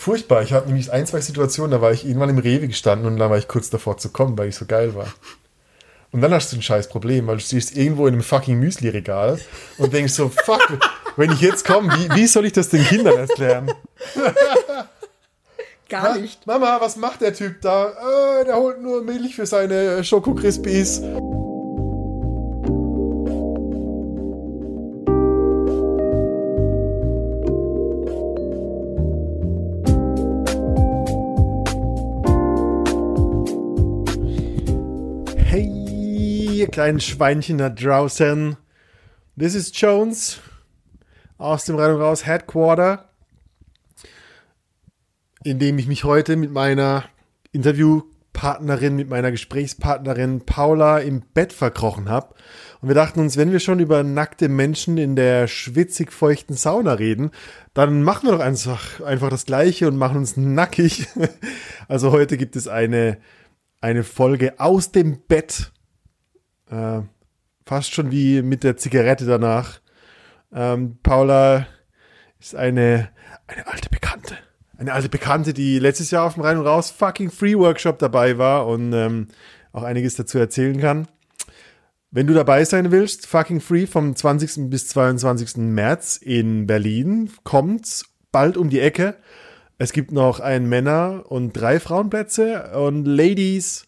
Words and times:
Furchtbar. 0.00 0.42
Ich 0.42 0.54
habe 0.54 0.66
nämlich 0.66 0.90
ein, 0.90 1.06
zwei 1.06 1.20
Situationen, 1.20 1.72
da 1.72 1.82
war 1.82 1.92
ich 1.92 2.06
irgendwann 2.06 2.30
im 2.30 2.38
Rewe 2.38 2.66
gestanden 2.66 3.06
und 3.06 3.18
da 3.18 3.28
war 3.28 3.36
ich 3.36 3.48
kurz 3.48 3.68
davor 3.68 3.98
zu 3.98 4.08
kommen, 4.08 4.38
weil 4.38 4.48
ich 4.48 4.56
so 4.56 4.64
geil 4.64 4.94
war. 4.94 5.12
Und 6.10 6.22
dann 6.22 6.32
hast 6.32 6.50
du 6.50 6.56
ein 6.56 6.62
scheiß 6.62 6.88
Problem, 6.88 7.26
weil 7.26 7.36
du 7.36 7.42
stehst 7.42 7.76
irgendwo 7.76 8.06
in 8.06 8.14
einem 8.14 8.22
fucking 8.22 8.58
Müsli-Regal 8.58 9.38
und 9.76 9.92
denkst 9.92 10.14
so, 10.14 10.30
fuck, 10.30 10.78
wenn 11.16 11.30
ich 11.30 11.42
jetzt 11.42 11.66
komme, 11.66 11.92
wie, 11.92 12.14
wie 12.14 12.26
soll 12.26 12.46
ich 12.46 12.54
das 12.54 12.70
den 12.70 12.82
Kindern 12.82 13.18
erklären? 13.18 13.70
Gar 15.90 16.16
nicht. 16.16 16.46
Mama, 16.46 16.80
was 16.80 16.96
macht 16.96 17.20
der 17.20 17.34
Typ 17.34 17.60
da? 17.60 17.90
Äh, 18.40 18.46
der 18.46 18.56
holt 18.56 18.80
nur 18.80 19.02
Milch 19.02 19.36
für 19.36 19.44
seine 19.44 20.02
Schoko-Crispies. 20.02 21.02
Kleinen 36.70 37.00
Schweinchen 37.00 37.58
da 37.58 37.68
draußen. 37.68 38.56
This 39.38 39.54
is 39.54 39.72
Jones 39.74 40.40
aus 41.38 41.64
dem 41.64 41.76
Rein 41.76 41.94
und 41.94 42.00
Raus 42.00 42.26
Headquarter 42.26 43.10
in 45.42 45.58
dem 45.58 45.78
ich 45.78 45.86
mich 45.86 46.04
heute 46.04 46.36
mit 46.36 46.52
meiner 46.52 47.04
Interviewpartnerin, 47.52 48.96
mit 48.96 49.08
meiner 49.08 49.30
Gesprächspartnerin 49.30 50.44
Paula 50.44 50.98
im 50.98 51.22
Bett 51.34 51.52
verkrochen 51.52 52.08
habe. 52.08 52.34
Und 52.80 52.88
wir 52.88 52.94
dachten 52.94 53.20
uns, 53.20 53.36
wenn 53.36 53.52
wir 53.52 53.60
schon 53.60 53.80
über 53.80 54.02
nackte 54.02 54.48
Menschen 54.48 54.98
in 54.98 55.16
der 55.16 55.48
schwitzig 55.48 56.12
feuchten 56.12 56.54
Sauna 56.54 56.94
reden, 56.94 57.30
dann 57.74 58.02
machen 58.02 58.28
wir 58.28 58.32
doch 58.32 58.44
einfach, 58.44 59.00
einfach 59.00 59.30
das 59.30 59.46
Gleiche 59.46 59.88
und 59.88 59.96
machen 59.96 60.18
uns 60.18 60.36
nackig. 60.36 61.06
Also 61.88 62.12
heute 62.12 62.36
gibt 62.36 62.54
es 62.54 62.68
eine, 62.68 63.18
eine 63.80 64.04
Folge 64.04 64.60
aus 64.60 64.92
dem 64.92 65.22
Bett. 65.26 65.72
Äh, 66.70 67.02
fast 67.66 67.92
schon 67.92 68.10
wie 68.10 68.42
mit 68.42 68.64
der 68.64 68.76
Zigarette 68.76 69.26
danach. 69.26 69.80
Ähm, 70.52 70.98
Paula 71.02 71.66
ist 72.38 72.56
eine, 72.56 73.10
eine 73.46 73.66
alte 73.66 73.90
Bekannte 73.90 74.38
eine 74.80 74.94
alte 74.94 75.10
Bekannte, 75.10 75.52
die 75.52 75.78
letztes 75.78 76.10
Jahr 76.10 76.24
auf 76.24 76.34
dem 76.34 76.42
Rein 76.42 76.56
und 76.56 76.66
Raus 76.66 76.90
fucking 76.90 77.30
Free 77.30 77.54
Workshop 77.54 77.98
dabei 77.98 78.38
war 78.38 78.66
und 78.66 78.94
ähm, 78.94 79.28
auch 79.72 79.82
einiges 79.82 80.16
dazu 80.16 80.38
erzählen 80.38 80.80
kann. 80.80 81.06
Wenn 82.10 82.26
du 82.26 82.32
dabei 82.32 82.64
sein 82.64 82.90
willst, 82.90 83.26
fucking 83.26 83.60
free 83.60 83.86
vom 83.86 84.16
20. 84.16 84.68
bis 84.68 84.88
22. 84.88 85.58
März 85.58 86.16
in 86.16 86.66
Berlin, 86.66 87.30
kommt's 87.44 88.06
bald 88.32 88.56
um 88.56 88.68
die 88.68 88.80
Ecke. 88.80 89.16
Es 89.78 89.92
gibt 89.92 90.10
noch 90.10 90.40
ein 90.40 90.68
Männer- 90.68 91.30
und 91.30 91.52
drei 91.52 91.78
Frauenplätze 91.78 92.72
und 92.74 93.04
Ladies, 93.04 93.86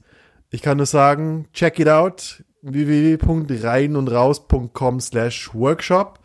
ich 0.51 0.63
kann 0.63 0.77
nur 0.77 0.87
sagen, 0.87 1.49
check 1.53 1.81
it 1.81 1.89
out 1.89 2.45
www.reinundraus.com 2.63 5.01
slash 5.01 5.51
workshop 5.53 6.21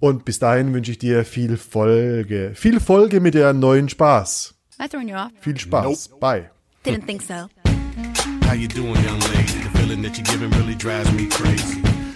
und 0.00 0.24
bis 0.24 0.38
dahin 0.38 0.72
wünsche 0.74 0.92
ich 0.92 0.98
dir 0.98 1.24
viel 1.24 1.56
Folge. 1.56 2.52
Viel 2.54 2.80
Folge 2.80 3.20
mit 3.20 3.34
der 3.34 3.52
neuen 3.52 3.88
Spaß. 3.88 4.54
I 4.78 4.88
you 5.08 5.16
off? 5.16 5.30
Viel 5.40 5.58
Spaß. 5.58 6.10
Bye. 6.20 6.50
Didn't 6.84 7.06
think 7.06 7.22
so. 7.22 7.48
How 8.46 8.54
you 8.54 8.68
doing, 8.68 8.94
young 9.04 9.18
lady? 9.20 9.62
The 9.62 9.70
feeling 9.78 10.02
that 10.02 10.16
you're 10.16 10.24
giving 10.24 10.50
really 10.58 10.76
drives 10.76 11.10
me 11.12 11.26
crazy. 11.28 11.85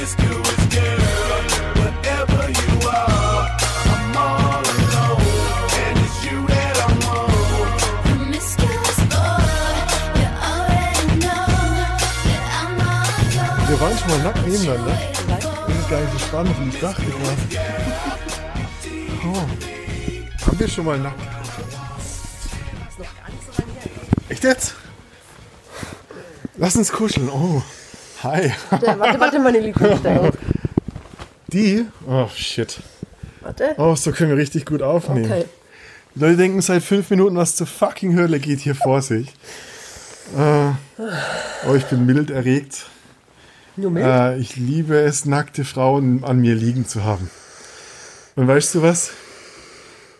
Wir 0.00 0.08
waren 13.78 13.98
schon 13.98 14.08
mal 14.08 14.18
nackt 14.20 14.46
nebeneinander. 14.46 14.98
Das 15.68 15.76
ist 15.76 15.90
gar 15.90 16.00
nicht 16.00 16.12
so 16.12 16.18
spannend, 16.18 16.56
wie 16.60 16.68
ich 16.70 16.80
dachte. 16.80 17.02
Oh. 19.22 20.46
Haben 20.46 20.58
wir 20.58 20.68
schon 20.68 20.84
mal 20.86 20.98
nackt? 20.98 21.20
Echt 24.30 24.44
jetzt? 24.44 24.76
Lass 26.56 26.74
uns 26.76 26.90
kuscheln. 26.90 27.28
Oh. 27.28 27.62
Hi. 28.22 28.52
Warte, 28.68 28.98
warte, 28.98 29.20
warte 29.20 29.38
meine 29.38 29.60
Lieblingsstelle. 29.60 30.32
Die? 31.48 31.86
Oh, 32.06 32.28
shit. 32.34 32.80
Warte. 33.40 33.74
Oh, 33.78 33.94
so 33.94 34.12
können 34.12 34.30
wir 34.30 34.36
richtig 34.36 34.66
gut 34.66 34.82
aufnehmen. 34.82 35.24
Okay. 35.24 35.44
Die 36.14 36.20
Leute 36.20 36.36
denken 36.36 36.60
seit 36.60 36.82
fünf 36.82 37.08
Minuten, 37.08 37.36
was 37.36 37.56
zur 37.56 37.66
fucking 37.66 38.16
Hölle 38.16 38.38
geht 38.38 38.60
hier 38.60 38.74
vor 38.74 39.00
sich. 39.00 39.32
Äh, 40.36 40.70
oh, 41.66 41.74
ich 41.74 41.84
bin 41.86 42.04
mild 42.04 42.30
erregt. 42.30 42.86
Nur 43.76 43.90
mit? 43.90 44.04
Äh, 44.04 44.36
ich 44.36 44.56
liebe 44.56 44.98
es, 44.98 45.24
nackte 45.24 45.64
Frauen 45.64 46.22
an 46.22 46.40
mir 46.40 46.54
liegen 46.54 46.86
zu 46.86 47.04
haben. 47.04 47.30
Und 48.36 48.46
weißt 48.48 48.74
du 48.74 48.82
was? 48.82 49.12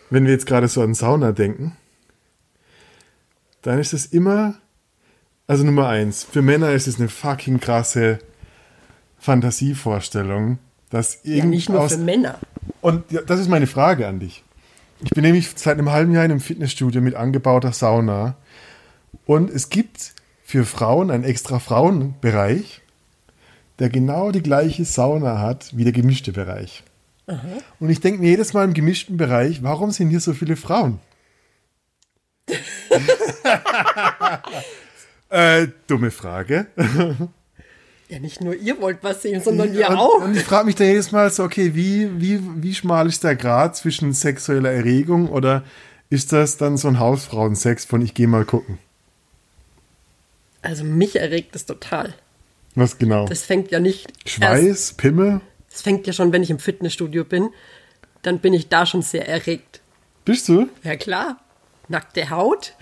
Wenn 0.09 0.25
wir 0.25 0.33
jetzt 0.33 0.47
gerade 0.47 0.69
so 0.69 0.81
an 0.83 0.94
Sauna 0.94 1.33
denken, 1.33 1.77
dann 3.62 3.78
ist 3.78 3.93
es 3.93 4.06
immer, 4.06 4.55
also 5.50 5.65
Nummer 5.65 5.88
eins, 5.88 6.22
für 6.22 6.43
Männer 6.43 6.71
ist 6.71 6.87
es 6.87 7.00
eine 7.00 7.09
fucking 7.09 7.59
krasse 7.59 8.21
Fantasievorstellung, 9.19 10.61
dass 10.91 11.19
Ja, 11.25 11.34
irgend 11.34 11.50
nicht 11.50 11.69
nur 11.69 11.81
aus, 11.81 11.94
für 11.94 11.99
Männer. 11.99 12.38
und 12.81 13.11
ja, 13.11 13.21
das 13.22 13.41
ist 13.41 13.49
meine 13.49 13.66
Frage 13.66 14.06
an 14.06 14.21
dich. 14.21 14.44
Ich 15.03 15.10
bin 15.10 15.25
nämlich 15.25 15.50
seit 15.56 15.77
einem 15.77 15.91
halben 15.91 16.12
Jahr 16.12 16.25
in 16.25 16.31
einem 16.31 16.41
Fitnessstudio 16.41 17.00
mit 17.00 17.16
angebauter 17.16 17.72
Sauna. 17.72 18.37
Und 19.27 19.50
es 19.50 19.71
gibt 19.71 20.12
für 20.44 20.65
Frauen 20.65 21.10
einen 21.10 21.25
extra 21.25 21.59
Frauenbereich, 21.59 22.81
der 23.81 23.89
genau 23.89 24.31
die 24.31 24.44
gleiche 24.44 24.84
Sauna 24.84 25.41
hat 25.41 25.77
wie 25.77 25.83
der 25.83 25.93
gemischte 25.93 26.31
Bereich. 26.31 26.84
Und 27.81 27.91
ich 27.91 27.99
denke 28.00 28.21
mir 28.21 28.28
jedes 28.28 28.53
Mal 28.53 28.65
im 28.65 28.75
gemischten 28.75 29.16
Bereich, 29.16 29.65
warum 29.65 29.91
sind 29.91 30.10
hier 30.10 30.21
so 30.21 30.33
viele 30.33 30.55
Frauen? 30.55 31.00
äh, 35.30 35.68
dumme 35.86 36.10
Frage. 36.10 36.66
Ja, 38.10 38.18
nicht 38.18 38.41
nur 38.41 38.56
ihr 38.56 38.80
wollt 38.80 38.98
was 39.02 39.22
sehen, 39.22 39.41
sondern 39.41 39.72
wir 39.72 39.88
und, 39.88 39.96
auch. 39.96 40.20
Und 40.20 40.36
ich 40.36 40.42
frage 40.42 40.66
mich 40.66 40.74
dann 40.74 40.88
jedes 40.88 41.12
Mal 41.12 41.30
so, 41.30 41.44
okay, 41.44 41.76
wie, 41.76 42.20
wie, 42.20 42.41
wie 42.56 42.74
schmal 42.74 43.06
ist 43.06 43.22
der 43.22 43.36
Grad 43.36 43.76
zwischen 43.76 44.12
sexueller 44.12 44.72
Erregung 44.72 45.28
oder 45.28 45.62
ist 46.08 46.32
das 46.32 46.56
dann 46.56 46.76
so 46.76 46.88
ein 46.88 46.98
Hausfrauensex 46.98 47.84
von 47.84 48.02
ich 48.02 48.12
gehe 48.14 48.26
mal 48.26 48.44
gucken? 48.44 48.78
Also 50.60 50.82
mich 50.82 51.14
erregt 51.14 51.54
es 51.54 51.66
total. 51.66 52.14
Was 52.74 52.98
genau? 52.98 53.26
Das 53.26 53.42
fängt 53.42 53.70
ja 53.70 53.78
nicht 53.78 54.08
erst, 54.24 54.30
Schweiß, 54.30 54.92
Pimmel? 54.94 55.41
das 55.70 55.82
fängt 55.82 56.04
ja 56.08 56.12
schon, 56.12 56.32
wenn 56.32 56.42
ich 56.42 56.50
im 56.50 56.58
Fitnessstudio 56.58 57.24
bin, 57.24 57.50
dann 58.22 58.41
bin 58.41 58.54
ich 58.54 58.68
da 58.68 58.86
schon 58.86 59.02
sehr 59.02 59.28
erregt. 59.28 59.80
Bist 60.24 60.48
du? 60.48 60.68
Ja 60.82 60.97
klar. 60.97 61.41
Nackte 61.86 62.30
Haut, 62.30 62.74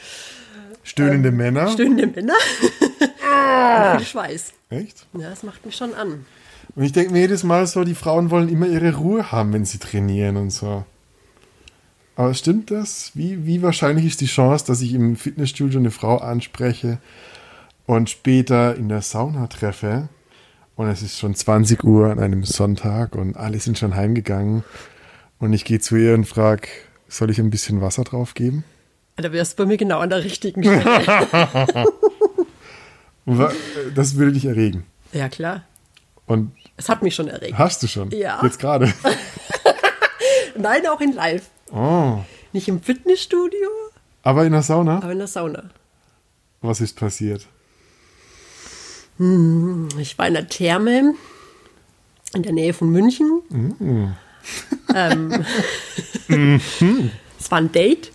Stöhnende 0.88 1.30
Männer? 1.30 1.68
stöhnende 1.68 2.06
Männer 2.06 2.32
viel 3.98 4.06
Schweiß. 4.06 4.52
Echt? 4.70 5.06
Ja, 5.12 5.28
das 5.28 5.42
macht 5.42 5.64
mich 5.66 5.76
schon 5.76 5.92
an. 5.94 6.24
Und 6.74 6.82
ich 6.82 6.92
denke 6.92 7.12
mir 7.12 7.20
jedes 7.20 7.44
Mal 7.44 7.66
so, 7.66 7.84
die 7.84 7.94
Frauen 7.94 8.30
wollen 8.30 8.48
immer 8.48 8.66
ihre 8.66 8.96
Ruhe 8.96 9.30
haben, 9.30 9.52
wenn 9.52 9.66
sie 9.66 9.78
trainieren 9.78 10.36
und 10.36 10.50
so. 10.50 10.84
Aber 12.16 12.32
stimmt 12.32 12.70
das? 12.70 13.12
Wie, 13.14 13.46
wie 13.46 13.62
wahrscheinlich 13.62 14.06
ist 14.06 14.22
die 14.22 14.26
Chance, 14.26 14.64
dass 14.66 14.80
ich 14.80 14.94
im 14.94 15.16
Fitnessstudio 15.16 15.78
eine 15.78 15.90
Frau 15.90 16.16
anspreche 16.16 16.98
und 17.86 18.08
später 18.08 18.74
in 18.74 18.88
der 18.88 19.02
Sauna 19.02 19.46
treffe 19.46 20.08
und 20.74 20.88
es 20.88 21.02
ist 21.02 21.18
schon 21.18 21.34
20 21.34 21.84
Uhr 21.84 22.10
an 22.10 22.18
einem 22.18 22.44
Sonntag 22.44 23.14
und 23.14 23.36
alle 23.36 23.60
sind 23.60 23.78
schon 23.78 23.94
heimgegangen 23.94 24.64
und 25.38 25.52
ich 25.52 25.64
gehe 25.64 25.80
zu 25.80 25.96
ihr 25.96 26.14
und 26.14 26.24
frage, 26.24 26.68
soll 27.08 27.30
ich 27.30 27.38
ein 27.38 27.50
bisschen 27.50 27.80
Wasser 27.82 28.04
drauf 28.04 28.32
geben? 28.34 28.64
Da 29.20 29.32
wärst 29.32 29.52
du 29.58 29.62
bei 29.64 29.66
mir 29.66 29.76
genau 29.76 29.98
an 29.98 30.10
der 30.10 30.22
richtigen 30.24 30.62
Stelle. 30.62 31.86
Das 33.94 34.16
würde 34.16 34.32
dich 34.32 34.46
erregen. 34.46 34.86
ja 35.12 35.28
klar. 35.28 35.62
Und 36.24 36.52
Es 36.78 36.88
hat 36.88 37.02
mich 37.02 37.14
schon 37.14 37.28
erregt. 37.28 37.58
hast 37.58 37.82
du 37.82 37.86
schon? 37.86 38.10
Ja. 38.10 38.40
Jetzt 38.42 38.58
gerade. 38.58 38.90
Nein, 40.56 40.86
auch 40.86 41.00
in 41.02 41.12
live. 41.12 41.42
Oh. 41.70 42.20
Nicht 42.54 42.68
im 42.68 42.80
Fitnessstudio, 42.80 43.68
Aber 44.22 44.46
in 44.46 44.52
der 44.52 44.62
Sauna? 44.62 44.96
aber 45.02 45.12
in 45.12 45.18
der 45.18 45.26
Sauna. 45.26 45.64
Was 46.62 46.80
ist 46.80 46.96
passiert? 46.96 47.46
Ich 49.18 50.16
war 50.18 50.26
in 50.28 50.32
der 50.34 50.48
Therme 50.48 51.14
in 52.34 52.42
der 52.42 52.52
Nähe 52.52 52.72
von 52.72 52.88
München. 52.88 53.42
Ähm, 54.94 55.44
es 57.38 57.50
war 57.50 57.58
ein 57.58 57.72
Date 57.72 58.10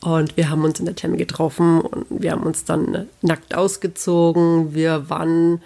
und 0.00 0.36
wir 0.36 0.50
haben 0.50 0.64
uns 0.64 0.78
in 0.78 0.86
der 0.86 0.94
Therme 0.94 1.16
getroffen 1.16 1.80
und 1.80 2.06
wir 2.10 2.32
haben 2.32 2.44
uns 2.44 2.64
dann 2.64 3.08
nackt 3.22 3.54
ausgezogen. 3.54 4.74
Wir 4.74 5.10
waren 5.10 5.62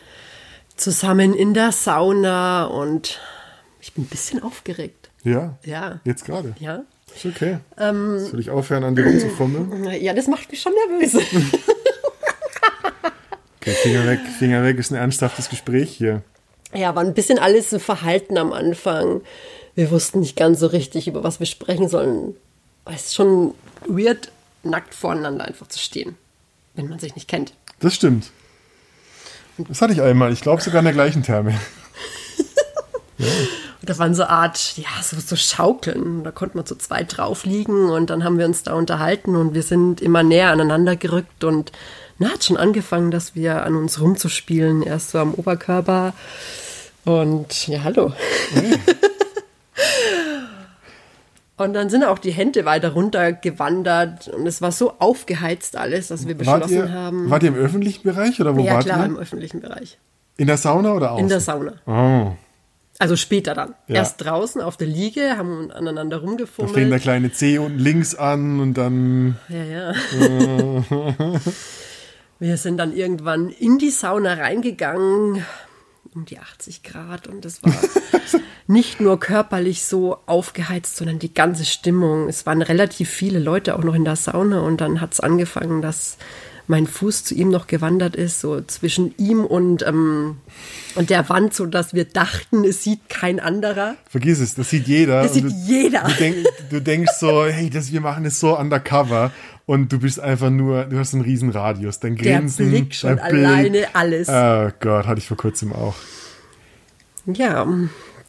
zusammen 0.77 1.35
in 1.35 1.55
der 1.55 1.73
Sauna 1.73 2.65
und 2.65 3.21
ich 3.81 3.93
bin 3.93 4.05
ein 4.05 4.09
bisschen 4.09 4.43
aufgeregt. 4.43 5.11
Ja. 5.25 5.59
Ja. 5.65 6.01
Jetzt 6.05 6.25
gerade. 6.25 6.55
Ja. 6.59 6.83
Ist 7.15 7.27
okay. 7.27 7.59
Ähm, 7.79 8.19
Soll 8.19 8.41
ich 8.41 8.51
aufhören, 8.51 8.85
an 8.85 8.97
dir 8.97 9.05
rumzufummeln? 9.05 9.85
Ja, 10.01 10.15
das 10.15 10.27
macht 10.29 10.51
mich 10.51 10.61
schon 10.63 10.73
nervös. 10.89 11.23
Okay, 13.63 13.75
Finger 13.75 14.05
weg, 14.09 14.19
Finger 14.41 14.65
weg, 14.65 14.77
ist 14.79 14.91
ein 14.91 14.97
ernsthaftes 14.97 15.49
Gespräch 15.49 15.93
hier. 15.93 16.23
Ja, 16.75 16.97
war 16.97 17.05
ein 17.05 17.15
bisschen 17.15 17.39
alles 17.39 17.71
so 17.71 17.79
verhalten 17.79 18.37
am 18.37 18.53
Anfang. 18.53 19.21
Wir 19.77 19.93
wussten 19.93 20.19
nicht 20.19 20.37
ganz 20.37 20.59
so 20.59 20.67
richtig, 20.67 21.07
über 21.07 21.23
was 21.23 21.39
wir 21.39 21.47
sprechen 21.47 21.89
sollen. 21.89 22.35
Es 22.87 23.07
ist 23.07 23.15
schon 23.15 23.55
weird, 23.87 24.31
nackt 24.63 24.95
voreinander 24.95 25.45
einfach 25.45 25.69
zu 25.69 25.79
stehen, 25.79 26.17
wenn 26.75 26.89
man 26.89 26.99
sich 26.99 27.15
nicht 27.15 27.29
kennt. 27.29 27.53
Das 27.81 27.95
stimmt. 27.95 28.31
Das 29.59 29.83
hatte 29.83 29.93
ich 29.93 30.01
einmal. 30.01 30.33
Ich 30.33 30.41
glaube 30.41 30.63
sogar 30.63 30.81
in 30.81 30.85
der 30.85 30.95
gleichen 30.95 31.23
Therme. 31.23 31.59
Und 33.19 33.89
das 33.89 33.99
waren 33.99 34.15
so 34.15 34.25
Art, 34.25 34.77
ja, 34.77 35.03
so, 35.03 35.19
so 35.19 35.35
Schaukeln. 35.35 36.23
Da 36.23 36.31
konnte 36.31 36.57
man 36.57 36.65
zu 36.65 36.77
zweit 36.77 37.17
drauf 37.17 37.45
liegen 37.45 37.91
und 37.91 38.11
dann 38.11 38.23
haben 38.23 38.39
wir 38.39 38.47
uns 38.47 38.63
da 38.63 38.75
unterhalten 38.75 39.35
und 39.35 39.55
wir 39.55 39.65
sind 39.65 40.01
immer 40.01 40.23
näher 40.23 40.51
aneinander 40.51 40.95
gerückt 40.95 41.43
und 41.43 41.73
na, 42.19 42.31
hat 42.31 42.45
schon 42.45 42.57
angefangen, 42.57 43.11
dass 43.11 43.35
wir 43.35 43.65
an 43.65 43.75
uns 43.75 44.01
rumzuspielen. 44.01 44.85
Erst 44.85 45.11
so 45.11 45.19
am 45.19 45.35
Oberkörper 45.35 46.15
und 47.05 47.67
ja, 47.67 47.83
hallo. 47.83 48.13
Und 51.63 51.75
dann 51.75 51.89
sind 51.91 52.05
auch 52.05 52.19
die 52.19 52.31
Hände 52.33 52.65
weiter 52.65 52.93
runtergewandert 52.93 54.29
und 54.29 54.47
es 54.47 54.61
war 54.63 54.73
so 54.73 54.95
aufgeheizt 54.99 55.77
alles, 55.77 56.09
dass 56.09 56.27
wir 56.27 56.35
Wart 56.47 56.61
beschlossen 56.63 56.89
ihr, 56.89 56.93
haben. 56.93 57.31
wart 57.31 57.43
ihr 57.43 57.49
im 57.51 57.57
öffentlichen 57.57 58.03
Bereich 58.03 58.41
oder 58.41 58.57
wo 58.57 58.63
ja, 58.63 58.75
wart 58.75 58.85
klar, 58.85 59.01
ihr? 59.01 59.07
im 59.07 59.17
öffentlichen 59.19 59.61
Bereich. 59.61 59.99
In 60.37 60.47
der 60.47 60.57
Sauna 60.57 60.93
oder 60.95 61.13
außen? 61.13 61.25
In 61.25 61.29
der 61.29 61.41
Sauna. 61.41 61.75
Oh, 61.87 62.33
Also 62.99 63.17
später 63.17 63.55
dann. 63.55 63.75
Ja. 63.89 63.97
Erst 63.97 64.25
draußen 64.25 64.61
auf 64.61 64.77
der 64.77 64.87
Liege, 64.87 65.37
haben 65.37 65.71
aneinander 65.71 66.17
da 66.19 66.23
fängt 66.23 66.23
der 66.23 66.29
rumgefummelt. 66.31 67.03
kleine 67.03 67.33
C 67.33 67.59
unten 67.59 67.79
links 67.79 68.15
an 68.15 68.61
und 68.61 68.75
dann 68.75 69.37
Ja, 69.49 69.63
ja. 69.65 69.93
Wir 72.39 72.57
sind 72.57 72.77
dann 72.79 72.93
irgendwann 72.93 73.51
in 73.51 73.79
die 73.79 73.91
Sauna 73.91 74.35
reingegangen, 74.35 75.45
um 76.15 76.25
die 76.25 76.39
80 76.39 76.83
Grad. 76.83 77.27
Und 77.27 77.45
es 77.45 77.63
war 77.63 77.73
nicht 78.67 79.01
nur 79.01 79.19
körperlich 79.19 79.85
so 79.85 80.19
aufgeheizt, 80.27 80.97
sondern 80.97 81.19
die 81.19 81.35
ganze 81.35 81.65
Stimmung. 81.65 82.29
Es 82.29 82.47
waren 82.47 82.63
relativ 82.63 83.11
viele 83.11 83.39
Leute 83.39 83.77
auch 83.77 83.85
noch 83.85 83.95
in 83.95 84.05
der 84.05 84.17
Sauna. 84.17 84.61
Und 84.61 84.81
dann 84.81 85.01
hat 85.01 85.13
es 85.13 85.21
angefangen, 85.21 85.83
dass 85.83 86.19
mein 86.67 86.87
Fuß 86.87 87.25
zu 87.25 87.35
ihm 87.35 87.51
noch 87.51 87.67
gewandert 87.67 88.17
ist, 88.17 88.41
so 88.41 88.61
zwischen 88.61 89.15
ihm 89.19 89.45
und, 89.45 89.87
ähm, 89.87 90.37
und 90.95 91.11
der 91.11 91.29
Wand, 91.29 91.55
so 91.55 91.67
dass 91.67 91.95
wir 91.95 92.05
dachten, 92.05 92.65
es 92.65 92.83
sieht 92.83 93.09
kein 93.09 93.41
anderer. 93.41 93.97
vergiss 94.09 94.41
es, 94.41 94.55
das 94.55 94.71
sieht 94.71 94.87
jeder. 94.87 95.23
Das 95.23 95.35
sieht 95.35 95.45
du, 95.45 95.49
jeder. 95.49 96.03
Du, 96.05 96.13
denk, 96.15 96.37
du 96.71 96.81
denkst 96.81 97.13
so, 97.19 97.45
hey, 97.47 97.69
das, 97.71 97.93
wir 97.93 98.01
machen 98.01 98.25
es 98.25 98.39
so 98.41 98.59
undercover 98.59 99.31
und 99.67 99.93
du 99.93 99.99
bist 99.99 100.21
einfach 100.21 100.51
nur, 100.51 100.85
du 100.85 100.99
hast 100.99 101.15
einen 101.15 101.23
riesen 101.23 101.51
Radius. 101.51 102.01
Dein 102.01 102.17
Der 102.17 102.39
Grinsen, 102.39 102.71
Blick 102.71 102.95
schon 102.95 103.17
dein 103.17 103.31
Blick. 103.33 103.47
alleine, 103.47 103.95
alles. 103.95 104.29
Oh 104.29 104.71
Gott, 104.81 105.07
hatte 105.07 105.19
ich 105.21 105.27
vor 105.29 105.37
kurzem 105.37 105.73
auch. 105.73 105.95
Ja, 107.27 107.67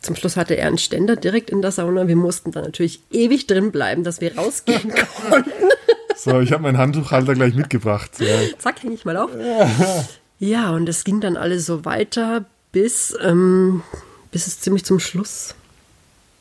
zum 0.02 0.16
Schluss 0.16 0.36
hatte 0.38 0.56
er 0.58 0.68
einen 0.68 0.78
Ständer 0.78 1.16
direkt 1.16 1.50
in 1.50 1.62
der 1.62 1.72
Sauna. 1.72 2.08
Wir 2.08 2.16
mussten 2.16 2.52
dann 2.52 2.66
natürlich 2.66 3.02
ewig 3.12 3.48
drin 3.48 3.72
bleiben, 3.72 4.04
dass 4.04 4.22
wir 4.22 4.36
rausgehen 4.38 4.92
konnten. 5.30 5.50
So, 6.18 6.40
ich 6.42 6.52
habe 6.52 6.64
meinen 6.64 6.78
Handtuchhalter 6.78 7.34
gleich 7.34 7.56
mitgebracht. 7.56 8.12
Ja. 8.20 8.58
Zack, 8.58 8.84
hänge 8.84 8.94
ich 8.94 9.06
mal 9.06 9.18
auf. 9.18 9.32
Ja, 10.40 10.72
und 10.72 10.90
es 10.90 11.04
ging 11.04 11.22
dann 11.22 11.38
alles 11.38 11.66
so 11.66 11.86
weiter, 11.86 12.46
bis, 12.72 13.16
ähm, 13.22 13.82
bis 14.32 14.48
es 14.48 14.60
ziemlich 14.60 14.84
zum 14.84 15.00
Schluss 15.00 15.56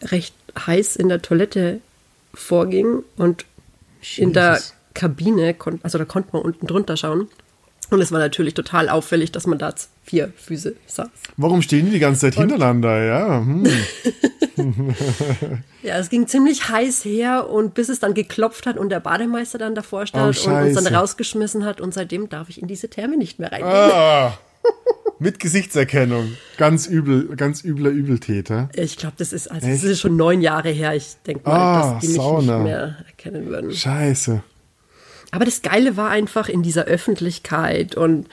recht 0.03 0.35
heiß 0.59 0.97
in 0.97 1.09
der 1.09 1.23
Toilette 1.23 1.81
vorging 2.35 3.05
und 3.17 3.45
in 4.17 4.33
der 4.33 4.55
Jesus. 4.55 4.75
Kabine, 4.95 5.55
also 5.83 5.99
da 5.99 6.05
konnte 6.05 6.31
man 6.33 6.43
unten 6.43 6.67
drunter 6.67 6.97
schauen. 6.97 7.29
Und 7.93 8.01
es 8.01 8.11
war 8.11 8.19
natürlich 8.19 8.55
total 8.55 8.89
auffällig, 8.89 9.33
dass 9.33 9.47
man 9.47 9.59
da 9.59 9.75
vier 10.03 10.33
Füße 10.37 10.75
saß. 10.87 11.09
Warum 11.37 11.61
stehen 11.63 11.87
die 11.87 11.93
die 11.93 11.99
ganze 11.99 12.23
Zeit 12.23 12.35
hintereinander? 12.37 13.05
Ja, 13.05 13.41
hm. 13.41 13.67
Ja, 15.83 15.99
es 15.99 16.09
ging 16.11 16.27
ziemlich 16.27 16.69
heiß 16.69 17.05
her 17.05 17.49
und 17.51 17.75
bis 17.75 17.89
es 17.89 17.99
dann 17.99 18.15
geklopft 18.15 18.67
hat 18.67 18.77
und 18.79 18.89
der 18.91 19.01
Bademeister 19.01 19.59
dann 19.59 19.75
davor 19.75 20.03
Oh, 20.03 20.07
stand 20.07 20.47
und 20.47 20.63
uns 20.69 20.75
dann 20.83 20.95
rausgeschmissen 20.95 21.65
hat 21.65 21.81
und 21.81 21.93
seitdem 21.93 22.29
darf 22.29 22.49
ich 22.49 22.61
in 22.63 22.69
diese 22.69 22.89
Therme 22.89 23.17
nicht 23.17 23.39
mehr 23.39 23.51
reingehen. 23.51 23.73
ah, 23.73 24.39
mit 25.19 25.39
Gesichtserkennung. 25.41 26.33
Ganz 26.57 26.87
übel, 26.87 27.35
ganz 27.37 27.65
übler 27.65 27.91
Übeltäter. 27.91 28.69
Ich 28.75 28.97
glaube, 28.97 29.15
das 29.19 29.33
ist 29.33 29.51
also 29.51 29.67
Echt? 29.67 29.83
das 29.83 29.91
ist 29.91 30.01
schon 30.01 30.17
neun 30.17 30.41
Jahre 30.41 30.71
her. 30.71 30.95
Ich 30.95 31.17
denke 31.27 31.49
mal, 31.49 31.57
Ah, 31.59 31.93
dass 31.95 32.01
die 32.03 32.07
mich 32.09 32.17
Sauna. 32.17 32.59
nicht 32.59 32.65
mehr 32.65 32.97
erkennen 33.07 33.47
würden. 33.49 33.73
Scheiße. 33.73 34.43
Aber 35.33 35.45
das 35.45 35.63
Geile 35.63 35.97
war 35.97 36.11
einfach 36.11 36.49
in 36.49 36.63
dieser 36.63 36.85
Öffentlichkeit 36.85 37.97
und 37.97 38.29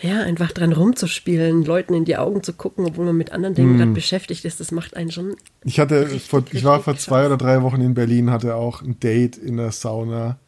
ja, 0.00 0.22
einfach 0.22 0.50
dran 0.50 0.72
rumzuspielen, 0.72 1.64
Leuten 1.64 1.94
in 1.94 2.04
die 2.04 2.16
Augen 2.16 2.42
zu 2.42 2.52
gucken, 2.52 2.84
obwohl 2.84 3.06
man 3.06 3.16
mit 3.16 3.32
anderen 3.32 3.54
Dingen 3.54 3.78
gerade 3.78 3.92
beschäftigt 3.92 4.44
ist, 4.44 4.58
das 4.58 4.72
macht 4.72 4.96
einen 4.96 5.12
schon. 5.12 5.36
Ich 5.64 5.78
hatte, 5.78 6.06
vor, 6.18 6.42
ich 6.50 6.64
war 6.64 6.78
richtig 6.78 6.84
vor 6.84 6.96
zwei 6.96 7.26
oder 7.26 7.36
drei 7.36 7.62
Wochen 7.62 7.80
in 7.80 7.94
Berlin, 7.94 8.30
hatte 8.30 8.56
auch 8.56 8.82
ein 8.82 8.98
Date 8.98 9.36
in 9.36 9.56
der 9.56 9.70
Sauna. 9.70 10.38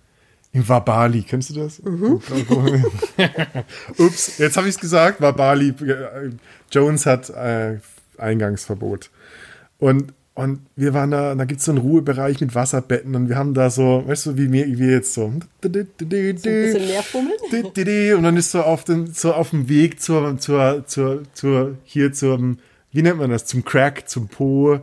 In 0.52 0.68
Wabali, 0.68 1.22
kennst 1.22 1.50
du 1.50 1.54
das? 1.54 1.82
Mhm. 1.82 2.20
Ups, 3.98 4.38
jetzt 4.38 4.56
habe 4.56 4.68
ich 4.68 4.74
es 4.74 4.80
gesagt. 4.80 5.20
Wabali, 5.20 5.68
äh, 5.68 6.30
Jones 6.72 7.06
hat 7.06 7.30
äh, 7.30 7.78
Eingangsverbot. 8.18 9.10
Und, 9.78 10.12
und 10.36 10.60
wir 10.76 10.92
waren 10.92 11.10
da, 11.10 11.34
da 11.34 11.44
gibt 11.46 11.60
es 11.60 11.66
so 11.66 11.72
einen 11.72 11.80
Ruhebereich 11.80 12.40
mit 12.40 12.54
Wasserbetten 12.54 13.14
und 13.16 13.28
wir 13.30 13.36
haben 13.36 13.54
da 13.54 13.70
so, 13.70 14.04
weißt 14.06 14.26
du, 14.26 14.36
wie 14.36 14.52
wir, 14.52 14.66
wie 14.66 14.78
wir 14.78 14.90
jetzt 14.90 15.14
so. 15.14 15.32
So 16.38 16.48
ein 16.50 16.62
bisschen 16.62 16.86
mehr 16.86 17.02
fummeln. 17.02 17.36
Und 18.18 18.22
dann 18.22 18.36
ist 18.36 18.50
so 18.50 18.60
auf 18.60 18.84
dem, 18.84 19.06
so 19.06 19.32
auf 19.32 19.50
dem 19.50 19.68
Weg 19.70 20.00
zur, 20.00 20.38
zur, 20.38 20.84
zur, 20.86 21.22
zur, 21.32 21.76
hier 21.84 22.12
zum, 22.12 22.58
wie 22.92 23.00
nennt 23.02 23.18
man 23.18 23.30
das, 23.30 23.46
zum 23.46 23.64
Crack, 23.64 24.08
zum 24.10 24.28
Po. 24.28 24.74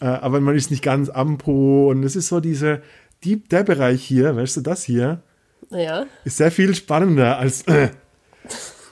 Äh, 0.00 0.04
aber 0.04 0.40
man 0.40 0.54
ist 0.54 0.70
nicht 0.70 0.82
ganz 0.84 1.10
am 1.10 1.38
Po. 1.38 1.90
Und 1.90 2.04
es 2.04 2.14
ist 2.14 2.28
so 2.28 2.38
diese, 2.38 2.80
die, 3.24 3.42
der 3.42 3.64
Bereich 3.64 4.04
hier, 4.04 4.36
weißt 4.36 4.58
du, 4.58 4.60
das 4.60 4.84
hier, 4.84 5.22
Ja. 5.70 6.06
ist 6.24 6.36
sehr 6.36 6.52
viel 6.52 6.72
spannender 6.74 7.36
als. 7.38 7.62
Äh. 7.62 7.88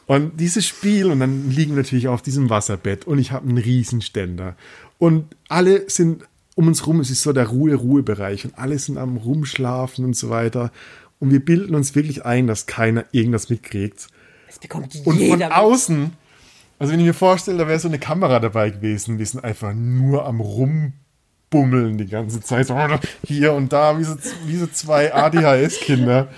Und 0.08 0.40
dieses 0.40 0.66
Spiel, 0.66 1.10
und 1.10 1.20
dann 1.20 1.50
liegen 1.50 1.76
wir 1.76 1.82
natürlich 1.82 2.08
auf 2.08 2.22
diesem 2.22 2.48
Wasserbett 2.48 3.06
und 3.06 3.18
ich 3.18 3.30
habe 3.30 3.46
einen 3.46 3.58
Riesenständer. 3.58 4.56
Und 4.98 5.26
alle 5.48 5.88
sind 5.88 6.24
um 6.54 6.66
uns 6.66 6.86
rum, 6.86 6.98
es 6.98 7.10
ist 7.10 7.22
so 7.22 7.32
der 7.32 7.46
Ruhe-Ruhe-Bereich 7.46 8.46
und 8.46 8.58
alle 8.58 8.78
sind 8.80 8.96
am 8.98 9.18
Rumschlafen 9.18 10.04
und 10.04 10.16
so 10.16 10.30
weiter. 10.30 10.72
Und 11.20 11.30
wir 11.30 11.44
bilden 11.44 11.74
uns 11.74 11.94
wirklich 11.94 12.24
ein, 12.24 12.46
dass 12.46 12.66
keiner 12.66 13.04
irgendwas 13.12 13.50
mitkriegt. 13.50 14.08
Das 14.46 14.58
bekommt 14.58 14.94
Und 14.94 15.04
von 15.04 15.18
jeder. 15.18 15.36
mit. 15.36 15.52
außen, 15.52 16.12
also 16.78 16.92
wenn 16.92 17.00
ich 17.00 17.06
mir 17.06 17.14
vorstelle, 17.14 17.58
da 17.58 17.68
wäre 17.68 17.78
so 17.78 17.88
eine 17.88 17.98
Kamera 17.98 18.40
dabei 18.40 18.70
gewesen, 18.70 19.18
die 19.18 19.24
sind 19.26 19.44
einfach 19.44 19.74
nur 19.74 20.24
am 20.24 20.40
Rumbummeln 20.40 21.98
die 21.98 22.06
ganze 22.06 22.40
Zeit. 22.40 22.72
Hier 23.26 23.52
und 23.52 23.72
da, 23.72 23.98
wie 23.98 24.04
so, 24.04 24.16
wie 24.46 24.56
so 24.56 24.66
zwei 24.68 25.14
ADHS-Kinder. 25.14 26.28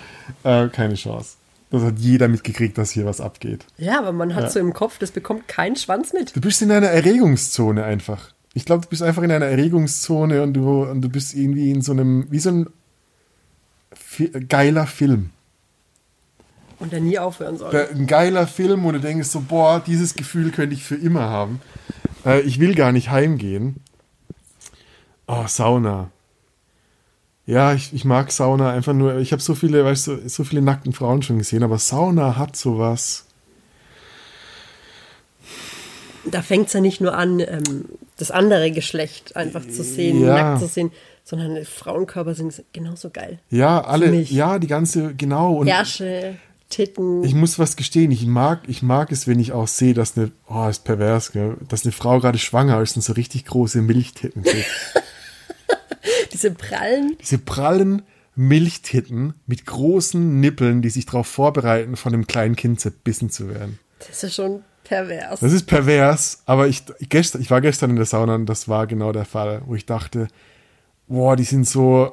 Äh, 0.43 0.69
keine 0.69 0.97
Chance. 0.97 1.37
Das 1.71 1.83
hat 1.83 1.99
jeder 1.99 2.27
mitgekriegt, 2.29 2.77
dass 2.79 2.91
hier 2.91 3.07
was 3.07 3.21
abgeht. 3.21 3.65
Ja, 3.79 3.99
aber 3.99 4.11
man 4.13 4.35
hat 4.35 4.51
so 4.51 4.59
im 4.59 4.73
Kopf, 4.73 4.99
das 4.99 5.13
bekommt 5.13 5.47
kein 5.47 5.77
Schwanz 5.77 6.13
mit. 6.13 6.35
Du 6.35 6.41
bist 6.41 6.61
in 6.63 6.73
einer 6.73 6.89
Erregungszone 6.89 7.85
einfach. 7.85 8.31
Ich 8.55 8.65
glaube, 8.65 8.83
du 8.83 8.89
bist 8.89 9.03
einfach 9.03 9.23
in 9.23 9.31
einer 9.31 9.47
Erregungszone 9.47 10.43
und 10.43 10.55
du, 10.55 10.83
und 10.83 11.01
du 11.03 11.09
bist 11.09 11.35
irgendwie 11.35 11.71
in 11.71 11.83
so 11.83 11.93
einem, 11.93 12.27
wie 12.31 12.41
so 12.41 12.51
ein 12.51 12.67
geiler 14.49 14.87
Film. 14.89 15.31
Und 16.81 16.93
der 16.93 17.01
nie 17.01 17.19
aufhören 17.19 17.59
soll. 17.59 17.71
Da- 17.71 17.87
ein 17.89 18.07
geiler 18.07 18.47
Film, 18.47 18.83
wo 18.85 18.91
du 18.91 18.99
denkst 18.99 19.29
so, 19.29 19.41
boah, 19.41 19.81
dieses 19.87 20.15
Gefühl 20.15 20.51
könnte 20.51 20.75
ich 20.75 20.83
für 20.83 20.97
immer 20.97 21.29
haben. 21.29 21.61
Äh, 22.25 22.41
ich 22.41 22.59
will 22.59 22.75
gar 22.75 22.91
nicht 22.91 23.11
heimgehen. 23.11 23.77
Oh, 25.29 25.47
Sauna. 25.47 26.11
Ja, 27.47 27.73
ich, 27.75 27.93
ich 27.93 28.05
mag 28.05 28.31
Sauna 28.31 28.71
einfach 28.71 28.93
nur. 28.93 29.17
Ich 29.19 29.33
habe 29.33 29.43
so 29.43 29.55
viele, 29.55 29.85
weißt 29.85 30.07
du, 30.07 30.29
so 30.29 30.45
viele 30.45 30.63
nackten 30.63 30.93
Frauen 30.93 31.23
schon 31.23 31.39
gesehen, 31.39 31.63
aber 31.63 31.79
Sauna 31.79 32.37
hat 32.37 32.57
sowas. 32.57 33.25
da 36.31 36.43
fängt 36.43 36.67
es 36.69 36.75
ja 36.75 36.81
nicht 36.81 37.01
nur 37.01 37.17
an, 37.17 37.41
ähm, 37.41 37.87
das 38.19 38.31
andere 38.31 38.71
Geschlecht 38.71 39.37
einfach 39.37 39.63
zu 39.67 39.83
sehen, 39.83 40.21
Ja. 40.23 40.35
nackt 40.35 40.61
zu 40.61 40.69
sehen, 40.69 40.93
Sondern 41.25 41.65
Frauenkörper 41.65 42.35
sind 42.35 42.63
genauso 42.73 43.11
geil. 43.11 43.39
Ja, 43.51 43.83
alle, 43.85 44.15
ja, 44.21 44.59
die 44.59 44.67
ganze, 44.67 45.15
genau. 45.15 45.55
Und 45.55 45.69
Ärsche, 45.69 46.37
Titten. 46.71 47.23
ich 47.25 47.35
muss 47.35 47.59
was 47.59 47.77
gestehen, 47.77 48.11
ich 48.11 48.27
mag, 48.27 48.63
ich 48.69 48.83
mag 48.83 49.13
es, 49.13 49.27
wenn 49.27 49.39
ich 49.39 49.53
auch 49.53 49.69
sehe, 49.69 49.95
dass 49.95 50.17
eine, 50.17 50.33
oh, 50.49 50.67
ist 50.69 50.83
pervers, 50.85 51.33
gell, 51.33 51.57
dass 51.69 51.85
eine 51.85 51.93
Frau 51.93 52.19
gerade 52.21 52.39
schwanger 52.39 52.81
ist 52.81 52.97
und 52.97 53.03
so 53.03 53.13
richtig 53.13 53.45
große 53.45 53.81
Milchtitten 53.83 54.43
kriegt. 54.43 54.67
diese 56.33 56.51
prallen. 56.51 57.17
Diese 57.21 57.39
prallen 57.39 58.03
Milchtitten 58.35 59.35
mit 59.47 59.67
großen 59.67 60.41
Nippeln, 60.41 60.83
die 60.83 60.91
sich 60.91 61.07
darauf 61.07 61.27
vorbereiten, 61.27 61.97
von 61.97 62.15
einem 62.15 62.27
kleinen 62.27 62.57
Kind 62.57 62.81
zerbissen 62.81 63.31
zu 63.31 63.49
werden. 63.49 63.79
Das 63.99 64.23
ist 64.23 64.35
schon 64.35 64.63
pervers. 64.85 65.41
Das 65.41 65.53
ist 65.53 65.67
pervers, 65.67 66.43
aber 66.47 66.69
ich, 66.69 66.85
gestern, 67.09 67.43
ich 67.43 67.51
war 67.51 67.61
gestern 67.61 67.91
in 67.91 67.97
der 67.97 68.07
Sauna 68.07 68.35
und 68.35 68.47
das 68.47 68.69
war 68.69 68.87
genau 68.87 69.13
der 69.13 69.25
Fall, 69.25 69.63
wo 69.67 69.75
ich 69.75 69.87
dachte, 69.87 70.29
boah, 71.07 71.37
die 71.37 71.45
sind 71.45 71.69
so 71.69 72.13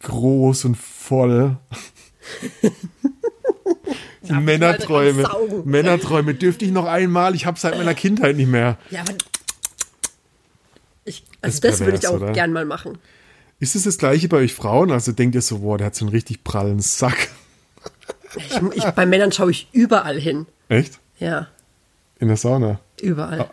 groß 0.00 0.66
und 0.66 0.76
voll. 0.76 1.56
Männerträume. 4.28 5.28
Männerträume 5.64 6.34
dürfte 6.34 6.64
ich 6.64 6.70
noch 6.70 6.86
einmal, 6.86 7.34
ich 7.34 7.46
habe 7.46 7.58
seit 7.58 7.76
meiner 7.76 7.94
Kindheit 7.94 8.36
nicht 8.36 8.48
mehr. 8.48 8.78
Ja, 8.90 9.00
aber. 9.00 9.14
Ich, 11.10 11.24
Das 11.42 11.54
also 11.56 11.60
das 11.68 11.80
würde 11.80 11.94
ich 11.96 12.00
pervers, 12.00 12.20
auch 12.20 12.22
oder? 12.24 12.32
gern 12.32 12.52
mal 12.52 12.64
machen. 12.64 12.98
Ist 13.58 13.76
es 13.76 13.82
das 13.84 13.98
gleiche 13.98 14.28
bei 14.28 14.38
euch 14.38 14.54
Frauen? 14.54 14.90
Also 14.90 15.12
denkt 15.12 15.34
ihr 15.34 15.42
so, 15.42 15.58
boah, 15.58 15.76
der 15.78 15.88
hat 15.88 15.94
so 15.94 16.04
einen 16.06 16.12
richtig 16.14 16.44
prallen 16.44 16.80
Sack. 16.80 17.28
Ich, 18.36 18.60
ich, 18.76 18.84
bei 18.84 19.06
Männern 19.06 19.32
schaue 19.32 19.50
ich 19.50 19.68
überall 19.72 20.18
hin. 20.18 20.46
Echt? 20.68 20.98
Ja, 21.18 21.48
In 22.18 22.28
der 22.28 22.36
Sauna? 22.36 22.80
überall. 23.00 23.40
Ah. 23.40 23.50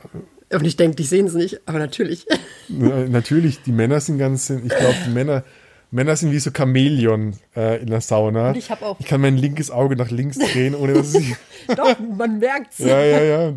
Und 0.56 0.66
ich 0.66 0.78
denke, 0.78 0.96
die 0.96 1.04
sehen 1.04 1.26
es 1.28 1.34
nicht, 1.34 1.60
aber 1.66 1.80
natürlich. 1.80 2.26
Ja, 2.70 3.08
Natürlich, 3.08 3.62
die 3.64 3.72
Männer 3.72 4.00
sind 4.02 4.18
ganz, 4.18 4.50
ich 4.50 4.68
glaube, 4.68 4.96
die 5.06 5.12
Männer, 5.12 5.44
Männer 5.90 6.16
sind 6.18 6.32
wie 6.34 6.40
so 6.40 6.52
Chamäleon 6.52 7.34
äh, 7.56 7.82
in 7.82 7.88
der 7.88 8.02
Sauna. 8.02 8.50
Und 8.50 8.58
ich 8.58 8.70
auch- 8.72 9.00
Ich 9.00 9.06
kann 9.06 9.22
mein 9.22 9.38
linkes 9.38 9.72
Auge 9.72 9.96
nach 9.96 10.12
links 10.12 10.38
drehen, 10.38 10.76
ohne 10.76 10.94
dass 10.96 11.14
ich. 11.16 11.34
Doch, 11.76 11.98
man 12.00 12.40
merkt's. 12.40 12.80
ja, 12.80 13.02
ja, 13.04 13.22
ja. 13.24 13.54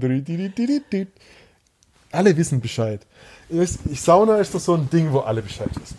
Alle 2.13 2.37
wissen 2.37 2.61
Bescheid. 2.61 3.05
Wisst, 3.51 3.81
ich- 3.91 4.01
Sauna 4.01 4.37
ist 4.39 4.55
doch 4.55 4.61
so 4.61 4.75
ein 4.75 4.89
Ding, 4.91 5.13
wo 5.13 5.21
alle 5.21 5.43
Bescheid 5.43 5.69
wissen. 5.81 5.97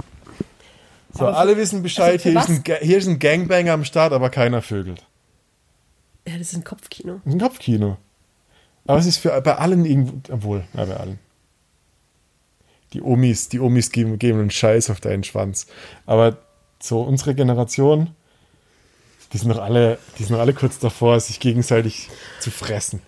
So, 1.14 1.28
Aber 1.28 1.38
alle 1.38 1.58
wissen 1.58 1.84
Bescheid, 1.84 2.26
also 2.26 2.30
hier, 2.30 2.40
ist 2.40 2.50
ein, 2.50 2.64
hier 2.82 2.98
ist 2.98 3.08
ein 3.08 3.20
Gangbanger 3.20 3.74
am 3.74 3.84
Start, 3.84 4.14
aber 4.14 4.30
keiner 4.30 4.62
vögelt. 4.62 5.06
Ja, 6.26 6.38
das 6.38 6.48
ist 6.54 6.56
ein 6.56 6.64
Kopfkino. 6.64 7.16
Das 7.26 7.34
ist 7.34 7.34
ein 7.34 7.40
Kopfkino. 7.42 7.98
Aber 8.88 9.00
es 9.00 9.06
ist 9.06 9.18
für, 9.18 9.40
bei 9.42 9.56
allen 9.58 9.86
irgendwo, 9.86 10.34
obwohl, 10.34 10.64
ja, 10.74 10.86
bei 10.86 10.96
allen. 10.96 11.20
Die 12.94 13.02
Omis, 13.02 13.50
die 13.50 13.60
Omis 13.60 13.92
geben, 13.92 14.18
geben 14.20 14.40
einen 14.40 14.52
Scheiß 14.52 14.90
auf 14.90 15.02
deinen 15.02 15.24
Schwanz. 15.24 15.68
Aber 16.06 16.38
so 16.82 17.02
unsere 17.02 17.36
Generation, 17.36 18.16
die 19.34 19.38
sind 19.38 19.50
noch 19.50 19.60
alle, 19.60 19.98
die 20.18 20.24
sind 20.24 20.34
noch 20.34 20.40
alle 20.42 20.54
kurz 20.54 20.80
davor, 20.80 21.20
sich 21.20 21.40
gegenseitig 21.40 22.10
zu 22.40 22.52
fressen. 22.52 23.02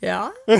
Ja. 0.00 0.30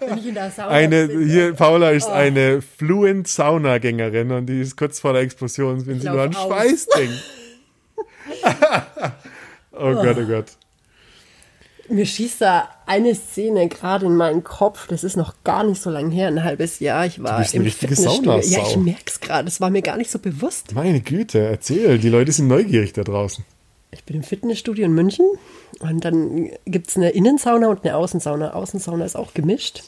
Wenn 0.00 0.18
ich 0.18 0.26
in 0.26 0.34
der 0.34 0.50
Sauna 0.50 0.68
Eine, 0.68 1.06
bin, 1.08 1.28
hier, 1.28 1.52
Paula 1.54 1.90
Oh. 1.90 1.92
ist 1.94 2.08
eine 2.08 2.60
fluent 2.62 3.28
Saunagängerin 3.28 4.30
und 4.32 4.46
die 4.46 4.60
ist 4.60 4.76
kurz 4.76 5.00
vor 5.00 5.12
der 5.12 5.22
Explosion, 5.22 5.86
wenn 5.86 5.96
Ich 5.96 6.02
sie 6.02 6.08
nur 6.10 6.22
an. 6.22 6.32
Schweiß 6.32 6.86
denkt. 6.96 7.22
oh 9.72 9.92
Gott, 9.94 10.16
oh 10.18 10.26
Gott. 10.26 10.46
Mir 11.88 12.06
schießt 12.06 12.40
da 12.42 12.68
eine 12.86 13.14
Szene 13.16 13.66
gerade 13.68 14.06
in 14.06 14.14
meinen 14.14 14.44
Kopf. 14.44 14.86
Das 14.86 15.02
ist 15.02 15.16
noch 15.16 15.34
gar 15.42 15.64
nicht 15.64 15.82
so 15.82 15.90
lange 15.90 16.14
her, 16.14 16.28
ein 16.28 16.44
halbes 16.44 16.78
Jahr. 16.78 17.04
Ich 17.06 17.20
war 17.20 17.32
Du 17.32 17.38
bist 17.42 17.54
eine 17.54 17.62
im 17.62 17.66
richtige 17.66 17.96
Fitnessstudio. 17.96 18.36
Ja, 18.36 18.42
Saunasau. 18.42 18.70
ich 18.70 18.76
merk's 18.76 19.20
gerade. 19.20 19.44
Das 19.46 19.60
war 19.60 19.70
mir 19.70 19.82
gar 19.82 19.96
nicht 19.96 20.10
so 20.10 20.20
bewusst. 20.20 20.72
Meine 20.74 21.00
Güte, 21.00 21.40
erzähl, 21.40 21.98
die 21.98 22.08
Leute 22.08 22.30
sind 22.30 22.46
neugierig 22.46 22.92
da 22.92 23.02
draußen. 23.02 23.44
Ich 23.90 24.04
bin 24.04 24.16
im 24.16 24.22
Fitnessstudio 24.22 24.84
in 24.84 24.92
München 24.92 25.26
und 25.80 26.04
dann 26.04 26.50
gibt's 26.66 26.96
eine 26.96 27.10
Innensauna 27.10 27.68
und 27.68 27.84
eine 27.84 27.96
Außensauna. 27.96 28.52
Außensauna 28.54 29.04
ist 29.04 29.16
auch 29.16 29.34
gemischt. 29.34 29.82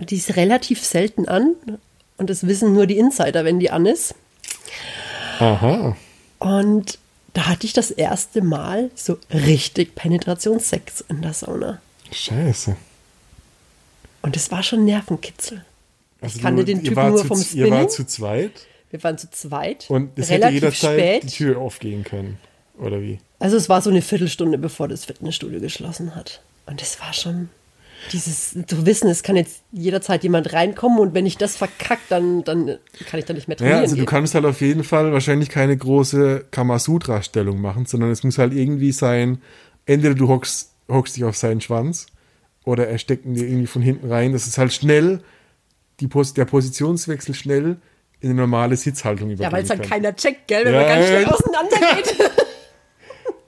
Die 0.00 0.16
ist 0.16 0.36
relativ 0.36 0.84
selten 0.84 1.26
an 1.28 1.54
und 2.18 2.28
das 2.30 2.46
wissen 2.46 2.72
nur 2.74 2.86
die 2.86 2.98
Insider, 2.98 3.44
wenn 3.44 3.58
die 3.60 3.70
an 3.70 3.86
ist. 3.86 4.14
Aha. 5.38 5.96
Und 6.38 6.98
da 7.32 7.46
hatte 7.46 7.66
ich 7.66 7.72
das 7.72 7.90
erste 7.90 8.42
Mal 8.42 8.90
so 8.94 9.18
richtig 9.32 9.94
Penetrationssex 9.94 11.04
in 11.08 11.22
der 11.22 11.32
Sauna. 11.32 11.80
Scheiße. 12.12 12.76
Und 14.22 14.36
es 14.36 14.50
war 14.50 14.62
schon 14.62 14.84
Nervenkitzel. 14.84 15.64
Also 16.20 16.40
kannte 16.40 16.62
du- 16.64 16.66
den 16.66 16.78
ihr 16.82 16.88
Typen 16.90 17.08
nur 17.08 17.18
zu, 17.18 17.24
vom 17.26 17.38
Ihr 17.38 17.44
Spinning. 17.44 17.72
wart 17.72 17.92
zu 17.92 18.04
zweit 18.06 18.52
Wir 18.90 19.02
waren 19.02 19.18
zu 19.18 19.30
zweit. 19.30 19.86
und 19.90 20.18
es 20.18 20.30
hätte 20.30 20.46
relativ 20.46 20.62
jederzeit 20.62 20.98
spät. 20.98 21.22
die 21.24 21.28
Tür 21.28 21.58
aufgehen 21.58 22.04
können. 22.04 22.38
Oder 22.78 23.00
wie? 23.02 23.18
Also 23.44 23.58
es 23.58 23.68
war 23.68 23.82
so 23.82 23.90
eine 23.90 24.00
Viertelstunde, 24.00 24.56
bevor 24.56 24.88
das 24.88 25.04
Fitnessstudio 25.04 25.60
geschlossen 25.60 26.16
hat. 26.16 26.40
Und 26.64 26.80
es 26.80 26.98
war 26.98 27.12
schon 27.12 27.50
dieses, 28.10 28.56
zu 28.66 28.86
wissen, 28.86 29.10
es 29.10 29.22
kann 29.22 29.36
jetzt 29.36 29.60
jederzeit 29.70 30.22
jemand 30.22 30.54
reinkommen 30.54 30.98
und 30.98 31.12
wenn 31.12 31.26
ich 31.26 31.36
das 31.36 31.54
verkackt, 31.54 32.04
dann, 32.08 32.42
dann 32.44 32.78
kann 33.06 33.20
ich 33.20 33.26
da 33.26 33.34
nicht 33.34 33.46
mehr 33.46 33.58
trainieren 33.58 33.76
Ja, 33.76 33.82
also 33.82 33.96
du 33.96 34.06
kannst 34.06 34.34
halt 34.34 34.46
auf 34.46 34.62
jeden 34.62 34.82
Fall 34.82 35.12
wahrscheinlich 35.12 35.50
keine 35.50 35.76
große 35.76 36.46
Kamasutra-Stellung 36.52 37.60
machen, 37.60 37.84
sondern 37.84 38.10
es 38.10 38.24
muss 38.24 38.38
halt 38.38 38.54
irgendwie 38.54 38.92
sein, 38.92 39.42
entweder 39.84 40.14
du 40.14 40.28
hockst, 40.28 40.72
hockst 40.88 41.14
dich 41.14 41.24
auf 41.24 41.36
seinen 41.36 41.60
Schwanz 41.60 42.06
oder 42.64 42.88
er 42.88 42.96
steckt 42.96 43.26
ihn 43.26 43.34
dir 43.34 43.46
irgendwie 43.46 43.66
von 43.66 43.82
hinten 43.82 44.10
rein. 44.10 44.32
Das 44.32 44.46
ist 44.46 44.56
halt 44.56 44.72
schnell, 44.72 45.20
die 46.00 46.08
Pos 46.08 46.32
der 46.32 46.46
Positionswechsel 46.46 47.34
schnell 47.34 47.76
in 48.20 48.30
eine 48.30 48.40
normale 48.40 48.78
Sitzhaltung 48.78 49.28
ja, 49.28 49.34
übergehen 49.34 49.52
weil 49.52 49.64
es 49.64 49.68
halt 49.68 49.82
keiner 49.82 50.16
checkt, 50.16 50.48
gell, 50.48 50.64
wenn 50.64 50.72
Ja, 50.72 50.80
man 50.80 50.88
ganz 50.88 51.06
schnell 51.08 51.22
ja. 51.24 51.30
auseinander 51.30 51.76
geht. 51.96 52.16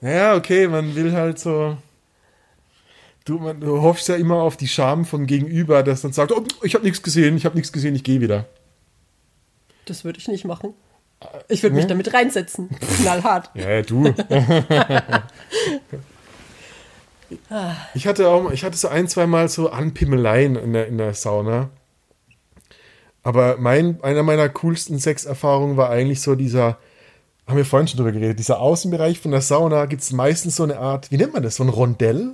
Ja, 0.01 0.35
okay, 0.35 0.67
man 0.67 0.95
will 0.95 1.13
halt 1.13 1.39
so. 1.39 1.77
Du, 3.25 3.39
man, 3.39 3.59
du 3.59 3.81
hoffst 3.81 4.07
ja 4.07 4.15
immer 4.15 4.35
auf 4.41 4.55
die 4.55 4.67
Scham 4.67 5.03
von 5.05 5.25
Gegenüber, 5.25 5.83
das 5.83 6.01
dann 6.01 6.13
sagt, 6.13 6.31
oh, 6.31 6.43
ich 6.63 6.75
habe 6.75 6.85
nichts 6.85 7.01
gesehen, 7.03 7.35
ich 7.35 7.45
habe 7.45 7.55
nichts 7.57 7.73
gesehen, 7.73 7.93
ich 7.95 8.03
gehe 8.03 8.21
wieder. 8.21 8.45
Das 9.85 10.05
würde 10.05 10.19
ich 10.19 10.27
nicht 10.27 10.45
machen. 10.45 10.73
Ich 11.49 11.63
würde 11.63 11.75
mich 11.75 11.85
Ne? 11.85 11.89
damit 11.89 12.13
reinsetzen. 12.13 12.69
Knallhart. 13.01 13.49
Ja, 13.55 13.69
ja, 13.69 13.81
du. 13.81 14.13
ich 17.93 18.07
hatte 18.07 18.29
auch, 18.29 18.51
ich 18.51 18.63
hatte 18.63 18.77
so 18.77 18.87
ein, 18.87 19.07
zwei 19.07 19.27
Mal 19.27 19.49
so 19.49 19.69
Anpimmeleien 19.69 20.55
in 20.55 20.73
der, 20.73 20.87
in 20.87 20.97
der 20.97 21.13
Sauna. 21.13 21.69
Aber 23.23 23.57
mein, 23.57 24.01
einer 24.03 24.23
meiner 24.23 24.47
coolsten 24.47 24.99
Sexerfahrungen 24.99 25.75
war 25.75 25.89
eigentlich 25.89 26.21
so 26.21 26.35
dieser, 26.35 26.77
haben 27.47 27.57
wir 27.57 27.65
vorhin 27.65 27.87
schon 27.87 27.97
drüber 27.97 28.11
geredet, 28.11 28.39
dieser 28.39 28.59
Außenbereich 28.59 29.19
von 29.19 29.31
der 29.31 29.41
Sauna 29.41 29.85
gibt 29.85 30.01
es 30.01 30.11
meistens 30.11 30.57
so 30.57 30.63
eine 30.63 30.79
Art, 30.79 31.11
wie 31.11 31.17
nennt 31.17 31.33
man 31.33 31.43
das, 31.43 31.55
so 31.55 31.63
ein 31.63 31.69
Rondell? 31.69 32.33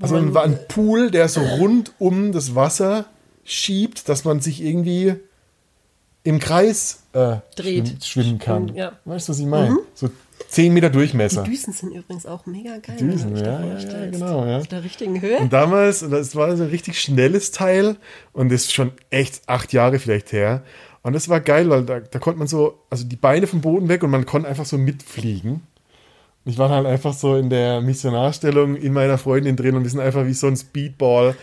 Also 0.00 0.16
ein, 0.16 0.34
ein 0.36 0.58
Pool, 0.68 1.10
der 1.10 1.28
so 1.28 1.40
rund 1.40 1.92
um 1.98 2.32
das 2.32 2.54
Wasser 2.54 3.04
schiebt, 3.44 4.08
dass 4.08 4.24
man 4.24 4.40
sich 4.40 4.62
irgendwie 4.62 5.14
im 6.22 6.38
Kreis 6.38 7.02
äh, 7.12 7.36
Dreht. 7.56 7.86
schwimmen, 7.86 8.00
schwimmen 8.02 8.38
kann. 8.38 8.74
Ja. 8.74 8.92
Weißt 9.04 9.28
du, 9.28 9.32
was 9.32 9.38
ich 9.38 9.46
meine? 9.46 9.78
So 9.94 10.10
10 10.48 10.72
Meter 10.72 10.90
Durchmesser. 10.90 11.42
Die 11.42 11.50
Düsen 11.50 11.72
sind 11.72 11.92
übrigens 11.92 12.26
auch 12.26 12.46
mega 12.46 12.78
geil. 12.78 12.96
Die 12.98 13.04
Düsen, 13.04 13.36
ja, 13.36 13.64
ja, 13.64 13.78
ja, 13.78 14.10
genau, 14.10 14.46
ja. 14.46 14.58
Auf 14.58 14.68
der 14.68 14.82
richtigen 14.84 15.20
Höhe. 15.20 15.38
Und 15.38 15.52
damals, 15.52 16.00
das 16.00 16.34
war 16.34 16.56
so 16.56 16.64
ein 16.64 16.70
richtig 16.70 17.00
schnelles 17.00 17.52
Teil 17.52 17.96
und 18.32 18.50
das 18.50 18.62
ist 18.62 18.72
schon 18.72 18.92
echt 19.10 19.42
acht 19.46 19.72
Jahre 19.72 19.98
vielleicht 19.98 20.32
her. 20.32 20.62
Und 21.02 21.14
das 21.14 21.28
war 21.28 21.40
geil, 21.40 21.70
weil 21.70 21.84
da, 21.84 22.00
da 22.00 22.18
konnte 22.18 22.38
man 22.38 22.48
so, 22.48 22.78
also 22.90 23.04
die 23.04 23.16
Beine 23.16 23.46
vom 23.46 23.60
Boden 23.60 23.88
weg 23.88 24.02
und 24.02 24.10
man 24.10 24.26
konnte 24.26 24.48
einfach 24.48 24.66
so 24.66 24.76
mitfliegen. 24.76 25.62
Und 26.44 26.52
ich 26.52 26.58
war 26.58 26.70
halt 26.70 26.86
einfach 26.86 27.14
so 27.14 27.36
in 27.36 27.50
der 27.50 27.80
Missionarstellung 27.80 28.76
in 28.76 28.92
meiner 28.92 29.18
Freundin 29.18 29.56
drin 29.56 29.76
und 29.76 29.82
wir 29.82 29.90
sind 29.90 30.00
einfach 30.00 30.26
wie 30.26 30.34
so 30.34 30.46
ein 30.46 30.56
Speedball 30.56 31.34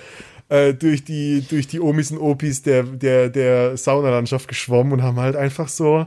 äh, 0.49 0.73
durch, 0.73 1.03
die, 1.03 1.41
durch 1.47 1.67
die 1.67 1.79
Omis 1.79 2.11
und 2.11 2.19
Opis 2.19 2.61
der, 2.61 2.83
der, 2.83 3.29
der 3.29 3.77
Saunalandschaft 3.77 4.47
geschwommen 4.47 4.93
und 4.93 5.03
haben 5.03 5.19
halt 5.19 5.35
einfach 5.35 5.67
so 5.67 6.05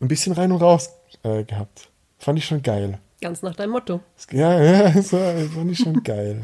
ein 0.00 0.08
bisschen 0.08 0.32
rein 0.32 0.52
und 0.52 0.62
raus 0.62 0.90
äh, 1.22 1.44
gehabt. 1.44 1.88
Fand 2.18 2.38
ich 2.38 2.44
schon 2.44 2.62
geil. 2.62 2.98
Ganz 3.20 3.42
nach 3.42 3.54
deinem 3.54 3.70
Motto. 3.70 4.00
Ja, 4.30 4.62
ja, 4.62 4.90
das 4.94 5.12
war, 5.12 5.34
das 5.34 5.48
fand 5.48 5.70
ich 5.72 5.78
schon 5.78 6.02
geil. 6.04 6.42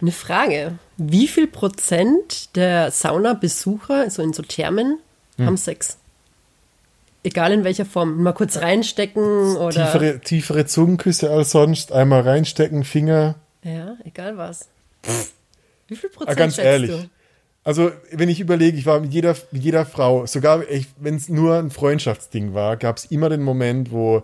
Eine 0.00 0.12
Frage. 0.12 0.78
Wie 0.96 1.28
viel 1.28 1.46
Prozent 1.46 2.54
der 2.56 2.90
Saunabesucher, 2.90 4.02
also 4.02 4.22
in 4.22 4.32
so 4.32 4.42
Thermen, 4.42 4.98
Hm. 5.36 5.46
haben 5.46 5.56
Sex? 5.56 5.96
Egal 7.22 7.52
in 7.52 7.64
welcher 7.64 7.86
Form. 7.86 8.22
Mal 8.22 8.32
kurz 8.32 8.58
reinstecken 8.58 9.56
oder. 9.56 9.70
Tiefere, 9.70 10.20
tiefere 10.20 10.66
Zungenküsse 10.66 11.30
als 11.30 11.50
sonst, 11.52 11.90
einmal 11.92 12.20
reinstecken, 12.20 12.84
Finger. 12.84 13.36
Ja, 13.62 13.96
egal 14.04 14.36
was. 14.36 14.68
Wie 15.88 15.96
viel 15.96 16.10
Ah, 16.12 16.16
Prozent 16.18 16.36
ganz 16.38 16.54
schätzt 16.56 16.66
ehrlich. 16.66 16.90
du? 16.90 17.08
Also, 17.66 17.92
wenn 18.12 18.28
ich 18.28 18.40
überlege, 18.40 18.76
ich 18.76 18.84
war 18.84 19.00
mit 19.00 19.14
jeder, 19.14 19.34
mit 19.50 19.62
jeder 19.62 19.86
Frau, 19.86 20.26
sogar 20.26 20.62
wenn 20.98 21.14
es 21.16 21.30
nur 21.30 21.56
ein 21.58 21.70
Freundschaftsding 21.70 22.52
war, 22.52 22.76
gab 22.76 22.98
es 22.98 23.06
immer 23.06 23.30
den 23.30 23.40
Moment, 23.42 23.90
wo, 23.90 24.22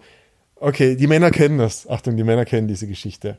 okay, 0.56 0.94
die 0.94 1.06
Männer 1.06 1.30
kennen 1.30 1.56
das. 1.56 1.88
Achtung, 1.88 2.18
die 2.18 2.24
Männer 2.24 2.44
kennen 2.44 2.68
diese 2.68 2.86
Geschichte. 2.86 3.38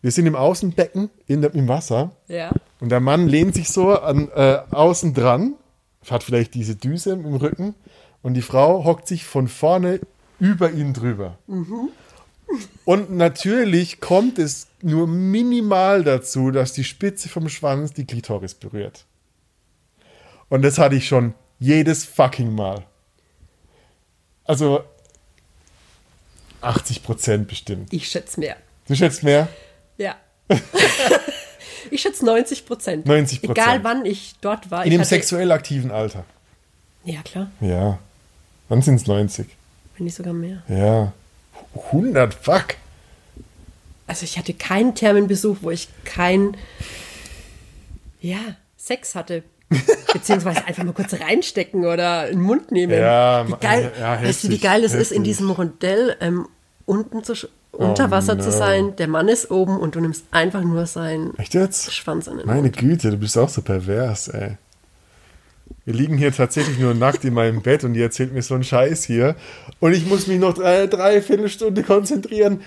Wir 0.00 0.10
sind 0.12 0.24
im 0.26 0.34
Außenbecken 0.34 1.10
in 1.26 1.42
der, 1.42 1.54
im 1.54 1.68
Wasser 1.68 2.12
Ja. 2.26 2.52
und 2.80 2.88
der 2.88 3.00
Mann 3.00 3.28
lehnt 3.28 3.54
sich 3.54 3.68
so 3.68 3.90
an 3.92 4.30
äh, 4.34 4.60
außen 4.70 5.12
dran, 5.12 5.54
hat 6.10 6.22
vielleicht 6.22 6.54
diese 6.54 6.76
Düse 6.76 7.12
im 7.12 7.34
Rücken 7.34 7.74
und 8.22 8.34
die 8.34 8.42
Frau 8.42 8.84
hockt 8.84 9.06
sich 9.06 9.24
von 9.24 9.48
vorne 9.48 10.00
über 10.38 10.70
ihn 10.70 10.92
drüber. 10.92 11.38
Und 12.84 13.10
natürlich 13.10 14.00
kommt 14.00 14.38
es 14.38 14.66
nur 14.80 15.06
minimal 15.06 16.02
dazu, 16.02 16.50
dass 16.50 16.72
die 16.72 16.84
Spitze 16.84 17.28
vom 17.28 17.48
Schwanz 17.48 17.92
die 17.92 18.06
Klitoris 18.06 18.54
berührt. 18.54 19.04
Und 20.48 20.62
das 20.62 20.78
hatte 20.78 20.96
ich 20.96 21.06
schon 21.06 21.34
jedes 21.58 22.04
fucking 22.04 22.52
Mal. 22.54 22.84
Also 24.44 24.84
80 26.60 27.02
Prozent 27.02 27.48
bestimmt. 27.48 27.92
Ich 27.92 28.08
schätze 28.08 28.40
mehr. 28.40 28.56
Du 28.86 28.94
schätzt 28.94 29.22
mehr? 29.22 29.48
Ja. 29.96 30.16
ich 31.90 32.00
schätze 32.02 32.24
90 32.24 32.66
Prozent. 32.66 33.06
90%. 33.06 33.50
Egal 33.50 33.84
wann 33.84 34.04
ich 34.04 34.34
dort 34.40 34.70
war. 34.70 34.84
In 34.84 34.90
dem 34.90 35.00
hatte- 35.00 35.08
sexuell 35.10 35.50
aktiven 35.52 35.90
Alter. 35.90 36.24
Ja, 37.04 37.20
klar. 37.22 37.50
Ja. 37.60 37.98
Wann 38.68 38.80
sind 38.82 38.96
es 38.96 39.06
90? 39.06 39.46
Wenn 39.96 40.04
nicht 40.04 40.14
sogar 40.14 40.32
mehr. 40.32 40.62
Ja. 40.68 41.12
100, 41.92 42.34
fuck. 42.34 42.76
Also 44.06 44.24
ich 44.24 44.38
hatte 44.38 44.54
keinen 44.54 44.94
Thermenbesuch, 44.94 45.58
wo 45.62 45.70
ich 45.70 45.88
kein, 46.04 46.56
ja, 48.20 48.38
Sex 48.76 49.14
hatte. 49.14 49.42
Beziehungsweise 50.12 50.66
einfach 50.66 50.84
mal 50.84 50.92
kurz 50.92 51.14
reinstecken 51.14 51.86
oder 51.86 52.28
in 52.28 52.38
den 52.38 52.42
Mund 52.44 52.70
nehmen. 52.72 52.92
Ja, 52.92 53.48
wie 53.48 53.54
geil, 53.58 53.90
ja, 53.98 54.22
weißt 54.22 54.44
du, 54.44 54.48
wie 54.48 54.52
heftig, 54.54 54.62
geil 54.62 54.84
es 54.84 54.92
ist, 54.92 55.12
in 55.12 55.22
heftig. 55.22 55.24
diesem 55.24 55.50
Rondell 55.50 56.16
ähm, 56.20 56.46
unten 56.84 57.24
zu, 57.24 57.34
unter 57.72 58.10
Wasser 58.10 58.38
zu 58.38 58.50
no. 58.50 58.56
sein. 58.56 58.96
Der 58.96 59.08
Mann 59.08 59.28
ist 59.28 59.50
oben 59.50 59.78
und 59.78 59.94
du 59.94 60.00
nimmst 60.00 60.26
einfach 60.30 60.62
nur 60.62 60.86
seinen 60.86 61.36
Echt 61.38 61.54
jetzt? 61.54 61.92
Schwanz 61.92 62.26
in 62.26 62.38
den 62.38 62.46
Meine 62.46 62.62
Mund. 62.62 62.76
Güte, 62.76 63.10
du 63.10 63.16
bist 63.16 63.36
auch 63.36 63.48
so 63.48 63.62
pervers, 63.62 64.28
ey. 64.28 64.56
Wir 65.84 65.94
liegen 65.94 66.16
hier 66.16 66.32
tatsächlich 66.32 66.78
nur 66.78 66.94
nackt 66.94 67.24
in 67.24 67.34
meinem 67.34 67.62
Bett 67.62 67.82
und 67.82 67.94
die 67.94 68.02
erzählt 68.02 68.32
mir 68.32 68.42
so 68.42 68.54
einen 68.54 68.62
Scheiß 68.62 69.04
hier. 69.04 69.34
Und 69.80 69.94
ich 69.94 70.06
muss 70.06 70.26
mich 70.26 70.38
noch 70.38 70.54
drei, 70.54 70.86
drei 70.86 71.20
Viertelstunde 71.20 71.82
konzentrieren. 71.82 72.62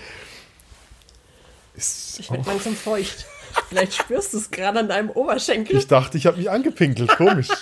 Ist, 1.74 2.20
Ich 2.20 2.30
werde 2.30 2.48
langsam 2.48 2.74
feucht. 2.74 3.26
Vielleicht 3.68 3.94
spürst 3.94 4.34
du 4.34 4.38
es 4.38 4.50
gerade 4.50 4.80
an 4.80 4.88
deinem 4.88 5.10
Oberschenkel. 5.10 5.76
ich 5.76 5.86
dachte, 5.86 6.18
ich 6.18 6.26
habe 6.26 6.36
mich 6.36 6.50
angepinkelt. 6.50 7.16
Komisch. 7.16 7.48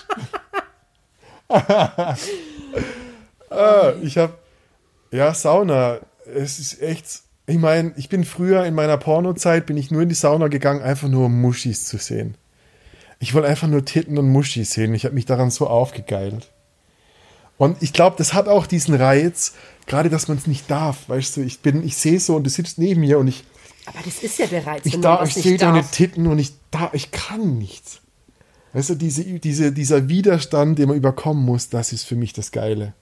ah, 1.49 2.17
ich 4.03 4.19
habe. 4.19 4.35
Ja, 5.11 5.35
Sauna. 5.35 6.01
Es 6.27 6.59
ist 6.59 6.81
echt. 6.81 7.24
Ich 7.47 7.59
meine, 7.59 7.93
ich 7.97 8.09
bin 8.09 8.25
früher 8.25 8.65
in 8.65 8.75
meiner 8.75 8.97
Pornozeit 8.97 9.67
bin 9.67 9.77
ich 9.77 9.91
nur 9.91 10.03
in 10.03 10.09
die 10.09 10.15
Sauna 10.15 10.49
gegangen, 10.49 10.83
einfach 10.83 11.09
nur 11.09 11.27
um 11.27 11.41
Muschis 11.41 11.85
zu 11.85 11.99
sehen. 11.99 12.37
Ich 13.19 13.35
wollte 13.35 13.49
einfach 13.49 13.69
nur 13.69 13.85
Titten 13.85 14.19
und 14.19 14.29
Muschis 14.29 14.73
sehen. 14.73 14.95
Ich 14.95 15.05
habe 15.05 15.15
mich 15.15 15.27
daran 15.27 15.51
so 15.51 15.67
aufgegeilt. 15.67 16.51
Und 17.57 17.83
ich 17.83 17.93
glaube, 17.93 18.17
das 18.19 18.35
hat 18.35 18.49
auch 18.49 18.67
diesen 18.67 18.95
Reiz, 18.95 19.55
gerade 19.87 20.11
dass 20.11 20.29
man 20.29 20.39
es 20.39 20.47
nicht 20.47 20.71
darf. 20.71 21.09
Weißt 21.09 21.37
du, 21.37 21.43
ich 21.43 21.61
bin, 21.61 21.85
ich 21.85 21.97
sehe 21.97 22.19
so 22.19 22.35
und 22.37 22.45
du 22.45 22.51
sitzt 22.51 22.79
neben 22.79 23.01
mir 23.01 23.19
und 23.19 23.29
ich, 23.29 23.45
Aber 23.87 23.99
das 24.05 24.23
ist 24.23 24.39
ja 24.39 24.47
der 24.47 24.67
Reiz, 24.67 24.85
ich, 24.85 24.95
wenn 24.95 25.03
da, 25.03 25.17
man 25.17 25.29
ich 25.29 25.35
sehe 25.35 25.59
deine 25.59 25.81
darf. 25.81 25.91
Titten 25.91 26.27
und 26.27 26.39
ich, 26.39 26.55
da, 26.71 26.91
ich 26.93 27.11
kann 27.11 27.59
nichts. 27.59 28.01
Weißt 28.73 28.91
du, 28.91 28.95
diese, 28.97 29.23
diese, 29.23 29.71
dieser 29.71 30.09
Widerstand, 30.09 30.79
den 30.79 30.89
man 30.89 30.97
überkommen 30.97 31.45
muss, 31.45 31.69
das 31.69 31.93
ist 31.93 32.05
für 32.05 32.17
mich 32.17 32.33
das 32.33 32.51
Geile. 32.51 32.95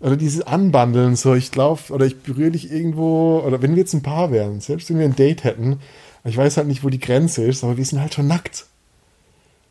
Oder 0.00 0.16
dieses 0.16 0.42
Anbandeln, 0.42 1.14
so 1.14 1.34
ich 1.34 1.54
laufe 1.54 1.92
oder 1.92 2.06
ich 2.06 2.22
berühre 2.22 2.52
dich 2.52 2.70
irgendwo, 2.72 3.40
oder 3.46 3.60
wenn 3.60 3.72
wir 3.74 3.80
jetzt 3.82 3.92
ein 3.92 4.02
Paar 4.02 4.30
wären, 4.32 4.60
selbst 4.60 4.88
wenn 4.88 4.98
wir 4.98 5.04
ein 5.04 5.14
Date 5.16 5.44
hätten, 5.44 5.78
ich 6.24 6.36
weiß 6.36 6.56
halt 6.56 6.66
nicht, 6.68 6.82
wo 6.84 6.88
die 6.88 6.98
Grenze 7.00 7.44
ist, 7.44 7.62
aber 7.64 7.76
wir 7.76 7.84
sind 7.84 8.00
halt 8.00 8.14
schon 8.14 8.26
nackt. 8.26 8.66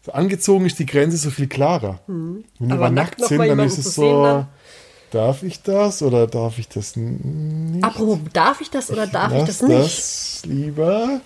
So 0.05 0.11
angezogen 0.13 0.65
ist 0.65 0.79
die 0.79 0.85
Grenze 0.85 1.17
so 1.17 1.29
viel 1.31 1.47
klarer. 1.47 1.99
Wenn 2.07 2.43
wir 2.59 2.65
Mhm. 2.67 2.71
Aber 2.71 2.85
aber 2.85 2.89
nackt 2.95 3.25
sind, 3.25 3.39
dann 3.39 3.59
ist 3.59 3.77
es 3.79 3.85
zu 3.95 4.01
sehen, 4.01 4.15
so, 4.15 4.23
dann- 4.23 4.47
darf 5.11 5.41
ich 5.43 5.61
das 5.63 6.01
oder 6.03 6.27
darf 6.27 6.59
ich 6.59 6.69
das 6.69 6.95
nicht? 6.95 7.83
Apropos, 7.83 8.19
darf 8.31 8.61
ich 8.61 8.69
das 8.69 8.91
oder 8.91 9.07
darf 9.07 9.33
ich 9.33 9.43
das 9.45 9.61
nicht? 9.63 9.97
das 9.97 10.41
lieber. 10.45 11.21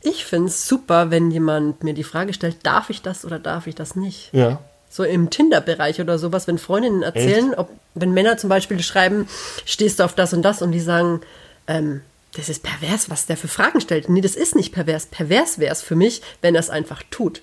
Ich 0.00 0.24
finde 0.24 0.46
es 0.46 0.66
super, 0.68 1.10
wenn 1.10 1.30
jemand 1.32 1.82
mir 1.82 1.92
die 1.94 2.04
Frage 2.04 2.32
stellt, 2.32 2.58
darf 2.64 2.88
ich 2.90 3.02
das 3.02 3.24
oder 3.24 3.40
darf 3.40 3.66
ich 3.66 3.74
das 3.74 3.96
nicht? 3.96 4.30
Ja. 4.32 4.60
So 4.90 5.04
im 5.04 5.30
Tinder-Bereich 5.30 6.00
oder 6.00 6.18
sowas, 6.18 6.46
wenn 6.46 6.58
Freundinnen 6.58 7.02
erzählen, 7.02 7.54
ob, 7.54 7.68
wenn 7.94 8.12
Männer 8.12 8.36
zum 8.38 8.48
Beispiel 8.48 8.82
schreiben, 8.82 9.28
stehst 9.66 10.00
du 10.00 10.04
auf 10.04 10.14
das 10.14 10.32
und 10.32 10.42
das 10.42 10.62
und 10.62 10.72
die 10.72 10.80
sagen, 10.80 11.20
ähm, 11.66 12.00
das 12.34 12.48
ist 12.48 12.62
pervers, 12.62 13.10
was 13.10 13.26
der 13.26 13.36
für 13.36 13.48
Fragen 13.48 13.80
stellt. 13.80 14.08
Nee, 14.08 14.20
das 14.20 14.34
ist 14.34 14.54
nicht 14.56 14.72
pervers. 14.72 15.06
Pervers 15.06 15.58
wäre 15.58 15.72
es 15.72 15.82
für 15.82 15.94
mich, 15.96 16.22
wenn 16.40 16.54
er 16.54 16.60
es 16.60 16.70
einfach 16.70 17.02
tut 17.10 17.42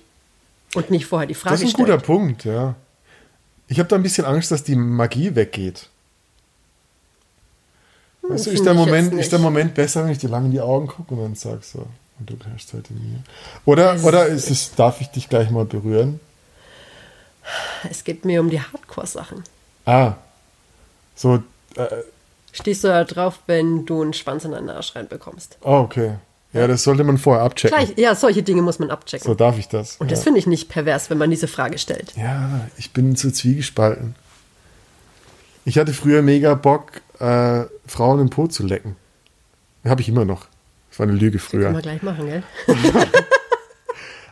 und 0.74 0.90
nicht 0.90 1.06
vorher 1.06 1.26
die 1.26 1.34
Frage 1.34 1.54
Das 1.54 1.60
ist 1.62 1.66
ein 1.68 1.70
stellt. 1.70 1.88
guter 1.88 1.98
Punkt, 1.98 2.44
ja. 2.44 2.74
Ich 3.68 3.78
habe 3.78 3.88
da 3.88 3.96
ein 3.96 4.02
bisschen 4.02 4.24
Angst, 4.24 4.50
dass 4.50 4.62
die 4.62 4.76
Magie 4.76 5.34
weggeht. 5.34 5.88
Weißt 8.22 8.46
du, 8.46 8.50
ist 8.50 8.58
Hm, 8.58 8.64
der, 8.64 8.74
Moment, 8.74 9.14
ist 9.14 9.30
der 9.32 9.38
Moment 9.38 9.74
besser, 9.74 10.04
wenn 10.04 10.10
ich 10.12 10.18
dir 10.18 10.28
lang 10.30 10.46
in 10.46 10.50
die 10.52 10.60
Augen 10.60 10.88
gucke 10.88 11.14
und 11.14 11.22
dann 11.22 11.34
sag 11.34 11.62
so, 11.62 11.86
und 12.18 12.30
du 12.30 12.36
gehörst 12.36 12.72
heute 12.72 12.92
mir. 12.92 13.22
Oder, 13.64 14.02
oder 14.04 14.26
ist 14.26 14.50
es, 14.50 14.74
darf 14.74 15.00
ich 15.00 15.08
dich 15.08 15.28
gleich 15.28 15.50
mal 15.50 15.64
berühren? 15.64 16.20
Es 17.90 18.04
geht 18.04 18.24
mir 18.24 18.40
um 18.40 18.50
die 18.50 18.60
Hardcore-Sachen. 18.60 19.44
Ah, 19.84 20.14
so, 21.14 21.42
äh, 21.76 21.86
Stehst 22.52 22.84
du 22.84 22.88
da 22.88 23.04
drauf, 23.04 23.40
wenn 23.46 23.84
du 23.84 24.02
einen 24.02 24.14
Schwanz 24.14 24.44
in 24.44 24.52
deinen 24.52 24.70
Arsch 24.70 24.96
reinbekommst? 24.96 25.58
oh, 25.62 25.78
okay. 25.80 26.14
Ja, 26.52 26.66
das 26.66 26.84
sollte 26.84 27.04
man 27.04 27.18
vorher 27.18 27.44
abchecken. 27.44 27.76
Gleich, 27.76 27.98
ja, 27.98 28.14
solche 28.14 28.42
Dinge 28.42 28.62
muss 28.62 28.78
man 28.78 28.90
abchecken. 28.90 29.26
So 29.26 29.34
darf 29.34 29.58
ich 29.58 29.68
das. 29.68 29.96
und 29.96 30.06
ja. 30.10 30.14
das 30.14 30.24
finde 30.24 30.38
ich 30.38 30.46
nicht 30.46 30.70
pervers, 30.70 31.10
wenn 31.10 31.18
man 31.18 31.28
diese 31.28 31.48
Frage 31.48 31.76
stellt. 31.76 32.14
Ja, 32.16 32.66
ich 32.78 32.92
bin 32.92 33.14
so 33.14 33.30
zwiegespalten. 33.30 34.14
Ich 35.66 35.76
hatte 35.76 35.92
früher 35.92 36.22
mega 36.22 36.54
Bock, 36.54 37.02
äh, 37.18 37.64
Frauen 37.86 38.20
im 38.20 38.30
Po 38.30 38.46
zu 38.46 38.64
lecken. 38.64 38.96
Habe 39.84 40.00
ich 40.00 40.08
immer 40.08 40.24
noch. 40.24 40.46
Das 40.88 41.00
war 41.00 41.06
eine 41.06 41.16
Lüge 41.16 41.38
Können 41.38 41.40
früher. 41.40 41.72
wir 41.74 41.82
gleich 41.82 42.02
machen, 42.02 42.26
gell? 42.26 42.42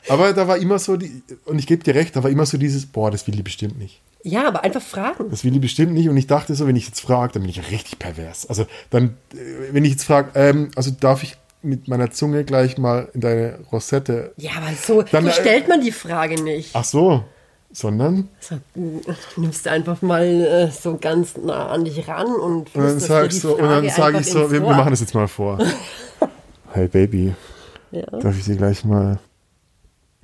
Aber 0.08 0.32
da 0.32 0.46
war 0.48 0.56
immer 0.58 0.78
so, 0.78 0.96
die, 0.96 1.22
und 1.44 1.58
ich 1.58 1.66
gebe 1.66 1.82
dir 1.82 1.94
recht, 1.94 2.14
da 2.16 2.22
war 2.22 2.30
immer 2.30 2.46
so 2.46 2.58
dieses, 2.58 2.86
boah, 2.86 3.10
das 3.10 3.26
will 3.26 3.34
die 3.34 3.42
bestimmt 3.42 3.78
nicht. 3.78 4.00
Ja, 4.22 4.48
aber 4.48 4.64
einfach 4.64 4.82
fragen. 4.82 5.30
Das 5.30 5.44
will 5.44 5.50
die 5.50 5.58
bestimmt 5.58 5.92
nicht. 5.92 6.08
Und 6.08 6.16
ich 6.16 6.26
dachte 6.26 6.54
so, 6.54 6.66
wenn 6.66 6.76
ich 6.76 6.86
jetzt 6.86 7.00
frage, 7.00 7.34
dann 7.34 7.42
bin 7.42 7.50
ich 7.50 7.70
richtig 7.70 7.98
pervers. 7.98 8.46
Also 8.46 8.66
dann, 8.90 9.16
äh, 9.32 9.72
wenn 9.72 9.84
ich 9.84 9.92
jetzt 9.92 10.04
frage, 10.04 10.30
ähm, 10.34 10.70
also 10.76 10.90
darf 10.90 11.22
ich 11.22 11.36
mit 11.62 11.88
meiner 11.88 12.10
Zunge 12.10 12.44
gleich 12.44 12.78
mal 12.78 13.08
in 13.14 13.20
deine 13.20 13.58
Rosette. 13.72 14.32
Ja, 14.36 14.52
aber 14.56 14.68
so, 14.80 15.02
Dann, 15.02 15.24
so 15.24 15.30
äh, 15.30 15.32
stellt 15.32 15.68
man 15.68 15.80
die 15.80 15.92
Frage 15.92 16.42
nicht. 16.42 16.70
Ach 16.74 16.84
so, 16.84 17.24
sondern 17.72 18.28
So, 18.40 18.54
äh, 18.54 19.14
nimmst 19.36 19.66
du 19.66 19.70
einfach 19.70 20.00
mal 20.02 20.24
äh, 20.24 20.70
so 20.70 20.96
ganz 20.98 21.36
nah 21.36 21.68
an 21.68 21.84
dich 21.84 22.06
ran 22.06 22.26
und 22.26 22.74
Und 22.74 22.76
dann 22.76 22.98
flüsterst 22.98 23.02
dir 23.02 23.06
sag 23.08 23.28
die 23.30 23.36
ich 23.36 23.42
so, 23.42 23.56
und 23.56 23.62
dann 23.68 23.88
sage 23.90 24.18
ich 24.20 24.30
so, 24.30 24.50
wir, 24.50 24.60
wir 24.62 24.68
machen 24.74 24.90
das 24.90 25.00
jetzt 25.00 25.14
mal 25.14 25.28
vor. 25.28 25.58
Hey 26.72 26.88
Baby, 26.88 27.34
Ja. 27.92 28.02
darf 28.06 28.36
ich 28.36 28.44
dir 28.44 28.56
gleich 28.56 28.84
mal. 28.84 29.18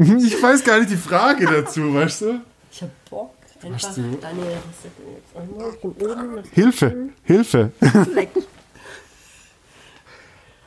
Ich 0.25 0.43
weiß 0.43 0.65
gar 0.65 0.79
nicht 0.79 0.91
die 0.91 0.97
Frage 0.97 1.45
dazu, 1.47 1.93
weißt 1.95 2.23
du? 2.23 2.41
Ich 2.73 2.81
hab 2.83 3.11
Bock, 3.11 3.35
einfach 3.63 3.89
Hast 3.89 3.99
du- 3.99 4.03
deine 4.21 4.41
Rezept 4.41 4.99
jetzt 5.15 5.37
einmal 5.37 5.73
von 5.73 5.91
oben 5.93 6.35
nach 6.37 6.45
Hilfe, 6.53 7.09
Hilfe. 7.25 7.71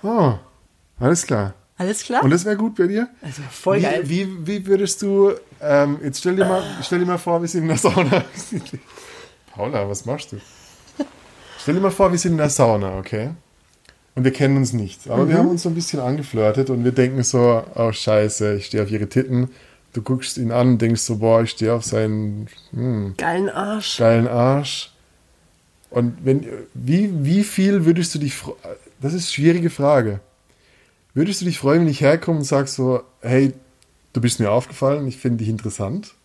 Oh, 0.03 0.33
alles 0.99 1.25
klar. 1.25 1.53
Alles 1.77 2.03
klar? 2.03 2.23
Und 2.23 2.29
das 2.29 2.43
wäre 2.45 2.57
gut 2.57 2.75
bei 2.75 2.87
dir? 2.87 3.07
also 3.21 3.41
voll 3.49 3.77
wie, 3.77 3.81
geil. 3.81 4.01
Wie, 4.03 4.47
wie 4.47 4.65
würdest 4.67 5.01
du, 5.01 5.31
ähm, 5.61 5.97
jetzt 6.03 6.19
stell 6.19 6.35
dir, 6.35 6.45
mal, 6.45 6.61
stell 6.81 6.99
dir 6.99 7.05
mal 7.05 7.17
vor, 7.17 7.41
wir 7.41 7.47
sind 7.47 7.63
in 7.63 7.69
der 7.69 7.77
Sauna. 7.77 8.23
Paula, 9.55 9.87
was 9.89 10.05
machst 10.05 10.33
du? 10.33 10.37
Stell 11.61 11.75
dir 11.75 11.79
mal 11.81 11.89
vor, 11.91 12.11
wir 12.11 12.19
sind 12.19 12.33
in 12.33 12.37
der 12.37 12.49
Sauna, 12.49 12.97
okay? 12.99 13.31
Und 14.15 14.23
wir 14.25 14.31
kennen 14.31 14.57
uns 14.57 14.73
nicht. 14.73 15.09
Aber 15.09 15.25
Mhm. 15.25 15.29
wir 15.29 15.37
haben 15.37 15.49
uns 15.49 15.63
so 15.63 15.69
ein 15.69 15.75
bisschen 15.75 15.99
angeflirtet 15.99 16.69
und 16.69 16.83
wir 16.83 16.91
denken 16.91 17.23
so, 17.23 17.63
oh 17.75 17.91
scheiße, 17.91 18.55
ich 18.55 18.67
stehe 18.67 18.83
auf 18.83 18.91
ihre 18.91 19.07
Titten. 19.09 19.49
Du 19.93 20.01
guckst 20.01 20.37
ihn 20.37 20.51
an 20.51 20.69
und 20.69 20.81
denkst 20.81 21.01
so, 21.01 21.17
boah, 21.17 21.41
ich 21.43 21.51
stehe 21.51 21.73
auf 21.73 21.83
seinen 21.83 22.47
hm, 22.71 23.13
Geilen 23.17 23.49
Arsch. 23.49 23.97
geilen 23.97 24.27
Arsch. 24.27 24.91
Und 25.89 26.17
wenn, 26.23 26.45
wie, 26.73 27.11
wie 27.23 27.43
viel 27.43 27.85
würdest 27.85 28.13
du 28.15 28.19
dich, 28.19 28.33
das 29.01 29.13
ist 29.13 29.25
eine 29.25 29.31
schwierige 29.33 29.69
Frage. 29.69 30.19
Würdest 31.13 31.41
du 31.41 31.45
dich 31.45 31.59
freuen, 31.59 31.81
wenn 31.81 31.87
ich 31.89 32.01
herkomme 32.01 32.39
und 32.39 32.43
sag 32.45 32.67
so, 32.67 33.01
hey, 33.21 33.53
du 34.13 34.21
bist 34.21 34.39
mir 34.39 34.49
aufgefallen, 34.51 35.07
ich 35.07 35.17
finde 35.17 35.39
dich 35.39 35.49
interessant? 35.49 36.15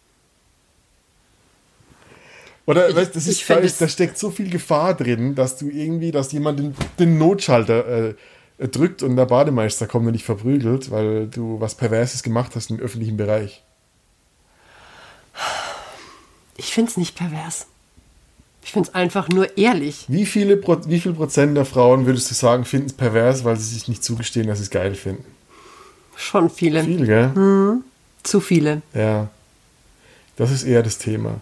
Oder, 2.68 2.90
Ich- 2.90 2.96
weißt, 2.96 3.16
das 3.16 3.26
ist, 3.26 3.48
da, 3.48 3.54
ist, 3.54 3.72
es- 3.72 3.78
da 3.78 3.88
steckt 3.88 4.18
so 4.18 4.30
viel 4.30 4.50
Gefahr 4.50 4.92
drin, 4.94 5.34
dass 5.34 5.56
du 5.56 5.70
irgendwie, 5.70 6.10
dass 6.10 6.32
jemand 6.32 6.58
den, 6.58 6.74
den 6.98 7.16
Notschalter 7.16 8.10
äh, 8.58 8.68
drückt 8.68 9.02
und 9.02 9.16
der 9.16 9.24
Bademeister 9.24 9.86
kommt 9.86 10.06
und 10.06 10.12
dich 10.12 10.24
verprügelt, 10.24 10.90
weil 10.90 11.28
du 11.28 11.58
was 11.60 11.74
Perverses 11.76 12.22
gemacht 12.22 12.52
hast 12.56 12.68
im 12.70 12.78
öffentlichen 12.78 13.16
Bereich. 13.16 13.62
Ich 16.58 16.72
find's 16.74 16.98
nicht 16.98 17.16
pervers. 17.16 17.66
Ich 18.62 18.72
finde 18.72 18.88
es 18.90 18.94
einfach 18.94 19.28
nur 19.30 19.56
ehrlich. 19.56 20.04
Wie 20.08 20.26
viele 20.26 20.56
Pro 20.58 20.76
wie 20.86 21.00
viel 21.00 21.14
Prozent 21.14 21.56
der 21.56 21.64
Frauen 21.64 22.04
würdest 22.04 22.30
du 22.30 22.34
sagen, 22.34 22.66
finden 22.66 22.88
es 22.88 22.92
pervers, 22.92 23.44
weil 23.44 23.56
sie 23.56 23.72
sich 23.74 23.88
nicht 23.88 24.04
zugestehen, 24.04 24.46
dass 24.48 24.58
sie 24.58 24.64
es 24.64 24.70
geil 24.70 24.94
finden? 24.94 25.24
Schon 26.16 26.50
viele. 26.50 26.84
Viel, 26.84 27.06
gell? 27.06 27.80
Zu 28.24 28.40
viele. 28.40 28.82
Ja. 28.92 29.28
Das 30.36 30.50
ist 30.50 30.64
eher 30.64 30.82
das 30.82 30.98
Thema. 30.98 31.40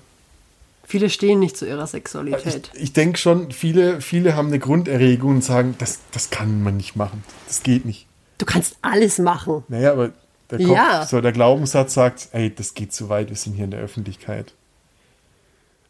Viele 0.88 1.10
stehen 1.10 1.40
nicht 1.40 1.56
zu 1.56 1.66
ihrer 1.66 1.84
Ich, 1.84 1.90
Sexualität. 1.90 2.70
ich 2.74 2.92
denke 2.92 3.18
schon, 3.18 3.50
viele, 3.50 4.00
viele 4.00 4.36
haben 4.36 4.48
eine 4.48 4.58
Grunderregung 4.60 5.36
und 5.36 5.44
sagen, 5.44 5.74
das, 5.78 5.98
das 6.12 6.30
kann 6.30 6.62
man 6.62 6.76
nicht 6.76 6.94
machen. 6.94 7.24
Das 7.48 7.62
geht 7.64 7.84
nicht. 7.84 8.06
Du 8.38 8.46
kannst 8.46 8.76
alles 8.82 9.18
machen. 9.18 9.64
Naja, 9.68 9.92
aber 9.92 10.12
der 10.50 10.58
Kopf, 10.58 10.68
Ja. 10.76 11.04
so 11.04 11.20
der 11.20 11.32
Glaubenssatz 11.32 11.94
sagt, 11.94 12.28
ey, 12.32 12.54
das 12.54 12.74
geht 12.74 12.92
zu 12.92 13.08
weit, 13.08 13.30
wir 13.30 13.36
sind 13.36 13.54
hier 13.54 13.64
in 13.64 13.72
der 13.72 13.80
Öffentlichkeit. 13.80 14.54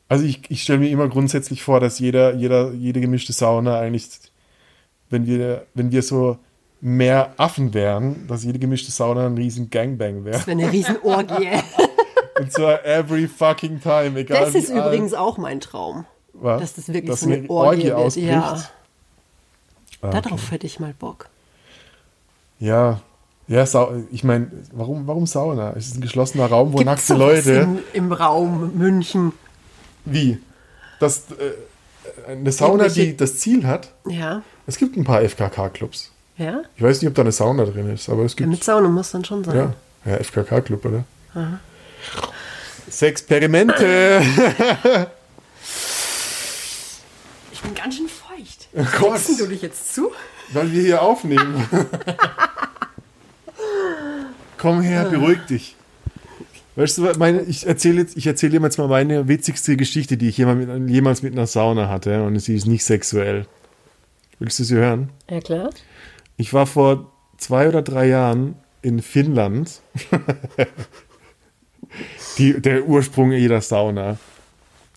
Also 0.08 0.24
ich, 0.24 0.42
ich 0.50 0.62
stelle 0.62 0.78
mir 0.78 0.88
immer 0.88 1.08
grundsätzlich 1.08 1.62
vor, 1.62 1.80
dass 1.80 1.98
jeder, 1.98 2.34
jeder, 2.34 2.72
jede 2.72 3.00
gemischte 3.00 3.32
Sauna 3.32 3.78
eigentlich, 3.80 4.08
wenn 5.10 5.26
wir, 5.26 5.66
wenn 5.74 5.90
wir 5.92 6.02
so 6.02 6.38
mehr 6.80 7.34
Affen 7.38 7.74
wären, 7.74 8.26
dass 8.28 8.44
jede 8.44 8.58
gemischte 8.58 8.92
Sauna 8.92 9.26
ein 9.26 9.34
riesen 9.36 9.68
Gangbang 9.68 10.24
wäre. 10.24 10.36
Das 10.36 10.46
wäre 10.46 10.58
eine 10.58 10.70
Riesenorgie. 10.72 11.48
Und 12.38 12.52
zwar 12.52 12.84
every 12.84 13.26
fucking 13.28 13.80
time, 13.80 14.18
egal 14.18 14.44
Das 14.44 14.54
ist 14.54 14.68
wie 14.72 14.78
alt- 14.78 14.86
übrigens 14.94 15.14
auch 15.14 15.38
mein 15.38 15.60
Traum. 15.60 16.04
was, 16.32 16.60
Dass 16.60 16.74
das 16.74 16.88
wirklich 16.88 17.06
dass 17.10 17.20
so 17.20 17.30
eine 17.30 17.48
Orgie 17.48 17.84
wird. 17.84 17.94
ausbricht. 17.94 18.28
Ja. 18.28 18.62
Ah, 20.02 20.10
Darauf 20.10 20.50
hätte 20.50 20.66
ich 20.66 20.78
mal 20.78 20.92
Bock. 20.98 21.28
Ja, 22.58 23.00
ja, 23.48 23.64
Sau 23.66 23.92
ich 24.10 24.24
meine, 24.24 24.50
warum, 24.72 25.06
warum 25.06 25.26
Sauna? 25.26 25.72
Es 25.76 25.86
ist 25.86 25.96
ein 25.96 26.00
geschlossener 26.00 26.46
Raum, 26.46 26.72
wo 26.72 26.78
Gibt's 26.78 27.08
nackte 27.08 27.14
Leute. 27.14 27.52
Im, 27.52 27.78
Im 27.92 28.12
Raum 28.12 28.76
München. 28.76 29.32
Wie? 30.04 30.38
Das, 31.00 31.24
äh, 31.32 32.30
eine 32.30 32.50
Sauna, 32.52 32.88
die 32.88 33.16
das 33.16 33.38
Ziel 33.38 33.66
hat. 33.66 33.92
Ja. 34.08 34.42
Es 34.66 34.76
gibt 34.78 34.96
ein 34.96 35.04
paar 35.04 35.22
FKK-Clubs. 35.22 36.10
Ja? 36.38 36.62
Ich 36.76 36.82
weiß 36.82 37.00
nicht, 37.00 37.08
ob 37.08 37.14
da 37.14 37.22
eine 37.22 37.32
Sauna 37.32 37.64
drin 37.64 37.88
ist, 37.90 38.08
aber 38.08 38.24
es 38.24 38.32
ja 38.32 38.36
gibt. 38.38 38.50
mit 38.50 38.64
Sauna 38.64 38.88
muss 38.88 39.10
dann 39.12 39.24
schon 39.24 39.44
sein. 39.44 39.56
Ja, 40.04 40.12
ja 40.12 40.18
FKK-Club, 40.18 40.84
oder? 40.84 41.04
Experimente! 43.00 44.22
Ich 47.52 47.60
bin 47.60 47.74
ganz 47.74 47.96
schön 47.96 48.08
feucht. 48.08 48.68
Gott. 48.98 49.18
Setzt 49.18 49.40
du 49.40 49.46
dich 49.46 49.62
jetzt 49.62 49.94
zu? 49.94 50.12
Weil 50.52 50.72
wir 50.72 50.82
hier 50.82 51.02
aufnehmen. 51.02 51.68
Komm 54.58 54.80
her, 54.80 55.04
beruhig 55.04 55.40
dich. 55.48 55.76
Weißt 56.76 56.98
du, 56.98 57.12
meine, 57.18 57.42
ich 57.42 57.66
erzähle 57.66 58.02
jetzt, 58.02 58.16
ich 58.16 58.26
erzähle 58.26 58.58
jetzt 58.60 58.78
mal 58.78 58.88
meine 58.88 59.28
witzigste 59.28 59.76
Geschichte, 59.76 60.16
die 60.16 60.28
ich 60.28 60.36
jemals 60.36 60.58
mit, 60.58 60.90
jemals 60.90 61.22
mit 61.22 61.32
einer 61.32 61.46
Sauna 61.46 61.88
hatte, 61.88 62.22
und 62.22 62.38
sie 62.38 62.54
ist 62.54 62.66
nicht 62.66 62.84
sexuell. 62.84 63.46
Willst 64.38 64.58
du 64.58 64.64
sie 64.64 64.76
hören? 64.76 65.10
Ja, 65.30 65.40
klar. 65.40 65.70
Ich 66.36 66.52
war 66.52 66.66
vor 66.66 67.10
zwei 67.38 67.68
oder 67.68 67.80
drei 67.80 68.08
Jahren 68.08 68.56
in 68.82 69.00
Finnland. 69.00 69.80
Die, 72.38 72.60
der 72.60 72.86
Ursprung 72.86 73.32
jeder 73.32 73.60
Sauna. 73.60 74.18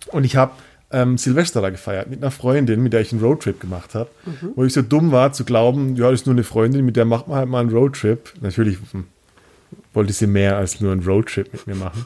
Und 0.08 0.24
ich 0.24 0.36
habe 0.36 0.54
ähm, 0.92 1.18
Silvester 1.18 1.62
da 1.62 1.70
gefeiert 1.70 2.10
mit 2.10 2.22
einer 2.22 2.32
Freundin, 2.32 2.82
mit 2.82 2.94
der 2.94 3.02
ich 3.02 3.12
einen 3.12 3.22
Roadtrip 3.22 3.60
gemacht 3.60 3.96
habe. 3.96 4.10
Wo 4.56 4.64
ich 4.64 4.74
so 4.74 4.82
dumm 4.82 5.12
war 5.12 5.34
zu 5.34 5.46
glauben, 5.46 5.96
ja, 5.96 6.10
das 6.10 6.22
ist 6.22 6.26
nur 6.26 6.36
eine 6.36 6.44
Freundin, 6.44 6.86
mit 6.86 6.96
der 6.96 7.06
macht 7.06 7.28
man 7.28 7.38
halt 7.38 7.50
mal 7.50 7.60
einen 7.60 7.70
Roadtrip. 7.70 8.34
Natürlich 8.42 8.78
hm, 8.92 9.06
wollte 9.94 10.14
sie 10.14 10.28
mehr 10.28 10.58
als 10.58 10.82
nur 10.82 10.92
einen 10.92 11.04
Roadtrip 11.04 11.52
mit 11.54 11.68
mir 11.68 11.76
machen. 11.76 12.06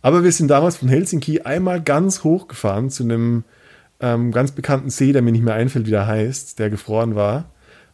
Aber 0.00 0.24
wir 0.24 0.32
sind 0.32 0.48
damals 0.48 0.76
von 0.76 0.88
Helsinki 0.88 1.42
einmal 1.42 1.80
ganz 1.80 2.24
hoch 2.24 2.48
gefahren 2.48 2.90
zu 2.90 3.04
einem 3.04 3.44
ähm, 4.00 4.32
ganz 4.32 4.50
bekannten 4.50 4.90
See, 4.90 5.12
der 5.12 5.22
mir 5.22 5.32
nicht 5.32 5.44
mehr 5.44 5.54
einfällt, 5.54 5.86
wie 5.86 5.90
der 5.90 6.06
heißt, 6.06 6.58
der 6.58 6.70
gefroren 6.70 7.14
war, 7.14 7.44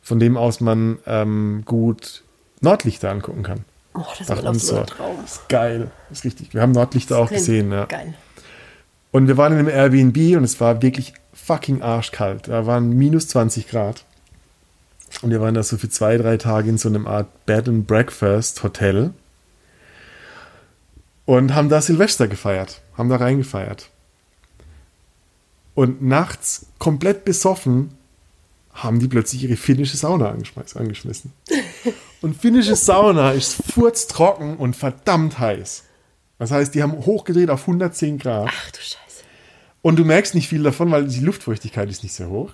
von 0.01 0.19
dem 0.19 0.37
aus 0.37 0.61
man 0.61 0.99
ähm, 1.07 1.63
gut 1.67 2.23
Nordlichter 2.61 3.11
angucken 3.11 3.43
kann. 3.43 3.65
Oh, 3.95 4.05
das 4.19 4.29
war 4.29 4.45
uns 4.45 4.67
so 4.67 4.77
ein 4.77 4.87
so, 4.87 4.95
Traum. 4.95 5.25
ist 5.25 5.49
geil, 5.49 5.91
ist 6.11 6.25
richtig. 6.25 6.55
Wir 6.55 6.63
haben 6.63 6.73
Nordlichter 6.73 7.19
auch 7.19 7.31
gesehen, 7.31 7.73
ja. 7.73 7.87
Geil. 7.87 8.15
Und 9.11 9.27
wir 9.27 9.37
waren 9.37 9.53
in 9.53 9.59
einem 9.59 9.69
Airbnb 9.69 10.37
und 10.37 10.45
es 10.45 10.61
war 10.61 10.83
wirklich 10.83 11.15
fucking 11.33 11.83
arschkalt. 11.83 12.49
Da 12.49 12.67
waren 12.67 12.91
minus 12.91 13.29
20 13.29 13.69
Grad. 13.69 14.05
Und 15.23 15.31
wir 15.31 15.41
waren 15.41 15.55
da 15.55 15.63
so 15.63 15.79
für 15.79 15.89
zwei, 15.89 16.19
drei 16.19 16.37
Tage 16.37 16.69
in 16.69 16.79
so 16.79 16.89
einem 16.89 17.07
Art 17.07 17.47
Bed 17.47 17.69
and 17.69 17.87
Breakfast 17.87 18.63
Hotel. 18.63 19.13
Und 21.25 21.55
haben 21.55 21.69
da 21.69 21.81
Silvester 21.81 22.29
gefeiert. 22.29 22.83
Haben 22.97 23.09
da 23.09 23.17
reingefeiert. 23.17 23.91
Und 25.75 26.03
nachts, 26.03 26.67
komplett 26.79 27.25
besoffen, 27.25 27.98
haben 28.83 29.01
die 29.01 29.09
plötzlich 29.09 29.45
ihre 29.45 29.57
finnische 29.57 29.97
Sauna 29.97 30.31
angeschmiss- 30.31 30.77
angeschmissen. 30.77 31.33
Und 32.21 32.37
finnische 32.37 32.77
Sauna 32.77 33.33
ist 33.33 33.63
furztrocken 33.73 34.57
und 34.57 34.75
verdammt 34.75 35.39
heiß. 35.39 35.85
Das 36.39 36.51
heißt, 36.51 36.75
die 36.75 36.83
haben 36.83 36.93
hochgedreht 36.93 37.51
auf 37.51 37.63
110 37.63 38.19
Grad. 38.19 38.49
Ach 38.51 38.71
du 38.71 38.79
Scheiße. 38.79 39.25
Und 39.83 39.97
du 39.97 40.05
merkst 40.05 40.35
nicht 40.35 40.49
viel 40.49 40.63
davon, 40.63 40.91
weil 40.91 41.07
die 41.07 41.21
Luftfeuchtigkeit 41.21 41.89
ist 41.91 42.03
nicht 42.03 42.15
sehr 42.15 42.29
hoch. 42.29 42.53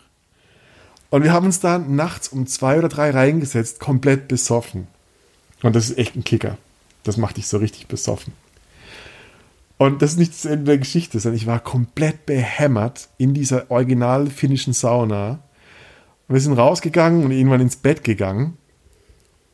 Und 1.11 1.23
wir 1.23 1.33
haben 1.33 1.47
uns 1.47 1.61
da 1.61 1.79
nachts 1.79 2.29
um 2.29 2.47
zwei 2.47 2.79
oder 2.79 2.89
drei 2.89 3.11
reingesetzt, 3.11 3.81
komplett 3.81 4.29
besoffen. 4.29 4.89
Und 5.63 5.77
das 5.77 5.91
ist 5.91 5.99
echt 5.99 6.17
ein 6.17 6.25
Kicker. 6.25 6.59
Das 7.05 7.17
macht 7.17 7.37
dich 7.37 7.47
so 7.47 7.59
richtig 7.59 7.87
besoffen. 7.87 8.33
Und 9.77 10.03
das 10.03 10.13
ist 10.13 10.19
nicht 10.19 10.33
das 10.33 10.45
Ende 10.45 10.65
der 10.65 10.79
Geschichte, 10.79 11.19
sondern 11.21 11.37
ich 11.37 11.47
war 11.47 11.61
komplett 11.61 12.27
behämmert 12.27 13.09
in 13.19 13.35
dieser 13.35 13.71
original 13.71 14.29
finnischen 14.29 14.73
Sauna. 14.73 15.41
Wir 16.29 16.41
sind 16.41 16.55
rausgegangen 16.55 17.25
und 17.25 17.31
irgendwann 17.31 17.61
ins 17.61 17.77
Bett 17.77 18.05
gegangen. 18.05 18.57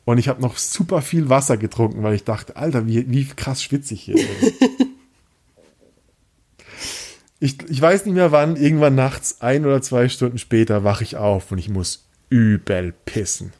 Und 0.05 0.19
ich 0.19 0.29
habe 0.29 0.41
noch 0.41 0.57
super 0.57 1.03
viel 1.03 1.29
Wasser 1.29 1.57
getrunken, 1.57 2.03
weil 2.03 2.15
ich 2.15 2.25
dachte, 2.25 2.57
Alter, 2.57 2.87
wie, 2.87 3.11
wie 3.11 3.27
krass 3.27 3.63
schwitze 3.63 3.95
ich 3.95 4.03
hier. 4.03 4.17
ich, 7.41 7.59
ich 7.69 7.81
weiß 7.81 8.07
nicht 8.07 8.15
mehr 8.15 8.33
wann, 8.33 8.57
irgendwann 8.57 8.95
nachts, 8.95 9.41
ein 9.41 9.65
oder 9.67 9.83
zwei 9.83 10.09
Stunden 10.09 10.39
später, 10.39 10.85
wache 10.85 11.05
ich 11.05 11.17
auf 11.17 11.53
und 11.53 11.59
ich 11.59 11.69
muss 11.69 12.07
übel 12.29 12.95
pissen. 13.05 13.53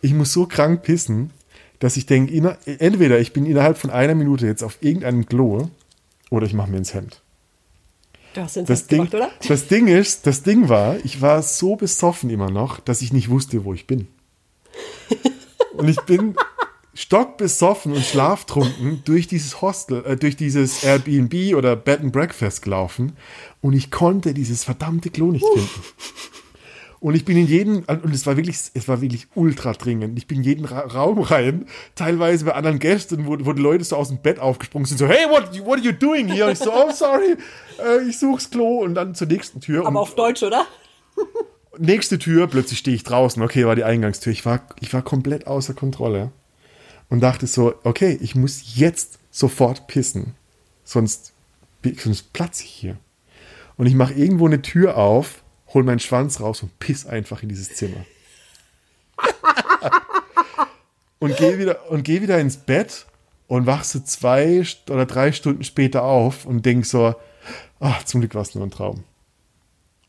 Ich 0.00 0.12
muss 0.12 0.32
so 0.32 0.46
krank 0.46 0.82
pissen, 0.82 1.30
dass 1.78 1.96
ich 1.96 2.06
denke, 2.06 2.56
entweder 2.66 3.18
ich 3.18 3.32
bin 3.32 3.46
innerhalb 3.46 3.78
von 3.78 3.90
einer 3.90 4.14
Minute 4.14 4.46
jetzt 4.46 4.62
auf 4.62 4.78
irgendeinem 4.80 5.26
Klo 5.26 5.70
oder 6.30 6.46
ich 6.46 6.54
mache 6.54 6.70
mir 6.70 6.78
ins 6.78 6.94
Hemd. 6.94 7.21
Du 8.34 8.40
hast 8.40 8.56
den 8.56 8.66
Das 8.66 8.86
Ding, 8.86 8.98
gemacht, 8.98 9.14
oder? 9.14 9.30
das 9.46 9.68
Ding 9.68 9.88
ist, 9.88 10.26
das 10.26 10.42
Ding 10.42 10.68
war, 10.68 10.96
ich 11.04 11.20
war 11.20 11.42
so 11.42 11.76
besoffen 11.76 12.30
immer 12.30 12.50
noch, 12.50 12.80
dass 12.80 13.02
ich 13.02 13.12
nicht 13.12 13.28
wusste, 13.28 13.64
wo 13.64 13.74
ich 13.74 13.86
bin. 13.86 14.08
Und 15.76 15.88
ich 15.88 16.00
bin 16.02 16.34
stockbesoffen 16.94 17.92
und 17.94 18.04
schlaftrunken 18.04 19.02
durch 19.04 19.26
dieses 19.26 19.62
Hostel, 19.62 20.04
äh, 20.04 20.16
durch 20.16 20.36
dieses 20.36 20.84
Airbnb 20.84 21.56
oder 21.56 21.74
Bed 21.74 22.00
and 22.00 22.12
Breakfast 22.12 22.62
gelaufen 22.62 23.16
und 23.62 23.72
ich 23.72 23.90
konnte 23.90 24.34
dieses 24.34 24.64
verdammte 24.64 25.08
Klo 25.10 25.32
nicht 25.32 25.44
finden. 25.44 25.68
Und 27.02 27.16
ich 27.16 27.24
bin 27.24 27.36
in 27.36 27.48
jeden, 27.48 27.82
und 27.82 28.14
es 28.14 28.26
war 28.26 28.36
wirklich, 28.36 28.56
es 28.74 28.86
war 28.86 29.00
wirklich 29.00 29.26
ultra 29.34 29.72
dringend. 29.72 30.16
Ich 30.16 30.28
bin 30.28 30.38
in 30.38 30.44
jeden 30.44 30.64
Ra 30.64 30.82
Raum 30.82 31.18
rein, 31.18 31.66
teilweise 31.96 32.44
bei 32.44 32.54
anderen 32.54 32.78
Gästen, 32.78 33.26
wo, 33.26 33.36
wo 33.40 33.52
die 33.52 33.60
Leute 33.60 33.82
so 33.82 33.96
aus 33.96 34.06
dem 34.06 34.18
Bett 34.18 34.38
aufgesprungen 34.38 34.86
sind, 34.86 34.98
so, 34.98 35.08
hey, 35.08 35.28
what, 35.28 35.50
what 35.66 35.80
are 35.80 35.84
you 35.84 35.90
doing 35.90 36.28
here? 36.28 36.46
Und 36.46 36.52
ich 36.52 36.60
so, 36.60 36.72
oh, 36.72 36.92
sorry, 36.92 37.36
äh, 37.84 38.08
ich 38.08 38.20
such's 38.20 38.50
Klo 38.50 38.84
und 38.84 38.94
dann 38.94 39.16
zur 39.16 39.26
nächsten 39.26 39.60
Tür. 39.60 39.80
Aber 39.80 39.88
und 39.88 39.96
auf 39.96 40.14
Deutsch, 40.14 40.44
oder? 40.44 40.64
nächste 41.78 42.20
Tür, 42.20 42.46
plötzlich 42.46 42.78
stehe 42.78 42.94
ich 42.94 43.02
draußen. 43.02 43.42
Okay, 43.42 43.66
war 43.66 43.74
die 43.74 43.82
Eingangstür. 43.82 44.32
Ich 44.32 44.46
war, 44.46 44.60
ich 44.78 44.94
war 44.94 45.02
komplett 45.02 45.48
außer 45.48 45.74
Kontrolle 45.74 46.30
und 47.08 47.18
dachte 47.18 47.48
so, 47.48 47.74
okay, 47.82 48.16
ich 48.22 48.36
muss 48.36 48.76
jetzt 48.76 49.18
sofort 49.32 49.88
pissen, 49.88 50.36
sonst, 50.84 51.32
sonst 51.98 52.32
platze 52.32 52.62
ich 52.62 52.70
hier. 52.70 52.96
Und 53.76 53.86
ich 53.86 53.94
mache 53.94 54.14
irgendwo 54.14 54.46
eine 54.46 54.62
Tür 54.62 54.96
auf, 54.96 55.41
hol 55.74 55.84
meinen 55.84 56.00
Schwanz 56.00 56.40
raus 56.40 56.62
und 56.62 56.78
piss 56.78 57.06
einfach 57.06 57.42
in 57.42 57.48
dieses 57.48 57.74
Zimmer. 57.74 58.04
und 61.18 61.36
gehe 61.36 61.58
wieder, 61.58 61.90
und 61.90 62.02
geh 62.02 62.22
wieder 62.22 62.38
ins 62.38 62.56
Bett 62.56 63.06
und 63.46 63.66
wach 63.66 63.84
so 63.84 64.00
zwei 64.00 64.64
oder 64.88 65.06
drei 65.06 65.32
Stunden 65.32 65.64
später 65.64 66.04
auf 66.04 66.46
und 66.46 66.64
denk 66.66 66.86
so, 66.86 67.14
ach, 67.80 68.04
zum 68.04 68.20
Glück 68.20 68.34
war 68.34 68.42
es 68.42 68.54
nur 68.54 68.64
ein 68.64 68.70
Traum. 68.70 69.04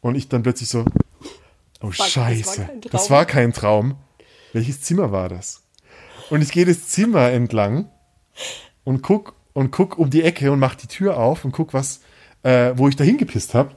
Und 0.02 0.15
ich 0.15 0.28
dann 0.28 0.43
plötzlich 0.43 0.69
so, 0.69 0.86
oh 1.82 1.89
das 1.89 1.99
war 1.99 2.08
Scheiße, 2.08 2.65
kein 2.65 2.82
Traum. 2.82 2.91
das 2.91 3.10
war 3.10 3.26
kein 3.26 3.54
Traum. 3.54 3.95
Welches 4.54 4.82
Zimmer 4.82 5.12
war 5.12 5.30
das? 5.30 5.63
Und 6.30 6.41
ich 6.41 6.52
gehe 6.52 6.65
das 6.65 6.88
Zimmer 6.88 7.32
entlang 7.32 7.89
und 8.84 9.02
guck 9.02 9.36
und 9.54 9.71
guck 9.71 9.97
um 9.97 10.10
die 10.10 10.23
Ecke 10.23 10.52
und 10.52 10.60
mach 10.60 10.76
die 10.76 10.88
Tür 10.88 11.17
auf 11.17 11.45
und 11.45 11.52
guck, 11.52 11.73
was, 11.73 12.02
äh, 12.43 12.73
wo 12.76 12.88
ich 12.88 12.95
da 12.95 13.04
hingepisst 13.04 13.54
habe. 13.54 13.76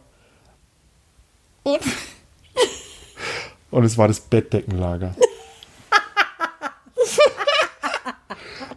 Und, 1.67 1.81
und 3.73 3.83
es 3.83 3.99
war 3.99 4.07
das 4.07 4.21
Bettdeckenlager. 4.21 5.17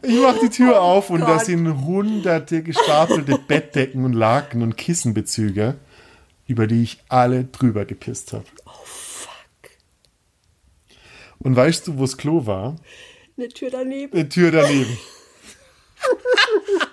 Ich 0.02 0.20
mach 0.20 0.40
die 0.40 0.50
Tür 0.50 0.82
auf 0.82 1.12
und 1.12 1.20
da 1.22 1.34
Oh 1.36 1.38
Gott. 1.38 1.46
sind 1.46 1.86
hunderte 1.86 2.64
gestapelte 2.64 3.38
Bettdecken 3.38 4.06
und 4.06 4.14
Laken 4.14 4.64
und 4.64 4.76
Kissenbezüge 4.76 5.78
über 6.48 6.66
die 6.66 6.82
ich 6.82 6.98
alle 7.10 7.44
drüber 7.44 7.86
gepisst 7.86 8.34
habe. 8.34 8.46
Oh, 8.66 8.72
fuck. 8.84 9.30
Und 11.38 11.56
weißt 11.56 11.88
du, 11.88 12.00
wo 12.00 12.02
das 12.02 12.18
Klo 12.18 12.48
war? 12.48 12.76
Eine 13.38 13.50
Tür 13.50 13.70
daneben. 13.70 14.18
Eine 14.18 14.30
Tür 14.30 14.50
daneben. 14.50 14.98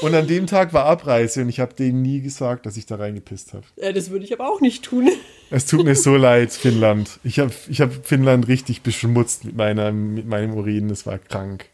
und 0.00 0.14
an 0.14 0.26
dem 0.26 0.46
Tag 0.46 0.72
war 0.72 0.86
Abreise 0.86 1.42
und 1.42 1.48
ich 1.48 1.60
habe 1.60 1.74
denen 1.74 2.02
nie 2.02 2.20
gesagt, 2.20 2.66
dass 2.66 2.76
ich 2.76 2.86
da 2.86 2.96
reingepisst 2.96 3.52
habe. 3.52 3.64
Ja, 3.76 3.92
das 3.92 4.10
würde 4.10 4.24
ich 4.24 4.32
aber 4.32 4.50
auch 4.50 4.60
nicht 4.60 4.84
tun. 4.84 5.08
Es 5.54 5.66
tut 5.66 5.84
mir 5.84 5.94
so 5.94 6.16
leid, 6.16 6.50
Finnland. 6.50 7.20
Ich 7.24 7.38
habe 7.38 7.52
ich 7.68 7.82
hab 7.82 8.06
Finnland 8.06 8.48
richtig 8.48 8.80
beschmutzt 8.80 9.44
mit, 9.44 9.54
meiner, 9.54 9.92
mit 9.92 10.26
meinem 10.26 10.54
Urin. 10.54 10.88
Das 10.88 11.04
war 11.04 11.18
krank. 11.18 11.66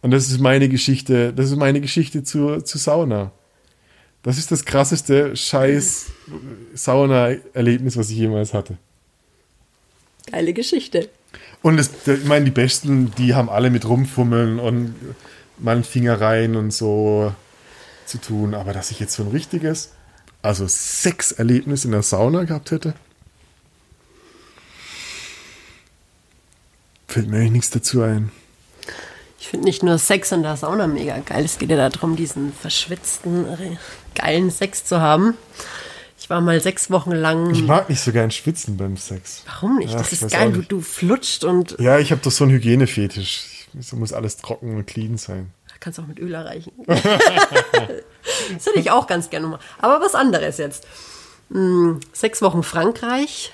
Und 0.00 0.12
das 0.12 0.30
ist 0.30 0.40
meine 0.40 0.70
Geschichte. 0.70 1.34
Das 1.34 1.50
ist 1.50 1.56
meine 1.56 1.82
Geschichte 1.82 2.22
zur, 2.22 2.64
zur 2.64 2.80
Sauna. 2.80 3.32
Das 4.22 4.38
ist 4.38 4.50
das 4.50 4.64
krasseste 4.64 5.36
scheiß 5.36 6.06
Sauna-Erlebnis, 6.72 7.98
was 7.98 8.08
ich 8.08 8.16
jemals 8.16 8.54
hatte. 8.54 8.78
Geile 10.30 10.54
Geschichte. 10.54 11.10
Und 11.60 11.78
es, 11.78 11.90
ich 12.06 12.24
meine, 12.24 12.46
die 12.46 12.50
Besten, 12.50 13.12
die 13.18 13.34
haben 13.34 13.50
alle 13.50 13.68
mit 13.68 13.86
Rumfummeln 13.86 14.58
und 14.58 14.94
mal 15.62 15.72
einen 15.76 15.84
Finger 15.84 16.20
rein 16.20 16.56
und 16.56 16.72
so 16.72 17.34
zu 18.06 18.18
tun. 18.18 18.54
Aber 18.54 18.72
dass 18.72 18.90
ich 18.90 19.00
jetzt 19.00 19.14
so 19.14 19.22
ein 19.22 19.30
richtiges, 19.30 19.92
also 20.42 20.66
Sexerlebnis 20.66 21.84
in 21.84 21.92
der 21.92 22.02
Sauna 22.02 22.44
gehabt 22.44 22.70
hätte, 22.70 22.94
fällt 27.08 27.28
mir 27.28 27.38
eigentlich 27.38 27.52
nichts 27.52 27.70
dazu 27.70 28.02
ein. 28.02 28.30
Ich 29.38 29.48
finde 29.48 29.64
nicht 29.66 29.82
nur 29.82 29.98
Sex 29.98 30.32
in 30.32 30.42
der 30.42 30.56
Sauna 30.56 30.86
mega 30.86 31.18
geil. 31.18 31.44
Es 31.44 31.58
geht 31.58 31.70
ja 31.70 31.88
darum, 31.88 32.14
diesen 32.14 32.52
verschwitzten, 32.52 33.46
geilen 34.14 34.50
Sex 34.50 34.84
zu 34.84 35.00
haben. 35.00 35.34
Ich 36.20 36.28
war 36.28 36.42
mal 36.42 36.60
sechs 36.60 36.90
Wochen 36.90 37.12
lang. 37.12 37.50
Ich 37.54 37.62
mag 37.62 37.88
nicht 37.88 38.02
so 38.02 38.12
gern 38.12 38.30
schwitzen 38.30 38.76
beim 38.76 38.98
Sex. 38.98 39.42
Warum 39.46 39.78
nicht? 39.78 39.94
Ach, 39.94 39.98
Das 39.98 40.12
ist 40.12 40.30
geil. 40.30 40.52
Du, 40.52 40.62
du 40.62 40.80
flutscht 40.82 41.44
und 41.44 41.76
Ja, 41.80 41.98
ich 41.98 42.12
habe 42.12 42.20
doch 42.22 42.30
so 42.30 42.44
einen 42.44 42.52
Hygienefetisch. 42.52 43.46
Es 43.78 43.92
muss 43.92 44.12
alles 44.12 44.36
trocken 44.36 44.76
und 44.76 44.86
clean 44.86 45.16
sein. 45.16 45.52
kannst 45.78 45.98
auch 46.00 46.06
mit 46.06 46.18
Öl 46.18 46.34
erreichen. 46.34 46.72
das 46.86 48.66
hätte 48.66 48.78
ich 48.78 48.90
auch 48.90 49.06
ganz 49.06 49.30
gerne 49.30 49.46
mal. 49.46 49.58
Aber 49.78 50.04
was 50.04 50.14
anderes 50.14 50.58
jetzt. 50.58 50.86
Hm, 51.50 52.00
Sechs 52.12 52.42
Wochen 52.42 52.62
Frankreich. 52.62 53.52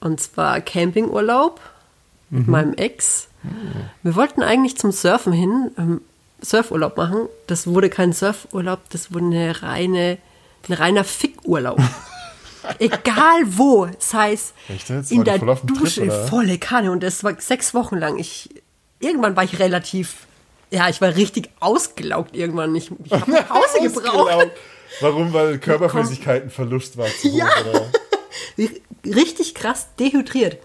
Und 0.00 0.20
zwar 0.20 0.60
Campingurlaub 0.60 1.60
mit 2.30 2.46
meinem 2.46 2.74
Ex. 2.74 3.28
Wir 4.02 4.14
wollten 4.14 4.42
eigentlich 4.42 4.76
zum 4.76 4.92
Surfen 4.92 5.32
hin, 5.32 5.70
ähm, 5.78 6.00
Surfurlaub 6.40 6.96
machen. 6.96 7.28
Das 7.46 7.66
wurde 7.66 7.88
kein 7.90 8.12
Surfurlaub, 8.12 8.80
das 8.90 9.12
wurde 9.12 9.26
eine 9.26 9.62
reine, 9.62 10.18
ein 10.68 10.72
reiner 10.72 11.04
Fickurlaub. 11.04 11.80
Egal 12.78 13.42
wo, 13.46 13.86
das 13.86 14.12
heißt 14.14 14.54
Echt 14.68 14.90
in 15.10 15.24
der 15.24 15.38
voll 15.38 15.56
Trip, 15.56 15.66
Dusche, 15.78 16.02
oder? 16.04 16.26
volle 16.28 16.58
Kanne 16.58 16.90
und 16.92 17.02
das 17.02 17.24
war 17.24 17.40
sechs 17.40 17.74
Wochen 17.74 17.96
lang. 17.96 18.18
Ich, 18.18 18.48
irgendwann 19.00 19.36
war 19.36 19.44
ich 19.44 19.58
relativ, 19.58 20.26
ja, 20.70 20.88
ich 20.88 21.00
war 21.00 21.14
richtig 21.16 21.50
ausgelaugt 21.60 22.36
irgendwann. 22.36 22.74
Ich, 22.76 22.90
ich 23.04 23.12
habe 23.12 23.30
nach 23.30 23.48
Hause 23.50 23.80
gebraucht. 23.82 24.50
Warum? 25.00 25.32
Weil 25.32 25.58
Körperflüssigkeitenverlust 25.58 26.96
war 26.96 27.06
zu 27.06 27.30
hoch, 27.30 27.36
Ja. 27.36 27.48
oder? 27.70 27.86
Richtig 29.06 29.54
krass 29.54 29.88
dehydriert. 29.98 30.58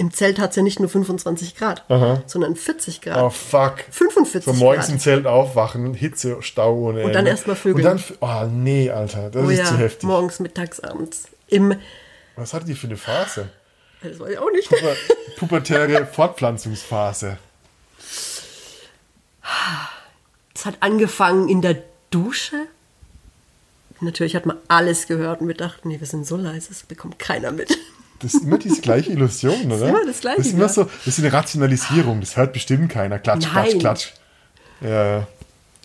Im 0.00 0.10
Zelt 0.14 0.38
hat 0.38 0.50
es 0.50 0.56
ja 0.56 0.62
nicht 0.62 0.80
nur 0.80 0.88
25 0.88 1.56
Grad, 1.56 1.84
sondern 2.26 2.56
40 2.56 3.02
Grad. 3.02 3.22
Oh 3.22 3.28
fuck. 3.28 3.80
45 3.90 4.44
So 4.46 4.52
morgens 4.54 4.86
Grad. 4.86 4.94
im 4.94 4.98
Zelt 4.98 5.26
aufwachen, 5.26 5.92
Hitze, 5.92 6.38
Stau 6.40 6.74
ohne 6.74 7.02
Und 7.02 7.08
dann 7.12 7.18
Ende. 7.18 7.32
erst 7.32 7.46
mal 7.46 7.54
Vögeln. 7.54 7.86
Und 7.86 8.00
dann, 8.10 8.16
oh 8.20 8.46
nee, 8.50 8.90
Alter, 8.90 9.28
das 9.28 9.44
oh 9.44 9.50
ist 9.50 9.58
ja, 9.58 9.66
zu 9.66 9.76
heftig. 9.76 10.04
morgens, 10.04 10.40
mittags, 10.40 10.80
abends. 10.80 11.24
Im, 11.48 11.74
Was 12.36 12.54
hatte 12.54 12.64
die 12.64 12.74
für 12.74 12.86
eine 12.86 12.96
Phase? 12.96 13.50
das 14.02 14.18
weiß 14.18 14.30
ich 14.30 14.38
auch 14.38 14.50
nicht. 14.52 14.70
Puber- 14.70 14.96
Pubertäre 15.36 16.06
Fortpflanzungsphase. 16.06 17.36
Es 20.54 20.64
hat 20.64 20.76
angefangen 20.80 21.50
in 21.50 21.60
der 21.60 21.76
Dusche. 22.10 22.56
Natürlich 24.00 24.34
hat 24.34 24.46
man 24.46 24.56
alles 24.68 25.06
gehört 25.08 25.42
und 25.42 25.48
wir 25.48 25.54
dachten, 25.54 25.88
nee, 25.88 26.00
wir 26.00 26.06
sind 26.06 26.26
so 26.26 26.36
leise, 26.38 26.68
das 26.68 26.84
bekommt 26.84 27.18
keiner 27.18 27.50
mit. 27.52 27.76
Das 28.20 28.34
ist 28.34 28.44
immer 28.44 28.58
diese 28.58 28.80
gleiche 28.80 29.10
Illusion, 29.10 29.72
oder? 29.72 29.88
immer 29.88 30.06
das 30.06 30.20
Gleiche, 30.20 30.38
Das 30.38 30.46
ist 30.46 30.52
immer 30.54 30.68
so, 30.68 30.84
das 30.84 31.18
ist 31.18 31.18
eine 31.18 31.32
Rationalisierung. 31.32 32.20
Das 32.20 32.36
hört 32.36 32.52
bestimmt 32.52 32.90
keiner. 32.90 33.18
Klatsch, 33.18 33.46
Nein. 33.52 33.78
klatsch, 33.78 33.80
klatsch. 33.80 34.12
Ja, 34.82 35.26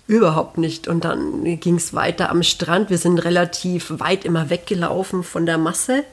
Überhaupt 0.08 0.60
nicht. 0.60 0.88
Und 0.88 1.04
dann 1.04 1.44
ging 1.60 1.78
es 1.78 1.94
weiter 1.96 2.30
am 2.30 2.44
Strand. 2.44 2.92
Wir 2.92 3.00
sind 3.00 3.18
relativ 3.20 3.92
weit 4.00 4.24
immer 4.24 4.52
weggelaufen 4.52 5.24
von 5.24 5.48
der 5.48 5.58
Masse 5.58 6.04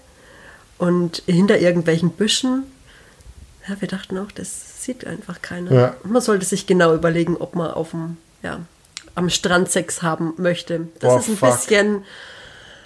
und 0.79 1.23
hinter 1.27 1.59
irgendwelchen 1.59 2.11
Büschen. 2.11 2.65
Ja, 3.69 3.79
wir 3.81 3.89
dachten 3.89 4.17
auch, 4.17 4.33
das 4.33 4.83
sieht 4.83 5.07
einfach 5.07 5.43
keiner. 5.43 5.73
Ja. 5.73 5.97
Man 6.05 6.23
sollte 6.23 6.47
sich 6.47 6.67
genau 6.67 6.95
überlegen, 6.95 7.37
ob 7.37 7.55
man 7.55 7.71
auf 7.71 7.91
dem, 7.91 8.17
ja, 8.43 8.61
am 9.15 9.29
Strand 9.29 9.71
Sex 9.71 10.01
haben 10.03 10.33
möchte. 10.39 10.89
Das 11.01 11.11
Boah, 11.13 11.21
ist 11.21 11.29
ein 11.29 11.37
fuck. 11.37 11.53
bisschen 11.53 12.03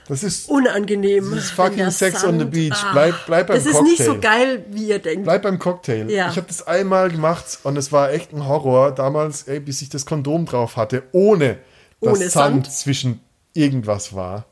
das 0.08 0.22
ist, 0.22 0.48
unangenehm. 0.48 1.30
Das 1.34 1.44
ist 1.44 1.50
fucking 1.50 1.90
Sex 1.90 2.24
on 2.24 2.34
the 2.34 2.38
Sand- 2.40 2.50
beach. 2.52 2.82
Ah, 2.84 2.92
Bleib- 2.92 3.26
bleib 3.26 3.46
beim 3.48 3.56
Das 3.56 3.66
ist 3.66 3.82
nicht 3.82 3.98
so 4.02 4.12
Cocktail. 4.12 4.28
geil, 4.30 4.64
wie 4.70 4.88
ihr 4.88 4.98
denkt. 4.98 5.24
bleib 5.24 5.42
beim 5.42 5.58
Cocktail. 5.58 6.10
Ja. 6.10 6.30
Ich 6.30 6.36
habe 6.36 6.46
das 6.46 6.66
einmal 6.66 7.10
gemacht 7.10 7.58
und 7.64 7.76
es 7.76 7.90
war 7.92 8.10
echt 8.12 8.32
ein 8.32 8.46
Horror 8.46 8.92
damals, 8.92 9.42
ey, 9.44 9.60
bis 9.60 9.82
ich 9.82 9.88
das 9.88 10.06
Kondom 10.06 10.46
drauf 10.46 10.76
hatte, 10.76 11.02
ohne 11.12 11.58
dass 12.00 12.14
Ohne 12.18 12.28
Sand, 12.28 12.66
Sand. 12.66 12.72
zwischen 12.72 13.20
irgendwas 13.54 14.14
war. 14.14 14.44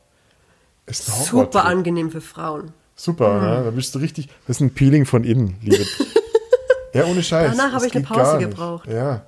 Ist 0.87 1.09
ein 1.09 1.13
Super 1.25 1.33
Horrortrip. 1.37 1.65
angenehm 1.65 2.11
für 2.11 2.21
Frauen. 2.21 2.73
Super, 2.97 3.41
ne? 3.41 3.63
da 3.65 3.71
bist 3.71 3.95
du 3.95 3.99
richtig. 3.99 4.29
Das 4.47 4.57
ist 4.57 4.61
ein 4.61 4.73
Peeling 4.75 5.05
von 5.07 5.25
innen, 5.25 5.57
liebe. 5.63 5.85
ja, 6.95 7.05
ohne 7.07 7.23
Scheiß. 7.23 7.57
Danach 7.57 7.73
habe 7.75 7.87
ich 7.87 7.95
eine 7.95 8.05
Pause 8.05 8.39
gebraucht. 8.39 8.89
Ja. 8.89 9.27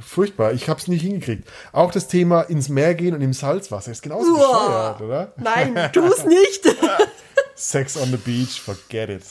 Furchtbar. 0.00 0.52
Ich 0.52 0.68
habe 0.68 0.80
es 0.80 0.88
nicht 0.88 1.02
hingekriegt. 1.02 1.48
Auch 1.72 1.90
das 1.90 2.08
Thema 2.08 2.42
ins 2.42 2.68
Meer 2.68 2.94
gehen 2.94 3.14
und 3.14 3.20
im 3.20 3.32
Salzwasser 3.32 3.92
ist 3.92 4.02
genauso 4.02 4.32
Uah. 4.32 4.92
bescheuert, 4.96 5.00
oder? 5.00 5.32
Nein, 5.36 5.90
tu 5.92 6.04
es 6.04 6.24
nicht. 6.24 6.76
Sex 7.54 7.96
on 7.96 8.10
the 8.10 8.16
beach, 8.16 8.60
forget 8.60 9.10
it. 9.10 9.22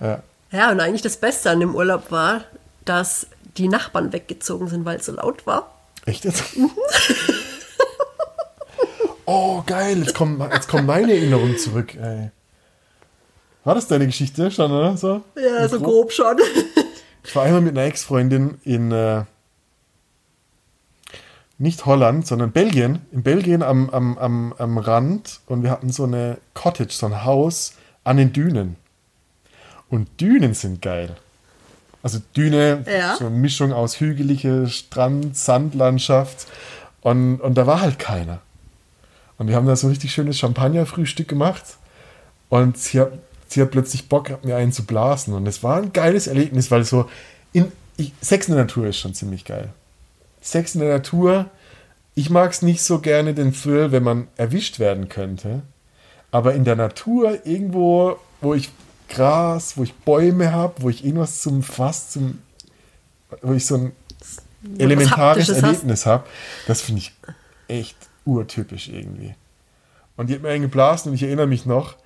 Ja. 0.00 0.22
Ja, 0.50 0.70
und 0.70 0.80
eigentlich 0.80 1.02
das 1.02 1.16
Beste 1.16 1.50
an 1.50 1.60
dem 1.60 1.74
Urlaub 1.74 2.10
war, 2.10 2.44
dass 2.84 3.26
die 3.56 3.68
Nachbarn 3.68 4.12
weggezogen 4.12 4.68
sind, 4.68 4.84
weil 4.84 4.98
es 4.98 5.06
so 5.06 5.12
laut 5.12 5.46
war. 5.46 5.74
Echt 6.04 6.24
jetzt? 6.24 6.44
oh, 9.24 9.62
geil. 9.66 9.98
Jetzt 9.98 10.14
kommen, 10.14 10.40
jetzt 10.52 10.68
kommen 10.68 10.86
meine 10.86 11.12
Erinnerungen 11.12 11.56
zurück, 11.58 11.94
ey. 11.94 12.30
War 13.64 13.76
das 13.76 13.86
deine 13.86 14.06
Geschichte 14.06 14.50
schon, 14.50 14.72
oder? 14.72 14.96
So? 14.96 15.22
Ja, 15.36 15.68
so 15.68 15.78
Grob? 15.78 15.88
grob 15.88 16.12
schon. 16.12 16.36
Ich 17.24 17.36
war 17.36 17.44
einmal 17.44 17.60
mit 17.60 17.78
einer 17.78 17.86
Ex-Freundin 17.86 18.58
in 18.64 18.90
äh, 18.90 19.22
nicht 21.58 21.86
Holland, 21.86 22.26
sondern 22.26 22.50
Belgien. 22.52 23.00
In 23.12 23.22
Belgien 23.22 23.62
am, 23.62 23.90
am, 23.90 24.18
am, 24.18 24.54
am 24.58 24.78
Rand 24.78 25.40
und 25.46 25.62
wir 25.62 25.70
hatten 25.70 25.90
so 25.90 26.04
eine 26.04 26.38
Cottage, 26.54 26.92
so 26.92 27.06
ein 27.06 27.24
Haus 27.24 27.74
an 28.04 28.16
den 28.16 28.32
Dünen. 28.32 28.76
Und 29.88 30.08
Dünen 30.20 30.54
sind 30.54 30.82
geil. 30.82 31.16
Also 32.02 32.18
Düne, 32.36 32.84
Ja. 32.90 33.16
so 33.16 33.26
eine 33.26 33.36
Mischung 33.36 33.72
aus 33.72 34.00
hügelige 34.00 34.66
Strand, 34.68 35.36
Sandlandschaft. 35.36 36.46
Und, 37.00 37.40
und 37.40 37.54
da 37.54 37.66
war 37.66 37.80
halt 37.80 37.98
keiner. 37.98 38.40
Und 39.38 39.48
wir 39.48 39.56
haben 39.56 39.66
da 39.66 39.76
so 39.76 39.86
ein 39.86 39.90
richtig 39.90 40.12
schönes 40.12 40.38
Champagnerfrühstück 40.38 41.28
gemacht. 41.28 41.62
Und 42.48 42.76
sie 42.78 43.00
hat, 43.00 43.12
sie 43.48 43.60
hat 43.60 43.70
plötzlich 43.70 44.08
Bock, 44.08 44.44
mir 44.44 44.56
einen 44.56 44.72
zu 44.72 44.84
blasen. 44.84 45.34
Und 45.34 45.46
es 45.46 45.62
war 45.62 45.76
ein 45.76 45.92
geiles 45.92 46.26
Erlebnis, 46.26 46.70
weil 46.70 46.84
so 46.84 47.08
in, 47.52 47.70
ich, 47.96 48.12
Sex 48.20 48.48
in 48.48 48.54
der 48.54 48.64
Natur 48.64 48.86
ist 48.86 48.98
schon 48.98 49.14
ziemlich 49.14 49.44
geil. 49.44 49.68
Sex 50.42 50.74
in 50.74 50.82
der 50.82 50.90
Natur, 50.90 51.46
ich 52.14 52.28
mag 52.28 52.50
es 52.50 52.60
nicht 52.60 52.82
so 52.82 52.98
gerne 52.98 53.32
den 53.32 53.54
Thrill, 53.54 53.92
wenn 53.92 54.02
man 54.02 54.28
erwischt 54.36 54.78
werden 54.78 55.08
könnte. 55.08 55.62
Aber 56.30 56.54
in 56.54 56.64
der 56.64 56.76
Natur, 56.76 57.46
irgendwo, 57.46 58.16
wo 58.40 58.52
ich 58.52 58.70
Gras, 59.08 59.76
wo 59.76 59.82
ich 59.82 59.94
Bäume 59.94 60.52
habe, 60.52 60.82
wo 60.82 60.90
ich 60.90 61.04
irgendwas 61.04 61.40
zum 61.40 61.62
Fass, 61.62 62.10
zum, 62.10 62.38
wo 63.40 63.52
ich 63.52 63.66
so 63.66 63.76
ein 63.76 63.92
elementares 64.78 65.16
Haptisches 65.16 65.56
hast. 65.56 65.62
Erlebnis 65.62 66.06
habe, 66.06 66.24
das 66.66 66.80
finde 66.80 67.00
ich 67.00 67.12
echt 67.68 67.96
urtypisch 68.24 68.88
irgendwie. 68.88 69.34
Und 70.16 70.28
die 70.28 70.34
hat 70.34 70.42
mir 70.42 70.50
einen 70.50 70.62
geblasen 70.62 71.10
und 71.10 71.14
ich 71.14 71.22
erinnere 71.22 71.46
mich 71.46 71.66
noch, 71.66 71.96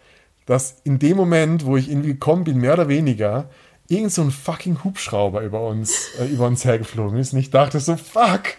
dass 0.47 0.77
in 0.85 0.99
dem 0.99 1.17
Moment, 1.17 1.65
wo 1.65 1.77
ich 1.77 1.91
irgendwie 1.91 2.13
gekommen 2.13 2.45
bin, 2.45 2.59
mehr 2.59 2.75
oder 2.75 2.89
weniger, 2.89 3.49
irgend 3.89 4.13
so 4.13 4.23
ein 4.23 4.31
fucking 4.31 4.85
Hubschrauber 4.85 5.43
über 5.43 5.67
uns, 5.67 6.11
äh, 6.19 6.27
über 6.27 6.47
uns 6.47 6.65
hergeflogen 6.65 7.19
ist. 7.19 7.33
Und 7.33 7.39
ich 7.39 7.51
dachte 7.51 7.81
so, 7.81 7.97
fuck! 7.97 8.55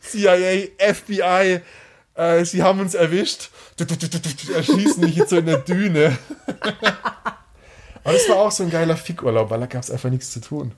CIA, 0.00 0.68
FBI, 0.78 1.60
äh, 2.14 2.44
sie 2.44 2.62
haben 2.62 2.80
uns 2.80 2.94
erwischt. 2.94 3.50
Erschießen 3.78 5.00
mich 5.00 5.16
jetzt 5.16 5.30
so 5.30 5.38
in 5.38 5.46
der 5.46 5.58
Düne. 5.58 6.16
Aber 8.04 8.12
das 8.12 8.28
war 8.28 8.36
auch 8.36 8.52
so 8.52 8.62
ein 8.62 8.70
geiler 8.70 8.96
Fickurlaub, 8.96 9.50
weil 9.50 9.60
da 9.60 9.66
gab 9.66 9.82
es 9.82 9.90
einfach 9.90 10.10
nichts 10.10 10.30
zu 10.30 10.40
tun. 10.40 10.72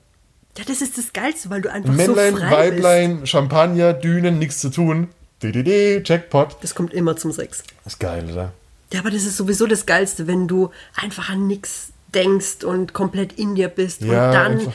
Ja, 0.57 0.63
das 0.65 0.81
ist 0.81 0.97
das 0.97 1.13
Geilste, 1.13 1.49
weil 1.49 1.61
du 1.61 1.71
einfach 1.71 1.93
Männlein, 1.93 2.33
so 2.33 2.39
frei 2.39 2.51
Weiblein, 2.51 3.27
Champagner, 3.27 3.93
Dünen, 3.93 4.39
nichts 4.39 4.59
zu 4.59 4.69
tun. 4.69 5.09
Dididi, 5.43 6.01
Jackpot. 6.03 6.57
Das 6.61 6.73
kommt 6.73 6.93
immer 6.93 7.15
zum 7.15 7.31
Sex. 7.31 7.63
Ist 7.85 7.99
geil, 7.99 8.31
oder? 8.31 8.53
Ja, 8.91 9.01
aber 9.01 9.11
das 9.11 9.23
ist 9.23 9.37
sowieso 9.37 9.67
das 9.67 9.85
Geilste, 9.85 10.25
wenn 10.25 10.47
du 10.47 10.71
einfach 10.95 11.29
an 11.29 11.45
nichts 11.45 11.91
denkst 12.13 12.63
und 12.63 12.93
komplett 12.93 13.33
in 13.33 13.55
dir 13.55 13.67
bist 13.67 14.01
Ja, 14.01 14.27
und 14.27 14.33
dann 14.33 14.51
einfach. 14.59 14.73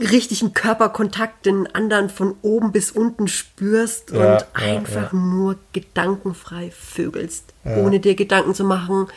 richtigen 0.00 0.52
Körperkontakt 0.54 1.46
den 1.46 1.66
anderen 1.74 2.08
von 2.10 2.36
oben 2.42 2.72
bis 2.72 2.90
unten 2.92 3.26
spürst 3.28 4.10
Ja, 4.10 4.36
und 4.36 4.46
einfach 4.54 5.12
ja. 5.12 5.18
nur 5.18 5.56
gedankenfrei 5.72 6.70
vögelst, 6.70 7.44
ohne 7.64 8.00
dir 8.00 8.14
Gedanken 8.14 8.54
zu 8.54 8.64
machen, 8.64 9.08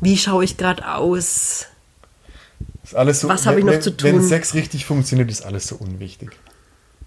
wie 0.00 0.16
schaue 0.18 0.44
ich 0.44 0.56
gerade 0.56 0.86
aus. 0.94 1.66
Ist 2.84 2.94
alles 2.94 3.20
so, 3.20 3.28
Was 3.28 3.46
hab 3.46 3.52
ich 3.54 3.58
wenn- 3.58 3.66
noch 3.66 3.72
wenn, 3.74 3.82
zu 3.82 3.94
Wenn 4.02 4.18
tun? 4.18 4.28
Sex 4.28 4.54
richtig 4.54 4.84
funktioniert, 4.86 5.30
ist 5.30 5.42
alles 5.44 5.66
so 5.66 5.76
unwichtig. 5.76 6.30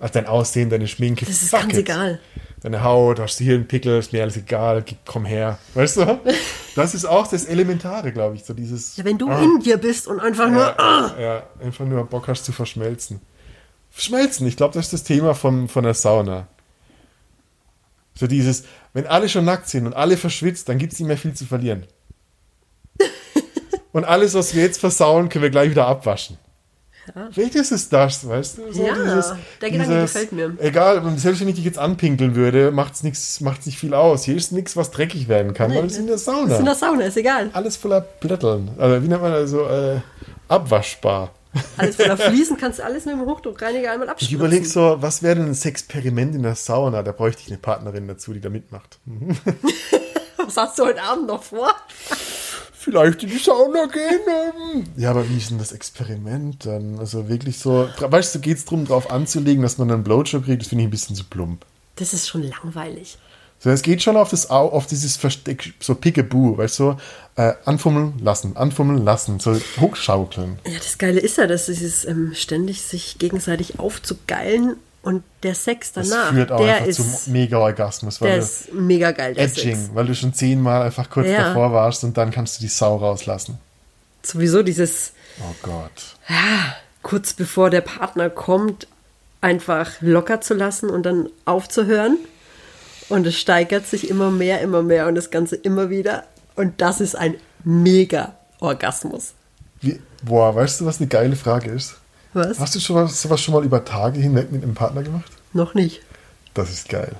Also 0.02 0.16
dein 0.16 0.26
Aussehen, 0.26 0.70
deine 0.72 0.88
Schminke. 0.88 1.26
Das 1.28 1.42
ist 1.44 1.52
ganz 1.52 1.74
it. 1.74 1.80
egal. 1.80 2.20
Deine 2.62 2.84
Haut, 2.84 3.20
hast 3.20 3.40
du 3.40 3.44
hier 3.44 3.54
einen 3.56 3.68
Pickel, 3.68 4.00
ist 4.00 4.12
mir 4.12 4.24
alles 4.24 4.36
egal, 4.36 4.84
komm 5.06 5.26
her. 5.26 5.58
Weißt 5.74 5.98
du? 5.98 6.20
Das 6.74 6.94
ist 6.96 7.04
auch 7.04 7.28
das 7.28 7.44
Elementare, 7.44 8.14
glaube 8.14 8.36
ich. 8.36 8.46
So 8.46 8.54
dieses. 8.54 8.96
Ja, 8.96 9.04
wenn 9.04 9.18
du 9.18 9.30
Ah. 9.30 9.42
in 9.44 9.60
dir 9.60 9.76
bist 9.78 10.08
und 10.08 10.22
einfach 10.22 10.50
nur 10.50 10.62
ja, 10.80 11.16
ja, 11.20 11.44
einfach 11.62 11.84
nur 11.86 12.06
Bock 12.06 12.30
hast 12.30 12.46
zu 12.46 12.54
verschmelzen. 12.54 13.20
Verschmelzen, 13.90 14.48
ich 14.48 14.56
glaube, 14.56 14.74
das 14.74 14.86
ist 14.86 14.94
das 14.94 15.04
Thema 15.04 15.36
von, 15.36 15.68
von 15.68 15.84
der 15.84 15.94
Sauna. 15.96 16.48
So 18.16 18.26
dieses, 18.26 18.64
wenn 18.94 19.06
alle 19.06 19.28
schon 19.28 19.44
nackt 19.44 19.68
sind 19.68 19.86
und 19.86 19.94
alle 19.94 20.16
verschwitzt, 20.16 20.70
dann 20.70 20.78
gibt 20.78 20.94
es 20.94 21.00
nicht 21.00 21.10
mehr 21.10 21.18
viel 21.18 21.34
zu 21.34 21.46
verlieren. 21.46 21.86
und 23.92 24.06
alles, 24.06 24.34
was 24.34 24.56
wir 24.56 24.64
jetzt 24.64 24.80
versauen, 24.80 25.28
können 25.28 25.44
wir 25.44 25.50
gleich 25.50 25.72
wieder 25.72 25.88
abwaschen. 25.88 26.38
Vielleicht 27.32 27.56
ist 27.56 27.72
es 27.72 27.90
das, 27.90 28.28
weißt 28.28 28.58
du? 28.60 28.72
So 28.72 28.86
Ja, 28.86 29.38
der 29.62 29.72
Gedanke 29.72 30.02
gefällt 30.02 30.32
mir. 30.32 30.56
Egal, 30.60 31.02
selbst 31.18 31.42
wenn 31.42 31.48
ich 31.48 31.56
dich 31.56 31.66
jetzt 31.66 31.80
anpinkeln 31.80 32.36
würde, 32.36 32.72
macht 32.72 32.94
es 32.94 33.04
nicht 33.04 33.80
viel 33.80 33.94
aus. 33.94 34.24
Hier 34.24 34.36
ist 34.36 34.52
nichts, 34.52 34.78
was 34.78 34.92
dreckig 34.92 35.28
werden 35.28 35.54
kann, 35.54 35.74
weil 35.74 35.86
es 35.86 35.98
in 35.98 36.08
der 36.08 36.18
Sauna. 36.18 36.54
ist 36.54 36.60
in 36.60 36.66
der 36.66 36.76
Sauna, 36.76 37.06
ist 37.06 37.18
egal. 37.18 37.50
Alles 37.54 37.78
voller 37.78 38.02
Blätteln. 38.02 38.72
Also, 38.78 39.04
wie 39.04 39.08
nennt 39.08 39.22
man 39.22 39.32
das 39.32 39.50
so? 39.50 39.66
Äh, 39.66 40.02
abwaschbar. 40.48 41.32
Alles 41.78 41.96
voller 41.96 42.18
Fließen 42.18 42.56
kannst 42.58 42.80
du 42.80 42.84
alles 42.84 43.06
mit 43.06 43.16
dem 43.16 43.26
Hochdruckreiniger 43.26 43.92
einmal 43.92 44.08
Ich 44.08 44.12
abspritzen. 44.12 44.36
überlege 44.38 44.66
so, 44.66 44.98
was 45.00 45.22
wäre 45.24 45.36
denn 45.36 45.48
ein 45.48 45.54
Sexperiment 45.56 46.36
in 46.36 46.44
der 46.44 46.56
Sauna? 46.56 47.04
Da 47.04 47.12
bräuchte 47.12 47.42
ich 47.42 47.48
eine 47.48 47.58
Partnerin 47.58 48.08
dazu, 48.08 48.32
die 48.34 48.40
da 48.42 48.50
mitmacht. 48.50 49.00
Was 50.38 50.58
hast 50.58 50.80
du 50.80 50.86
heute 50.86 51.02
Abend 51.04 51.28
noch 51.28 51.44
vor? 51.44 51.74
Vielleicht 52.84 53.22
in 53.24 53.30
die 53.30 53.38
Sauna 53.38 53.86
gehen. 53.86 54.20
ähm. 54.76 54.84
Ja, 54.98 55.12
aber 55.12 55.30
wie 55.30 55.38
ist 55.38 55.52
denn 55.52 55.60
das 55.60 55.72
Experiment 55.72 56.65
dann? 56.65 56.98
Also 57.00 57.30
wirklich 57.30 57.58
so, 57.60 57.88
weißt 58.00 58.34
du, 58.36 58.39
geht 58.39 58.58
es 58.58 58.65
darum, 58.65 58.86
drauf 58.86 59.12
anzulegen, 59.12 59.62
dass 59.62 59.78
man 59.78 59.91
einen 59.91 60.04
Blowjob 60.04 60.46
kriegt? 60.46 60.62
Das 60.63 60.70
finde 60.70 60.84
ich 60.84 60.88
ein 60.88 60.91
bisschen 60.91 61.15
zu 61.15 61.24
plump. 61.26 61.63
Das 61.98 62.13
ist 62.13 62.28
schon 62.28 62.44
langweilig. 62.44 63.17
So, 63.60 63.70
es 63.70 63.84
geht 63.84 64.02
schon 64.02 64.17
auf, 64.17 64.32
das, 64.32 64.50
Au- 64.50 64.70
auf 64.72 64.88
dieses 64.88 65.17
Versteck, 65.17 65.76
so 65.80 65.94
Pickaboo, 65.94 66.58
weißt 66.58 66.80
du, 66.80 66.98
äh, 67.36 67.54
anfummeln 67.65 68.13
lassen, 68.20 68.58
anfummeln 68.58 69.06
lassen, 69.06 69.39
so 69.39 69.56
hochschaukeln. 69.80 70.58
Ja, 70.65 70.80
das 70.80 70.98
Geile 70.98 71.20
ist 71.20 71.38
ja, 71.38 71.46
dass 71.46 71.67
dieses 71.67 72.04
ähm, 72.06 72.32
ständig 72.34 72.82
sich 72.82 73.20
gegenseitig 73.20 73.78
aufzugeilen 73.78 74.78
und 75.04 75.24
der 75.44 75.56
Sex 75.56 75.92
Das 75.94 76.10
danach, 76.10 76.32
führt 76.32 76.52
auch 76.52 76.60
der 76.64 76.86
ist, 76.86 76.98
zum 76.98 77.34
Mega-Orgasmus, 77.34 78.22
weil 78.22 78.40
ist 78.40 78.72
mega 78.74 79.12
geil, 79.12 79.34
der 79.34 79.46
Edging, 79.46 79.76
Sex. 79.76 79.90
weil 79.96 80.06
du 80.06 80.16
schon 80.16 80.34
zehnmal 80.34 80.84
einfach 80.84 81.10
kurz 81.10 81.28
Ja. 81.28 81.46
davor 81.50 81.72
warst 81.72 82.04
und 82.04 82.18
dann 82.18 82.32
kannst 82.32 82.58
du 82.58 82.62
die 82.62 82.68
Sau 82.68 82.98
rauslassen. 82.98 83.58
Sowieso 84.24 84.62
dieses 84.64 85.14
Oh 85.40 85.56
Gott. 85.64 86.16
kurz 87.02 87.34
bevor 87.34 87.70
der 87.70 87.82
Partner 87.82 88.30
kommt, 88.30 88.88
einfach 89.42 89.94
locker 90.02 90.42
zu 90.42 90.54
lassen 90.54 90.90
und 90.90 91.04
dann 91.04 91.30
aufzuhören. 91.46 92.18
Und 93.10 93.26
es 93.28 93.36
steigert 93.38 93.88
sich 93.88 94.10
immer 94.10 94.30
mehr, 94.32 94.62
immer 94.62 94.84
mehr 94.84 95.08
und 95.08 95.16
das 95.16 95.32
Ganze 95.32 95.56
immer 95.56 95.90
wieder. 95.90 96.24
Und 96.56 96.80
das 96.80 97.02
ist 97.02 97.16
ein 97.16 97.36
mega 97.64 98.36
Orgasmus. 98.60 99.34
Wie, 99.82 100.00
boah, 100.24 100.56
weißt 100.56 100.82
du, 100.82 100.86
was 100.86 101.00
eine 101.00 101.08
geile 101.08 101.36
Frage 101.36 101.72
ist? 101.72 101.96
Was? 102.34 102.60
Hast 102.60 102.76
du 102.76 102.80
schon 102.80 102.96
was, 102.96 103.22
sowas 103.22 103.41
schon 103.41 103.54
mal 103.54 103.63
über 103.63 103.84
Tage 103.84 104.20
hinweg 104.20 104.52
mit 104.52 104.63
einem 104.63 104.74
Partner 104.76 105.04
gemacht? 105.04 105.32
Noch 105.54 105.74
nicht. 105.74 106.02
Das 106.54 106.70
ist 106.70 106.88
geil. 106.89 107.15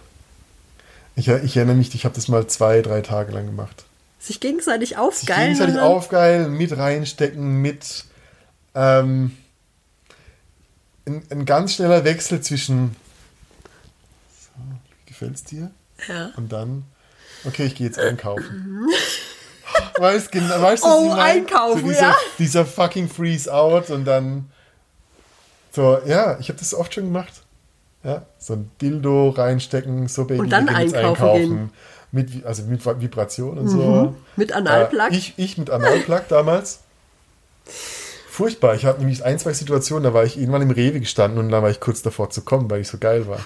Ich, 1.16 1.28
ich 1.28 1.58
erinnere 1.58 1.76
mich, 1.76 1.94
ich 1.94 2.06
habe 2.06 2.16
das 2.16 2.28
mal 2.30 2.48
zwei, 2.48 2.82
drei 2.82 3.02
Tage 3.02 3.32
lang 3.34 3.46
gemacht. 3.46 3.84
Sich 4.20 4.40
gegenseitig 4.40 4.90
Sich 4.90 4.98
aufgeilen. 4.98 5.42
gegenseitig 5.54 5.76
und 5.76 5.82
dann- 5.82 5.92
aufgeilen, 5.92 6.52
mit 6.54 6.78
reinstecken, 6.78 7.62
mit 7.62 8.06
ähm, 8.76 9.36
ein, 11.06 11.24
ein 11.30 11.46
ganz 11.46 11.74
schneller 11.74 12.04
Wechsel 12.06 12.40
zwischen 12.42 12.96
so, 14.40 14.52
wie 14.62 15.10
gefällt's 15.10 15.44
dir? 15.44 15.72
Ja. 16.08 16.32
Und 16.38 16.52
dann, 16.54 16.84
okay, 17.46 17.66
ich 17.66 17.76
gehe 17.76 17.88
jetzt 17.88 18.00
einkaufen. 18.00 18.86
Weißt, 19.98 20.32
genau, 20.32 20.62
weißt 20.62 20.84
du, 20.84 20.88
Oh, 20.88 20.92
was 20.92 21.04
ich 21.04 21.10
mein? 21.10 21.20
einkaufen, 21.20 21.84
dieser, 21.84 22.02
ja. 22.02 22.16
Dieser 22.40 22.66
fucking 22.66 23.10
Freeze 23.10 23.52
out 23.54 23.90
und 23.90 24.06
dann 24.06 24.51
so, 25.72 26.00
ja, 26.06 26.38
ich 26.40 26.50
habe 26.50 26.60
das 26.60 26.74
oft 26.74 26.94
schon 26.94 27.06
gemacht. 27.06 27.44
Ja, 28.04 28.26
so 28.40 28.54
ein 28.54 28.72
Dildo 28.82 29.30
reinstecken, 29.30 30.08
so 30.08 30.26
Baby, 30.26 30.42
Und 30.42 30.50
dann 30.50 30.70
einkaufen 30.70 31.34
gehen. 31.34 31.70
Mit, 32.12 32.46
also 32.46 32.64
mit 32.64 32.86
Vibration 32.86 33.58
und 33.58 33.68
so. 33.70 34.16
Mit 34.36 34.52
Analplug? 34.52 35.12
Äh, 35.12 35.16
ich, 35.16 35.34
ich 35.38 35.58
mit 35.58 35.70
Analplug 35.70 36.28
damals. 36.28 36.80
Furchtbar. 38.28 38.76
Ich 38.76 38.86
hatte 38.86 39.00
nämlich 39.00 39.24
ein, 39.24 39.38
zwei 39.40 39.54
Situationen, 39.54 40.04
da 40.04 40.14
war 40.14 40.24
ich 40.24 40.38
irgendwann 40.38 40.64
im 40.64 40.72
Rewe 40.72 41.00
gestanden 41.00 41.40
und 41.40 41.50
dann 41.50 41.62
war 41.62 41.70
ich 41.70 41.80
kurz 41.80 42.02
davor 42.02 42.30
zu 42.30 42.42
kommen, 42.42 42.70
weil 42.70 42.82
ich 42.82 42.88
so 42.88 42.98
geil 42.98 43.28
war. 43.28 43.40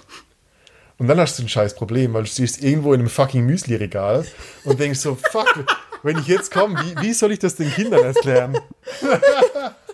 Und 0.97 1.07
dann 1.07 1.19
hast 1.19 1.37
du 1.37 1.43
ein 1.43 1.49
scheiß 1.49 1.75
Problem, 1.75 2.13
weil 2.13 2.23
du 2.23 2.29
stehst 2.29 2.63
irgendwo 2.63 2.93
in 2.93 3.01
einem 3.01 3.09
fucking 3.09 3.45
Müsli-Regal 3.45 4.25
und 4.63 4.79
denkst 4.79 4.99
so, 4.99 5.15
fuck, 5.15 5.65
wenn 6.03 6.17
ich 6.17 6.27
jetzt 6.27 6.51
komme, 6.51 6.79
wie, 6.79 7.01
wie 7.01 7.13
soll 7.13 7.33
ich 7.33 7.39
das 7.39 7.55
den 7.55 7.69
Kindern 7.71 8.03
erklären? 8.03 8.57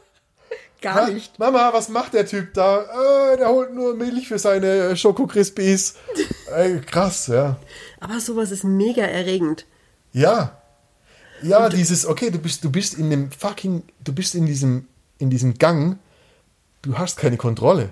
Gar 0.82 0.96
Ha, 0.96 1.08
nicht. 1.10 1.38
Mama, 1.38 1.72
was 1.74 1.90
macht 1.90 2.14
der 2.16 2.26
Typ 2.26 2.54
da? 2.56 2.82
Äh, 3.34 3.38
der 3.38 3.50
holt 3.50 3.74
nur 3.74 3.96
Milch 3.96 4.28
für 4.28 4.40
seine 4.40 4.96
Schoko-Crispies. 4.98 5.94
Ey, 6.56 6.82
krass, 6.82 7.28
ja. 7.28 7.58
Aber 8.00 8.20
sowas 8.20 8.50
ist 8.52 8.64
mega 8.64 9.04
erregend. 9.04 9.66
Ja. 10.12 10.58
Ja, 11.44 11.70
dieses, 11.70 12.06
okay, 12.06 12.32
du 12.32 12.40
bist, 12.40 12.64
du 12.64 12.72
bist 12.72 12.96
in 12.96 13.10
dem 13.12 13.32
fucking, 13.32 13.84
du 14.04 14.14
bist 14.14 14.34
in 14.36 14.46
diesem, 14.48 14.88
in 15.20 15.30
diesem 15.30 15.56
Gang, 15.56 15.98
du 16.82 16.98
hast 16.98 17.18
keine 17.18 17.38
Kontrolle. 17.38 17.92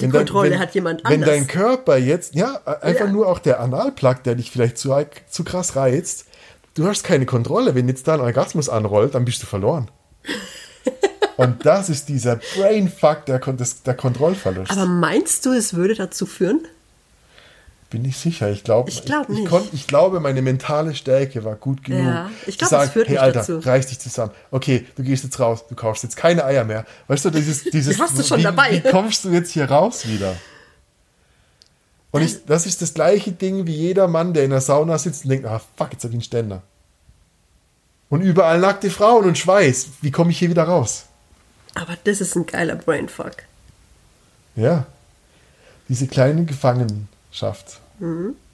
Die 0.00 0.08
Kontrolle 0.08 0.58
hat 0.58 0.74
jemand 0.74 1.02
Wenn 1.04 1.22
anders. 1.22 1.28
dein 1.28 1.46
Körper 1.46 1.96
jetzt, 1.98 2.34
ja, 2.34 2.60
einfach 2.80 3.06
Ja. 3.06 3.12
nur 3.12 3.28
auch 3.28 3.38
der 3.38 3.60
Analplug, 3.60 4.22
der 4.24 4.34
dich 4.34 4.50
vielleicht 4.50 4.78
zu, 4.78 4.94
zu 5.28 5.44
krass 5.44 5.76
reizt, 5.76 6.24
du 6.74 6.86
hast 6.86 7.04
keine 7.04 7.26
Kontrolle. 7.26 7.74
Wenn 7.74 7.86
jetzt 7.88 8.08
da 8.08 8.14
ein 8.14 8.20
Orgasmus 8.20 8.68
anrollt, 8.70 9.14
dann 9.14 9.24
bist 9.26 9.42
du 9.42 9.46
verloren. 9.46 9.90
Und 11.40 11.64
das 11.64 11.88
ist 11.88 12.08
dieser 12.08 12.36
Brainfuck, 12.56 13.24
der, 13.26 13.38
des- 13.38 13.82
der 13.82 13.94
Kontrollverlust. 13.94 14.70
Aber 14.72 14.86
meinst 14.86 15.46
du, 15.46 15.52
es 15.52 15.74
würde 15.74 15.94
dazu 15.94 16.26
führen? 16.26 16.60
Bin 17.88 18.04
ich 18.04 18.16
sicher. 18.18 18.50
Ich 18.50 18.62
glaube, 18.62 18.88
Ich 18.90 19.04
glaub 19.04 19.28
ich, 19.28 19.38
nicht. 19.38 19.48
konnt- 19.48 19.70
ich 19.72 19.86
glaube, 19.86 20.20
meine 20.20 20.42
mentale 20.42 20.94
Stärke 20.94 21.42
war 21.44 21.56
gut 21.56 21.82
genug. 21.82 22.04
Ja, 22.04 22.30
ich 22.46 22.58
zu 22.58 22.66
glaub, 22.68 22.82
es 22.84 22.90
führt 22.90 23.08
hey 23.08 23.18
Alter, 23.18 23.40
dazu. 23.40 23.58
reiß 23.58 23.86
dich 23.88 23.98
zusammen. 23.98 24.30
Okay, 24.50 24.86
du 24.96 25.02
gehst 25.02 25.24
jetzt 25.24 25.40
raus, 25.40 25.64
du 25.68 25.74
kaufst 25.74 26.02
jetzt 26.04 26.16
keine 26.16 26.44
Eier 26.44 26.64
mehr. 26.64 26.84
Weißt 27.08 27.24
du, 27.24 27.30
dieses, 27.32 27.64
dieses 27.64 27.98
hast 27.98 28.16
du 28.18 28.22
schon 28.22 28.38
wie, 28.38 28.42
dabei. 28.44 28.82
wie 28.84 28.90
kommst 28.90 29.24
du 29.24 29.30
jetzt 29.30 29.50
hier 29.50 29.64
raus 29.68 30.06
wieder? 30.06 30.36
Und 32.12 32.22
ich, 32.22 32.44
das 32.44 32.66
ist 32.66 32.82
das 32.82 32.92
gleiche 32.94 33.32
Ding 33.32 33.66
wie 33.66 33.74
jeder 33.74 34.08
Mann, 34.08 34.34
der 34.34 34.44
in 34.44 34.50
der 34.50 34.60
Sauna 34.60 34.98
sitzt 34.98 35.24
und 35.24 35.30
denkt, 35.30 35.46
ah 35.46 35.60
fuck, 35.76 35.92
jetzt 35.92 36.04
hab 36.04 36.10
ich 36.10 36.14
einen 36.14 36.22
Ständer. 36.22 36.62
Und 38.08 38.20
überall 38.22 38.58
nackte 38.60 38.90
Frauen 38.90 39.24
und 39.24 39.38
Schweiß. 39.38 39.86
Wie 40.00 40.10
komme 40.10 40.30
ich 40.32 40.38
hier 40.38 40.50
wieder 40.50 40.64
raus? 40.64 41.06
Aber 41.74 41.96
das 42.04 42.20
ist 42.20 42.34
ein 42.36 42.46
geiler 42.46 42.76
Brainfuck. 42.76 43.36
Ja. 44.56 44.86
Diese 45.88 46.06
kleine 46.06 46.44
Gefangenschaft. 46.44 47.80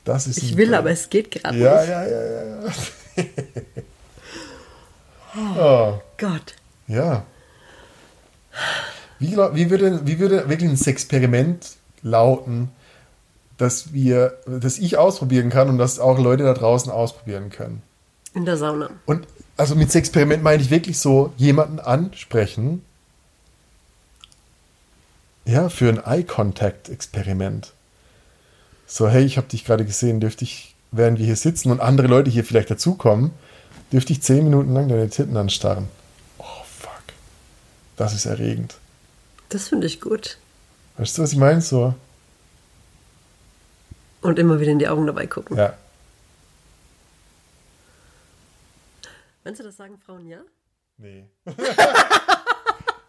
Das 0.05 0.27
ist 0.27 0.43
Mhm. 0.43 0.49
Ich 0.49 0.57
will, 0.57 0.67
Brain- 0.69 0.79
aber 0.79 0.91
es 0.91 1.09
geht 1.11 1.31
gerade 1.31 1.57
Ja, 1.59 1.81
nicht. 1.81 1.89
ja, 1.89 2.07
ja, 2.07 2.25
ja. 2.25 2.67
ja. 2.67 2.73
oh, 5.59 6.01
Gott. 6.19 6.55
ja. 6.89 7.25
Wie, 9.19 9.37
wie, 9.37 9.71
würde, 9.71 10.07
wie 10.07 10.19
würde 10.19 10.49
wirklich 10.49 10.71
ein 10.71 10.87
Experiment 10.87 11.77
lauten, 12.03 12.71
dass 13.59 13.93
wir, 13.93 14.39
dass 14.47 14.79
ich 14.79 14.99
ausprobieren 14.99 15.49
kann 15.51 15.69
und 15.71 15.79
dass 15.79 15.99
auch 15.99 16.19
Leute 16.19 16.45
da 16.45 16.53
draußen 16.55 16.91
ausprobieren 16.93 17.51
können? 17.51 17.83
In 18.35 18.45
der 18.45 18.57
Sauna. 18.59 18.91
Und 19.07 19.27
also 19.57 19.75
mit 19.75 19.95
Experiment 19.95 20.43
meine 20.43 20.63
ich 20.63 20.71
wirklich 20.71 20.99
so 20.99 21.33
jemanden 21.39 21.81
ansprechen. 21.81 22.83
Ja, 25.47 25.69
für 25.69 25.89
ein 25.89 26.05
Eye-Contact-Experiment. 26.05 27.73
So, 28.87 29.09
hey, 29.09 29.25
ich 29.25 29.37
habe 29.37 29.47
dich 29.47 29.65
gerade 29.65 29.85
gesehen, 29.85 30.19
dürfte 30.21 30.45
ich, 30.45 30.75
während 30.91 31.19
wir 31.19 31.27
hier 31.27 31.37
sitzen 31.37 31.71
und 31.71 31.81
andere 31.81 32.09
Leute 32.09 32.31
hier 32.31 32.45
vielleicht 32.45 32.71
dazukommen, 32.71 33.31
dürfte 33.93 34.13
ich 34.13 34.23
zehn 34.23 34.43
Minuten 34.43 34.75
lang 34.75 34.89
deine 34.89 35.09
Titten 35.09 35.37
anstarren. 35.37 35.89
Oh, 36.39 36.45
fuck. 36.65 36.91
Das 37.97 38.13
ist 38.13 38.27
erregend. 38.27 38.75
Das 39.49 39.69
finde 39.69 39.87
ich 39.87 40.01
gut. 40.01 40.39
Weißt 40.97 41.17
du, 41.17 41.23
was 41.23 41.33
ich 41.33 41.39
meine? 41.39 41.61
So, 41.61 41.95
Und 44.23 44.41
immer 44.41 44.59
wieder 44.61 44.73
in 44.73 44.81
die 44.81 44.89
Augen 44.89 45.07
dabei 45.07 45.29
gucken. 45.29 45.57
Ja. 45.57 45.75
Wenn 49.45 49.55
Sie 49.55 49.63
das 49.63 49.77
sagen, 49.77 49.97
Frauen, 50.05 50.27
ja? 50.27 50.41
Nee. 50.99 51.27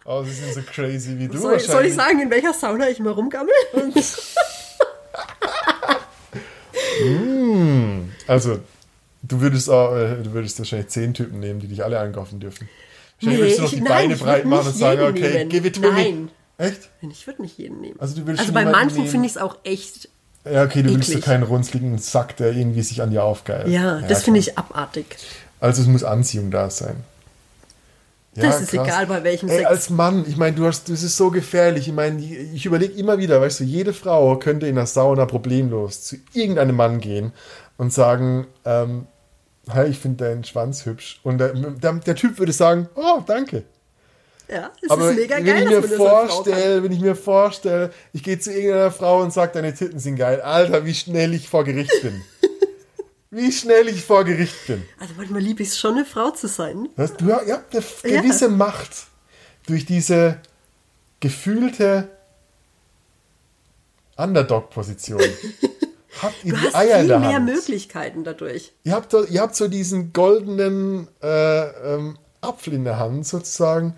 oh, 0.08 0.24
sie 0.24 0.34
sind 0.34 0.53
so 0.53 0.62
crazy 0.62 1.18
wie 1.20 1.28
du 1.28 1.38
Soll, 1.38 1.60
soll 1.60 1.86
ich 1.86 1.93
sagen, 1.93 2.20
in 2.20 2.30
welcher 2.32 2.53
Sauna 2.53 2.89
ich 2.89 2.99
mal 2.99 3.12
rumgammel? 3.12 3.53
Also, 8.28 8.60
du 9.24 9.39
würdest 9.39 9.70
auch, 9.70 9.95
äh, 9.95 10.16
du 10.22 10.34
würdest 10.34 10.58
wahrscheinlich 10.60 10.89
zehn 10.89 11.14
Typen 11.14 11.39
nehmen, 11.39 11.60
die 11.60 11.68
dich 11.68 11.84
alle 11.84 11.99
einkaufen 11.99 12.39
dürfen. 12.39 12.68
Wahrscheinlich 13.20 13.41
würdest 13.41 13.60
du 13.60 13.64
noch 13.64 13.70
die 13.70 13.82
nein, 13.82 13.88
Beine 13.88 14.16
breit 14.16 14.45
machen 14.45 14.68
und 14.68 14.76
sagen, 14.76 15.01
okay, 15.03 15.34
nehmen. 15.34 15.49
give 15.49 15.68
it 15.68 15.76
to 15.76 15.82
me. 15.82 15.91
Nein. 15.91 16.32
Echt? 16.58 16.89
Ich 17.10 17.28
würde 17.28 17.43
nicht 17.43 17.58
jeden 17.58 17.82
nehmen. 17.82 17.99
Also 17.99 18.16
du 18.16 18.26
würdest 18.26 18.41
also 18.41 18.53
bei 18.53 18.66
manchen 18.66 19.05
finde 19.08 19.28
ich 19.28 19.34
es 19.34 19.38
auch 19.38 19.58
echt. 19.64 20.10
Ja, 20.43 20.64
okay, 20.64 20.82
du 20.82 20.89
willst 20.89 21.08
so 21.08 21.14
Eklig. 21.14 21.26
keinen 21.26 21.43
runzligen 21.43 21.97
Sack, 21.97 22.38
der 22.38 22.51
irgendwie 22.51 22.82
sich 22.82 23.01
an 23.01 23.12
dir 23.12 23.24
aufgeilt. 23.24 23.68
Ja, 23.68 23.99
das 23.99 24.08
klar. 24.08 24.20
finde 24.22 24.39
ich 24.39 24.58
abartig. 24.58 25.05
Also 25.60 25.82
es 25.82 25.88
muss 25.88 26.03
Anziehung 26.03 26.51
da 26.51 26.70
sein. 26.70 27.03
Das 28.41 28.61
ist 28.61 28.73
egal, 28.73 29.07
bei 29.07 29.23
welchem 29.23 29.49
Ey, 29.49 29.57
Sex. 29.57 29.67
als 29.67 29.89
Mann, 29.89 30.25
ich 30.27 30.38
meine, 30.38 30.55
du 30.55 30.65
hast, 30.65 30.89
das 30.89 31.03
ist 31.03 31.17
so 31.17 31.31
gefährlich. 31.31 31.88
Ich 31.88 31.93
meine, 31.93 32.21
ich 32.21 32.65
überlege 32.65 32.93
immer 32.93 33.17
wieder, 33.17 33.41
weißt 33.41 33.61
du, 33.61 33.63
jede 33.63 33.93
Frau 33.93 34.38
könnte 34.38 34.67
in 34.67 34.75
der 34.75 34.85
Sauna 34.85 35.25
problemlos 35.25 36.03
zu 36.03 36.17
irgendeinem 36.33 36.75
Mann 36.75 36.99
gehen 36.99 37.33
und 37.77 37.91
sagen, 37.91 38.47
ähm, 38.65 39.07
hey, 39.69 39.89
ich 39.89 39.99
finde 39.99 40.25
deinen 40.25 40.43
Schwanz 40.43 40.85
hübsch. 40.85 41.19
Und 41.23 41.39
der, 41.39 41.53
der, 41.53 41.93
der 41.93 42.15
Typ 42.15 42.38
würde 42.39 42.53
sagen, 42.53 42.88
oh, 42.95 43.21
danke. 43.25 43.63
Ja, 44.49 44.71
es 44.81 44.89
Aber 44.89 45.09
ist 45.09 45.17
mega 45.17 45.38
wenn 45.38 45.45
geil, 45.45 45.63
ich 45.63 45.69
mir 45.69 45.81
das 45.81 45.93
vorstelle, 45.93 46.83
wenn 46.83 46.91
ich 46.91 47.01
mir 47.01 47.15
vorstelle, 47.15 47.91
ich 48.13 48.23
gehe 48.23 48.39
zu 48.39 48.51
irgendeiner 48.51 48.91
Frau 48.91 49.21
und 49.21 49.33
sage, 49.33 49.51
deine 49.53 49.73
Titten 49.73 49.99
sind 49.99 50.15
geil, 50.15 50.39
Alter, 50.41 50.85
wie 50.85 50.93
schnell 50.93 51.33
ich 51.33 51.49
vor 51.49 51.65
Gericht 51.65 52.01
bin. 52.01 52.21
wie 53.30 53.51
schnell 53.51 53.88
ich 53.89 54.03
vor 54.03 54.23
Gericht 54.23 54.67
bin. 54.67 54.84
Also 54.99 55.13
manchmal 55.17 55.41
liebe 55.41 55.61
ich 55.63 55.69
es 55.69 55.80
schon, 55.80 55.95
eine 55.95 56.05
Frau 56.05 56.32
zu 56.32 56.47
sein. 56.47 56.89
Das, 56.95 57.15
du, 57.17 57.25
ihr 57.28 57.36
habt 57.53 57.75
eine 57.75 57.84
Ja. 58.13 58.21
gewisse 58.21 58.47
Macht 58.49 59.07
durch 59.67 59.86
diese 59.86 60.39
gefühlte 61.19 62.09
Underdog-Position. 64.17 65.19
habt 66.21 66.43
ihr 66.43 66.53
Du 66.53 66.59
die 66.59 66.65
hast 66.67 66.75
Eier 66.75 66.95
in 66.95 66.99
viel 67.01 67.07
der 67.09 67.19
mehr 67.19 67.34
Hand. 67.34 67.45
Möglichkeiten 67.45 68.23
dadurch. 68.23 68.71
Ihr 68.84 68.93
habt, 68.93 69.11
so- 69.11 69.25
ihr 69.25 69.41
habt 69.41 69.55
so 69.55 69.67
diesen 69.67 70.13
goldenen 70.13 71.07
äh, 71.21 71.95
ähm, 71.95 72.17
Apfel 72.41 72.73
in 72.73 72.84
der 72.84 72.97
Hand 72.97 73.28
sozusagen. 73.28 73.95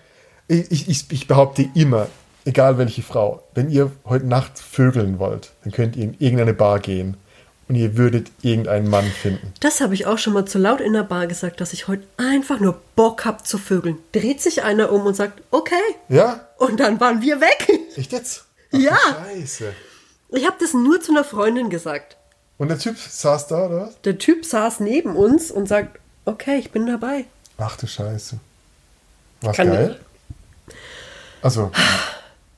Ich, 0.48 0.90
ich, 0.90 1.12
ich 1.12 1.28
behaupte 1.28 1.70
immer, 1.76 2.08
egal 2.46 2.78
welche 2.78 3.04
Frau, 3.04 3.44
wenn 3.54 3.70
ihr 3.70 3.92
heute 4.06 4.26
Nacht 4.26 4.58
vögeln 4.60 5.20
wollt, 5.20 5.52
dann 5.64 5.72
könnt 5.72 5.96
ihr 5.96 6.04
in 6.06 6.16
irgendeine 6.20 6.54
Bar 6.54 6.80
gehen 6.80 7.16
und 7.70 7.76
ihr 7.76 7.96
würdet 7.96 8.32
irgendeinen 8.42 8.90
Mann 8.90 9.06
finden. 9.06 9.54
Das 9.62 9.80
habe 9.80 9.94
ich 9.94 10.06
auch 10.08 10.18
schon 10.18 10.34
mal 10.34 10.46
zu 10.46 10.58
laut 10.58 10.82
in 10.82 10.92
der 10.94 11.04
Bar 11.04 11.28
gesagt, 11.28 11.62
dass 11.62 11.72
ich 11.72 11.88
heute 11.88 12.04
einfach 12.18 12.60
nur 12.60 12.82
Bock 12.96 13.24
habe 13.26 13.44
zu 13.44 13.58
vögeln. 13.58 13.98
Dreht 14.12 14.42
sich 14.42 14.64
einer 14.64 14.92
um 14.92 15.06
und 15.06 15.14
sagt, 15.16 15.42
okay. 15.52 15.76
Ja? 16.10 16.48
Und 16.58 16.80
dann 16.80 17.00
waren 17.00 17.22
wir 17.22 17.40
weg. 17.40 17.70
Echt 17.96 18.12
jetzt? 18.12 18.44
Ach, 18.74 18.78
Ja. 18.80 18.98
Scheiße. 18.98 19.72
Ich 20.32 20.46
habe 20.46 20.58
das 20.60 20.74
nur 20.74 21.00
zu 21.02 21.12
einer 21.12 21.24
Freundin 21.24 21.70
gesagt. 21.70 22.18
Und 22.58 22.68
der 22.70 22.78
Typ 22.80 22.98
saß 22.98 23.48
da, 23.48 23.68
oder 23.68 23.82
was? 23.88 24.02
Der 24.02 24.18
Typ 24.18 24.46
saß 24.46 24.80
neben 24.82 25.16
uns 25.16 25.50
und 25.50 25.68
sagt, 25.68 25.98
okay, 26.26 26.58
ich 26.58 26.72
bin 26.72 26.86
dabei. 26.88 27.26
Ach 27.58 27.78
du 27.78 27.88
Scheiße. 27.88 28.38
Kann- 29.56 29.72
geil? 29.72 30.00
Also, 31.42 31.72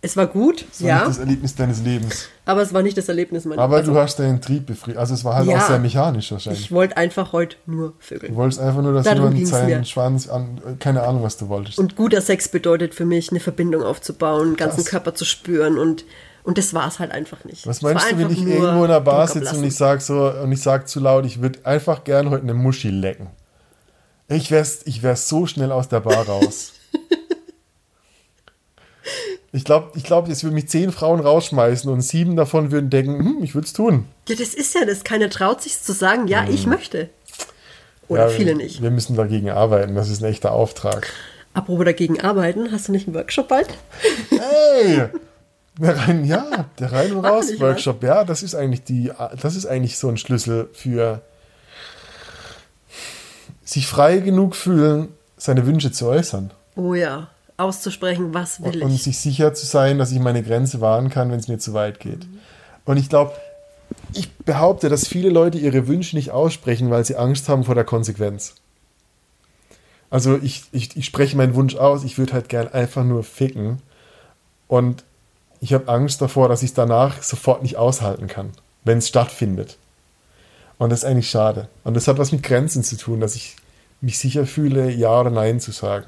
Es 0.04 0.18
war 0.18 0.26
gut, 0.26 0.66
das 0.68 0.82
war 0.82 0.88
ja, 0.90 0.96
nicht 0.98 1.10
das 1.10 1.18
Erlebnis 1.20 1.56
deines 1.56 1.82
Lebens. 1.84 2.28
aber 2.46 2.64
es 2.64 2.74
war 2.74 2.82
nicht 2.82 2.98
das 2.98 3.08
Erlebnis 3.08 3.46
meiner 3.46 3.62
Aber 3.62 3.78
also, 3.78 3.94
du 3.94 4.00
hast 4.00 4.18
deinen 4.18 4.42
Trieb 4.42 4.66
befriedigt. 4.66 4.98
Also 4.98 5.14
es 5.14 5.24
war 5.24 5.36
halt 5.36 5.48
Ja. 5.48 5.58
auch 5.60 5.68
sehr 5.68 5.78
mechanisch 5.78 6.32
wahrscheinlich. 6.32 6.62
Ich 6.64 6.72
wollte 6.72 6.98
einfach 6.98 7.34
heute 7.34 7.58
nur 7.68 7.90
Du 7.90 7.96
vögeln. 8.00 8.36
wolltest 8.36 8.60
einfach 8.62 8.82
nur, 8.82 8.94
dass 8.94 9.06
Darum 9.06 9.32
jemand 9.32 9.48
seinen 9.48 9.80
mir. 9.82 9.86
Schwanz 9.86 10.28
an. 10.28 10.60
Keine 10.80 11.04
Ahnung, 11.04 11.22
was 11.22 11.38
du 11.38 11.50
wolltest. 11.50 11.78
Und 11.78 11.96
guter 11.96 12.20
Sex 12.22 12.50
bedeutet 12.50 12.96
für 12.96 13.06
mich, 13.06 13.30
eine 13.30 13.40
Verbindung 13.40 13.84
aufzubauen, 13.84 14.50
den 14.54 14.58
ganzen 14.58 14.78
Krass. 14.78 14.86
Körper 14.90 15.14
zu 15.14 15.24
spüren 15.24 15.78
und, 15.78 16.04
und 16.44 16.58
das 16.58 16.74
war 16.74 16.88
es 16.88 16.98
halt 16.98 17.12
einfach 17.12 17.46
nicht. 17.46 17.68
was 17.68 17.78
Es 17.78 17.82
meinst 17.84 18.12
du, 18.12 18.18
wenn 18.18 18.32
ich 18.32 18.42
irgendwo 18.44 18.84
in 18.86 18.90
der 18.90 19.02
Bar 19.02 19.28
sitze 19.28 19.56
und 19.56 19.64
ich 19.64 19.76
sag 19.76 20.02
so 20.02 20.32
und 20.32 20.52
ich 20.52 20.64
sag 20.64 20.88
zu 20.90 21.00
laut, 21.00 21.28
ich 21.28 21.44
würde 21.44 21.60
einfach 21.64 22.04
gern 22.04 22.32
heute 22.32 22.42
eine 22.42 22.56
Muschi 22.56 22.90
lecken. 22.90 23.28
Ich 24.30 24.50
wär's, 24.50 24.80
ich 24.86 25.04
wär 25.04 25.16
so 25.16 25.46
schnell 25.46 25.72
aus 25.72 25.90
der 25.90 26.00
Bar 26.00 26.26
raus. 26.26 26.72
ich 29.52 29.64
glaube, 29.66 29.92
ich 29.96 30.04
glaub, 30.04 30.28
jetzt 30.28 30.44
würden 30.44 30.56
mich 30.56 30.70
zehn 30.70 30.92
Frauen 30.92 31.20
rausschmeißen 31.20 31.92
und 31.92 32.02
sieben 32.02 32.36
davon 32.36 32.72
würden 32.72 32.90
denken, 32.90 33.20
hm, 33.20 33.44
ich 33.44 33.56
würde 33.56 33.66
es 33.66 33.74
tun. 33.74 34.08
Ja, 34.28 34.36
das 34.36 34.54
ist 34.54 34.74
ja 34.76 34.86
das. 34.86 35.04
Keiner 35.04 35.30
traut 35.30 35.62
sich 35.62 35.82
zu 35.82 35.94
sagen, 35.94 36.28
ja, 36.28 36.46
ich 36.50 36.66
möchte. 36.66 37.10
Oder 38.08 38.26
Mhm. 38.26 38.30
Ja, 38.32 38.36
viele 38.38 38.56
nicht. 38.56 38.82
Wir 38.82 38.92
müssen 38.92 39.16
dagegen 39.16 39.50
arbeiten. 39.50 39.96
Das 39.96 40.10
ist 40.10 40.22
ein 40.22 40.30
echter 40.30 40.52
Auftrag. 40.52 41.12
Apropos 41.54 41.86
dagegen 41.86 42.22
arbeiten, 42.22 42.72
hast 42.72 42.88
du 42.88 42.92
nicht 42.92 43.08
einen 43.08 43.16
Workshop 43.16 43.48
bald? 43.48 43.70
Hey! 44.30 45.10
Der 45.80 45.98
rein, 45.98 46.26
ja, 46.26 46.66
der 46.78 46.92
rein 46.92 47.14
und 47.14 47.26
raus 47.26 47.48
Workshop, 47.60 48.04
ja, 48.04 48.26
das 48.26 48.44
ist 48.44 48.56
eigentlich 48.56 48.84
die, 48.84 49.10
das 49.42 49.56
ist 49.56 49.66
eigentlich 49.66 49.98
so 49.98 50.10
ein 50.10 50.18
Schlüssel 50.18 50.70
für 50.74 51.22
sich 53.64 53.88
frei 53.88 54.18
genug 54.18 54.56
fühlen, 54.56 55.08
seine 55.38 55.66
Wünsche 55.66 55.92
zu 55.92 56.08
äußern 56.08 56.52
Oh 56.76 56.94
ja, 56.94 57.30
auszusprechen, 57.62 58.34
was 58.34 58.64
will 58.64 58.84
und 58.84 58.94
ich. 58.94 59.04
sich 59.04 59.20
sicher 59.20 59.54
zu 59.54 59.66
sein, 59.66 59.98
dass 59.98 60.12
ich 60.12 60.20
meine 60.20 60.44
Grenze 60.44 60.82
wahren 60.82 61.10
kann, 61.10 61.32
wenn 61.32 61.40
es 61.40 61.48
mir 61.48 61.60
zu 61.60 61.74
weit 61.74 62.00
geht. 62.00 62.28
Und 62.86 62.98
ich 62.98 63.10
glaube, 63.10 63.34
ich 64.14 64.32
behaupte, 64.34 64.90
dass 64.90 65.08
viele 65.08 65.30
Leute 65.30 65.58
ihre 65.58 65.88
Wünsche 65.88 66.16
nicht 66.16 66.32
aussprechen, 66.32 66.90
weil 66.90 67.06
sie 67.06 67.16
Angst 67.16 67.50
haben 67.50 67.64
vor 67.64 67.76
der 67.76 67.84
Konsequenz. 67.84 68.56
Also 70.10 70.38
ich, 70.42 70.64
ich, 70.72 70.96
ich 70.98 71.06
spreche 71.06 71.38
meinen 71.38 71.56
Wunsch 71.56 71.76
aus, 71.76 72.04
ich 72.04 72.18
würde 72.18 72.34
halt 72.34 72.50
gern 72.50 72.68
einfach 72.68 73.04
nur 73.04 73.24
ficken. 73.24 73.82
Und 74.68 75.04
ich 75.62 75.74
habe 75.74 75.88
Angst 75.88 76.22
davor, 76.22 76.50
dass 76.50 76.64
ich 76.64 76.72
es 76.72 76.74
danach 76.74 77.22
sofort 77.24 77.62
nicht 77.62 77.78
aushalten 77.78 78.28
kann, 78.28 78.52
wenn 78.84 78.98
es 78.98 79.08
stattfindet. 79.08 79.78
Und 80.78 80.90
das 80.90 81.04
ist 81.04 81.06
eigentlich 81.06 81.30
schade. 81.30 81.70
Und 81.84 81.94
das 81.94 82.08
hat 82.08 82.18
was 82.18 82.32
mit 82.32 82.44
Grenzen 82.44 82.84
zu 82.84 82.98
tun, 82.98 83.20
dass 83.20 83.36
ich 83.36 83.56
mich 84.02 84.18
sicher 84.18 84.48
fühle, 84.48 84.92
Ja 84.92 85.22
oder 85.22 85.30
Nein 85.30 85.60
zu 85.60 85.72
sagen. 85.72 86.08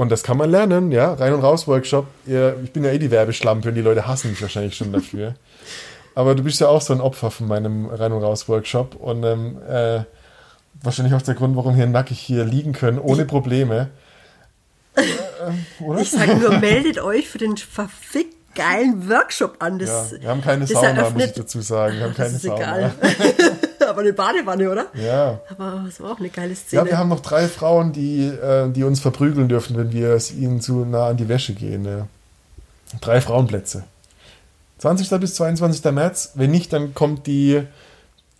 Und 0.00 0.10
das 0.10 0.22
kann 0.22 0.38
man 0.38 0.50
lernen, 0.50 0.92
ja, 0.92 1.12
rein 1.12 1.34
und 1.34 1.42
raus 1.42 1.68
Workshop. 1.68 2.06
Ich 2.24 2.72
bin 2.72 2.84
ja 2.84 2.90
eh 2.90 2.98
die 2.98 3.10
Werbeschlampe 3.10 3.68
und 3.68 3.74
die 3.74 3.82
Leute 3.82 4.06
hassen 4.06 4.30
mich 4.30 4.40
wahrscheinlich 4.40 4.74
schon 4.74 4.92
dafür. 4.92 5.34
Aber 6.14 6.34
du 6.34 6.42
bist 6.42 6.58
ja 6.58 6.68
auch 6.68 6.80
so 6.80 6.94
ein 6.94 7.02
Opfer 7.02 7.30
von 7.30 7.46
meinem 7.46 7.84
rein 7.84 8.10
und 8.12 8.22
raus 8.22 8.48
Workshop 8.48 8.94
und 8.94 9.22
ähm, 9.24 9.60
äh, 9.68 10.04
wahrscheinlich 10.82 11.12
auch 11.12 11.20
der 11.20 11.34
Grund, 11.34 11.54
warum 11.54 11.76
wir 11.76 11.86
nackig 11.86 12.18
hier 12.18 12.44
liegen 12.46 12.72
können, 12.72 12.98
ohne 12.98 13.26
Probleme. 13.26 13.90
Äh, 14.96 15.02
äh, 15.02 15.84
oder? 15.84 16.00
Ich 16.00 16.10
sage 16.10 16.34
nur, 16.34 16.58
meldet 16.58 16.98
euch 16.98 17.28
für 17.28 17.38
den 17.38 17.56
verfickt 17.58 18.34
geilen 18.56 19.08
Workshop 19.08 19.56
an. 19.62 19.78
Das, 19.78 20.12
ja, 20.12 20.22
wir 20.22 20.28
haben 20.30 20.40
keine 20.40 20.66
Sauna, 20.66 20.88
muss 20.88 20.98
ich 20.98 21.28
eröffnet- 21.28 21.38
dazu 21.38 21.60
sagen. 21.60 21.98
Wir 21.98 22.04
haben 22.06 22.14
keine 22.14 22.38
Sauna. 22.38 22.90
Aber 23.90 24.02
eine 24.02 24.12
Badewanne, 24.12 24.70
oder? 24.70 24.86
Ja. 24.94 25.40
Aber 25.48 25.84
es 25.88 26.00
war 26.00 26.12
auch 26.12 26.20
eine 26.20 26.28
geile 26.28 26.54
Szene. 26.54 26.82
Ja, 26.82 26.86
wir 26.86 26.96
haben 26.96 27.08
noch 27.08 27.20
drei 27.20 27.48
Frauen, 27.48 27.92
die, 27.92 28.26
äh, 28.26 28.70
die 28.70 28.84
uns 28.84 29.00
verprügeln 29.00 29.48
dürfen, 29.48 29.76
wenn 29.76 29.92
wir 29.92 30.10
es 30.10 30.32
ihnen 30.32 30.60
zu 30.60 30.84
nah 30.84 31.08
an 31.08 31.16
die 31.16 31.28
Wäsche 31.28 31.54
gehen. 31.54 31.84
Ja. 31.84 32.06
Drei 33.00 33.20
Frauenplätze. 33.20 33.82
20. 34.78 35.10
bis 35.18 35.34
22. 35.34 35.84
März. 35.92 36.32
Wenn 36.34 36.52
nicht, 36.52 36.72
dann 36.72 36.94
kommt 36.94 37.26
die, 37.26 37.62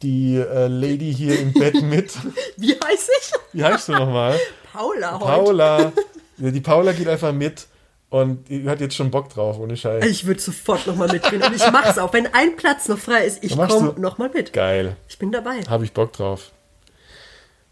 die 0.03 0.37
äh, 0.37 0.69
Lady 0.69 1.13
hier 1.13 1.39
im 1.41 1.53
Bett 1.53 1.83
mit. 1.83 2.13
Wie 2.57 2.73
heiß 2.73 3.09
ich? 3.21 3.33
Wie 3.53 3.65
heißt 3.65 3.89
du 3.89 3.93
nochmal? 3.93 4.39
Paula 4.73 5.15
heute. 5.15 5.25
Paula. 5.25 5.93
Ja, 6.39 6.51
die 6.53 6.61
Paula 6.61 6.93
geht 6.93 7.09
einfach 7.09 7.33
mit 7.33 7.67
und 8.11 8.49
die 8.49 8.69
hat 8.69 8.81
jetzt 8.81 8.97
schon 8.97 9.11
Bock 9.11 9.29
drauf, 9.31 9.59
ohne 9.59 9.77
Scheiß. 9.77 10.05
Ich 10.05 10.27
würde 10.27 10.41
sofort 10.41 10.87
nochmal 10.87 11.09
mitgehen 11.09 11.43
und 11.43 11.55
ich 11.55 11.71
mach's 11.71 11.97
auch. 11.97 12.13
Wenn 12.13 12.27
ein 12.35 12.57
Platz 12.57 12.89
noch 12.89 12.99
frei 12.99 13.25
ist, 13.25 13.43
ich 13.43 13.57
komme 13.57 13.95
nochmal 13.99 14.31
mit. 14.35 14.53
Geil. 14.53 14.97
Ich 15.09 15.19
bin 15.19 15.31
dabei. 15.31 15.63
Habe 15.69 15.85
ich 15.85 15.93
Bock 15.93 16.13
drauf. 16.13 16.51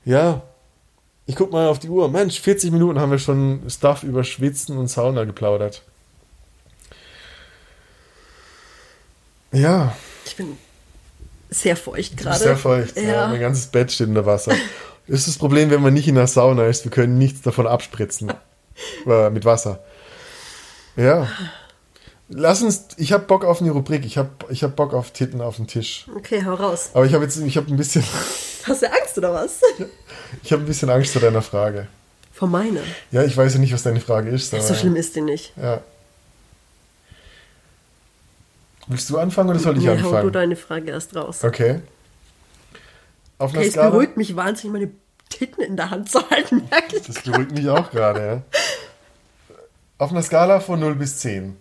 Ja. 0.04 0.42
Ich 1.26 1.34
guck 1.34 1.50
mal 1.52 1.66
auf 1.68 1.80
die 1.80 1.88
Uhr. 1.88 2.08
Mensch, 2.08 2.40
40 2.40 2.70
Minuten 2.70 3.00
haben 3.00 3.10
wir 3.10 3.18
schon 3.18 3.62
Stuff 3.68 4.04
über 4.04 4.22
Schwitzen 4.24 4.78
und 4.78 4.86
Sauna 4.86 5.24
geplaudert. 5.24 5.82
Ja, 9.52 9.96
Ich 10.24 10.36
bin 10.36 10.56
sehr 11.50 11.76
feucht 11.76 12.16
gerade. 12.16 12.38
sehr 12.38 12.56
feucht. 12.56 12.96
Ja. 12.96 13.02
Ja. 13.02 13.28
mein 13.28 13.40
ganzes 13.40 13.66
Bett 13.66 13.90
steht 13.90 14.08
unter 14.08 14.24
Wasser. 14.26 14.52
Das 15.06 15.20
ist 15.20 15.28
das 15.28 15.38
Problem, 15.38 15.70
wenn 15.70 15.82
man 15.82 15.94
nicht 15.94 16.06
in 16.06 16.14
der 16.14 16.26
Sauna 16.26 16.66
ist. 16.66 16.84
Wir 16.84 16.90
können 16.90 17.18
nichts 17.18 17.42
davon 17.42 17.66
abspritzen. 17.66 18.32
äh, 19.06 19.30
mit 19.30 19.44
Wasser. 19.44 19.82
Ja. 20.98 21.28
Lass 22.28 22.60
uns, 22.60 22.88
ich 22.98 23.12
habe 23.12 23.24
Bock 23.24 23.44
auf 23.44 23.62
eine 23.62 23.70
Rubrik. 23.70 24.04
Ich 24.04 24.18
habe 24.18 24.28
ich 24.50 24.62
hab 24.62 24.76
Bock 24.76 24.92
auf 24.92 25.12
Titten 25.12 25.40
auf 25.40 25.56
dem 25.56 25.66
Tisch. 25.66 26.06
Okay, 26.14 26.44
hau 26.44 26.54
raus. 26.54 26.90
Aber 26.92 27.06
ich 27.06 27.14
habe 27.14 27.24
jetzt, 27.24 27.38
ich 27.38 27.56
habe 27.56 27.68
ein 27.72 27.76
bisschen, 27.76 28.04
Hast 28.64 28.82
du 28.82 28.86
Angst 28.92 29.16
oder 29.16 29.32
was? 29.32 29.60
ich 30.42 30.52
habe 30.52 30.62
ein 30.62 30.66
bisschen 30.66 30.90
Angst 30.90 31.12
vor 31.12 31.22
deiner 31.22 31.40
Frage. 31.40 31.86
Vor 32.32 32.48
meiner. 32.48 32.80
Ja, 33.10 33.22
ich 33.24 33.36
weiß 33.36 33.54
ja 33.54 33.60
nicht, 33.60 33.72
was 33.72 33.82
deine 33.82 34.00
Frage 34.00 34.28
ist. 34.30 34.50
So 34.50 34.74
schlimm 34.74 34.94
ist 34.96 35.16
die 35.16 35.22
nicht. 35.22 35.52
Ja. 35.56 35.80
Willst 38.88 39.08
du 39.10 39.18
anfangen 39.18 39.50
oder 39.50 39.58
soll 39.58 39.76
ich 39.76 39.84
Nee, 39.84 39.90
hau 39.90 39.94
du 39.94 40.06
anfangen? 40.08 40.32
deine 40.32 40.56
Frage 40.56 40.90
erst 40.90 41.14
raus. 41.16 41.42
Okay. 41.44 41.80
Auf 43.38 43.52
Okay, 43.54 43.66
es 43.66 43.72
Skala. 43.72 43.90
beruhigt 43.90 44.16
mich 44.16 44.34
wahnsinnig, 44.36 44.72
meine 44.72 44.90
Titten 45.28 45.62
in 45.62 45.76
der 45.76 45.90
Hand 45.90 46.10
zu 46.10 46.28
halten, 46.30 46.62
merke 46.70 46.96
ich. 46.96 47.02
Das 47.06 47.22
beruhigt 47.22 47.52
mich 47.52 47.68
auch 47.68 47.90
gerade, 47.90 48.20
ja. 48.26 48.42
Auf 49.98 50.10
einer 50.12 50.22
Skala 50.22 50.60
von 50.60 50.78
0 50.80 50.94
bis 50.94 51.18
10. 51.18 51.56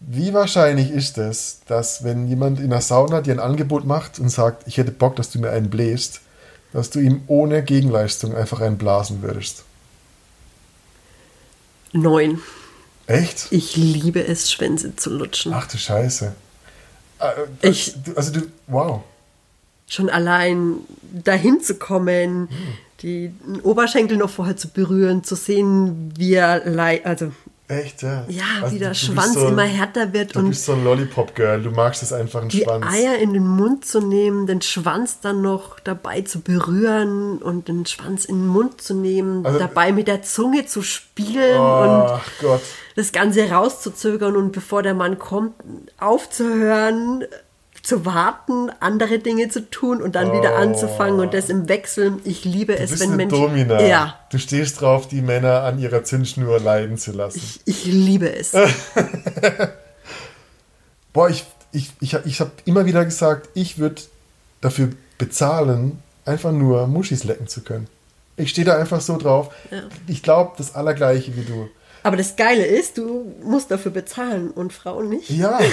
Wie 0.00 0.34
wahrscheinlich 0.34 0.90
ist 0.90 1.16
es, 1.18 1.60
dass 1.66 2.02
wenn 2.04 2.26
jemand 2.28 2.58
in 2.60 2.70
der 2.70 2.80
Sauna 2.80 3.20
dir 3.20 3.32
ein 3.32 3.40
Angebot 3.40 3.84
macht 3.84 4.18
und 4.18 4.28
sagt, 4.28 4.66
ich 4.66 4.76
hätte 4.76 4.90
Bock, 4.90 5.16
dass 5.16 5.30
du 5.30 5.38
mir 5.38 5.50
einen 5.50 5.70
bläst, 5.70 6.20
dass 6.72 6.90
du 6.90 6.98
ihm 6.98 7.22
ohne 7.28 7.62
Gegenleistung 7.62 8.34
einfach 8.34 8.60
einen 8.60 8.78
blasen 8.78 9.22
würdest? 9.22 9.62
Neun. 11.92 12.40
Echt? 13.06 13.46
Ich 13.52 13.76
liebe 13.76 14.26
es, 14.26 14.50
Schwänze 14.50 14.96
zu 14.96 15.10
lutschen. 15.10 15.52
Ach 15.54 15.68
du 15.68 15.78
Scheiße. 15.78 16.34
Äh, 17.20 17.68
Ich- 17.68 17.94
Also 18.16 18.32
du, 18.32 18.40
wow. 18.66 19.02
Schon 19.94 20.10
allein 20.10 20.78
dahin 21.12 21.60
zu 21.60 21.76
kommen, 21.76 22.48
die 23.02 23.32
Oberschenkel 23.62 24.16
noch 24.16 24.30
vorher 24.30 24.56
zu 24.56 24.68
berühren, 24.68 25.22
zu 25.22 25.36
sehen, 25.36 26.12
wie 26.18 26.34
er 26.34 26.68
lei 26.68 27.04
also 27.04 27.30
Echt, 27.66 28.02
ja. 28.02 28.24
ja, 28.28 28.42
Also 28.62 28.74
wie 28.74 28.78
der 28.78 28.92
Schwanz 28.92 29.34
so, 29.34 29.48
immer 29.48 29.62
härter 29.62 30.12
wird 30.12 30.34
Du 30.34 30.40
und 30.40 30.50
bist 30.50 30.66
so 30.66 30.72
ein 30.72 30.84
Lollipop-Girl. 30.84 31.62
Du 31.62 31.70
magst 31.70 32.02
es 32.02 32.12
einfach, 32.12 32.40
einen 32.42 32.50
die 32.50 32.60
Schwanz. 32.62 32.84
Eier 32.86 33.16
in 33.18 33.32
den 33.32 33.46
Mund 33.46 33.86
zu 33.86 34.00
nehmen, 34.00 34.46
den 34.46 34.60
Schwanz 34.60 35.20
dann 35.20 35.40
noch 35.40 35.80
dabei 35.80 36.20
zu 36.20 36.40
berühren 36.40 37.38
und 37.38 37.68
den 37.68 37.86
Schwanz 37.86 38.26
in 38.26 38.36
den 38.40 38.46
Mund 38.48 38.82
zu 38.82 38.92
nehmen, 38.94 39.46
Also- 39.46 39.58
dabei 39.60 39.92
mit 39.92 40.08
der 40.08 40.22
Zunge 40.22 40.66
zu 40.66 40.82
spielen 40.82 41.56
und 41.58 42.10
Ach 42.10 42.30
Gott. 42.42 42.60
das 42.96 43.12
Ganze 43.12 43.48
rauszuzögern 43.50 44.36
und 44.36 44.52
bevor 44.52 44.82
der 44.82 44.94
Mann 44.94 45.18
kommt, 45.18 45.54
aufzuhören, 45.98 47.24
zu 47.84 48.04
warten, 48.06 48.70
andere 48.80 49.18
Dinge 49.18 49.50
zu 49.50 49.68
tun 49.70 50.00
und 50.02 50.14
dann 50.16 50.32
wieder 50.32 50.52
Oh. 50.54 50.62
anzufangen 50.62 51.20
und 51.20 51.34
das 51.34 51.48
im 51.50 51.68
Wechsel. 51.68 52.14
Ich 52.24 52.44
liebe 52.44 52.74
Du 52.76 52.82
es, 52.82 52.90
bist 52.90 53.02
wenn 53.02 53.08
eine 53.10 53.16
Menschen. 53.18 53.38
Domina. 53.40 53.80
Ja, 53.82 54.18
Du 54.30 54.38
stehst 54.38 54.80
drauf, 54.80 55.06
die 55.06 55.20
Männer 55.22 55.62
an 55.62 55.78
ihrer 55.78 56.02
Zündschnur 56.02 56.58
leiden 56.60 56.96
zu 56.98 57.12
lassen. 57.12 57.38
ich, 57.38 57.60
ich 57.66 57.84
liebe 57.84 58.34
es. 58.34 58.52
Boah, 61.12 61.28
ich, 61.28 61.44
ich, 61.72 61.92
ich, 62.00 62.14
ich 62.24 62.40
habe 62.40 62.50
immer 62.64 62.86
wieder 62.86 63.04
gesagt, 63.04 63.48
ich 63.54 63.78
würde 63.78 64.02
dafür 64.60 64.90
bezahlen, 65.18 66.02
einfach 66.24 66.52
nur 66.52 66.86
Muschis 66.86 67.24
lecken 67.24 67.46
zu 67.46 67.62
können. 67.62 67.86
Ich 68.36 68.50
stehe 68.50 68.64
da 68.64 68.76
einfach 68.76 69.00
so 69.00 69.16
drauf. 69.16 69.54
Ich 70.08 70.22
glaube, 70.22 70.52
das 70.58 70.74
Allergleiche 70.74 71.36
wie 71.36 71.44
du. 71.44 71.68
Aber 72.02 72.16
das 72.16 72.36
Geile 72.36 72.64
ist, 72.66 72.98
du 72.98 73.32
musst 73.44 73.70
dafür 73.70 73.92
bezahlen 73.92 74.50
und 74.50 74.72
Frauen 74.72 75.08
nicht. 75.10 75.30
Ja. 75.30 75.58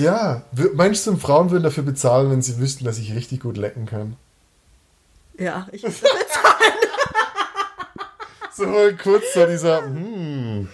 Ja. 0.00 0.42
Meinst 0.74 1.06
du, 1.06 1.16
Frauen 1.16 1.50
würden 1.50 1.64
dafür 1.64 1.82
bezahlen, 1.84 2.30
wenn 2.30 2.42
sie 2.42 2.58
wüssten, 2.58 2.84
dass 2.84 2.98
ich 2.98 3.14
richtig 3.14 3.40
gut 3.40 3.56
lecken 3.56 3.86
kann? 3.86 4.16
Ja, 5.38 5.66
ich, 5.72 5.82
So 8.56 8.66
kurz 9.02 9.24
so 9.34 9.46
dieser, 9.46 9.82
hm. 9.84 10.68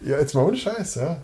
Ja, 0.00 0.18
jetzt 0.18 0.34
mal 0.34 0.42
ohne 0.44 0.56
Scheiß, 0.56 0.96
ja. 0.96 1.18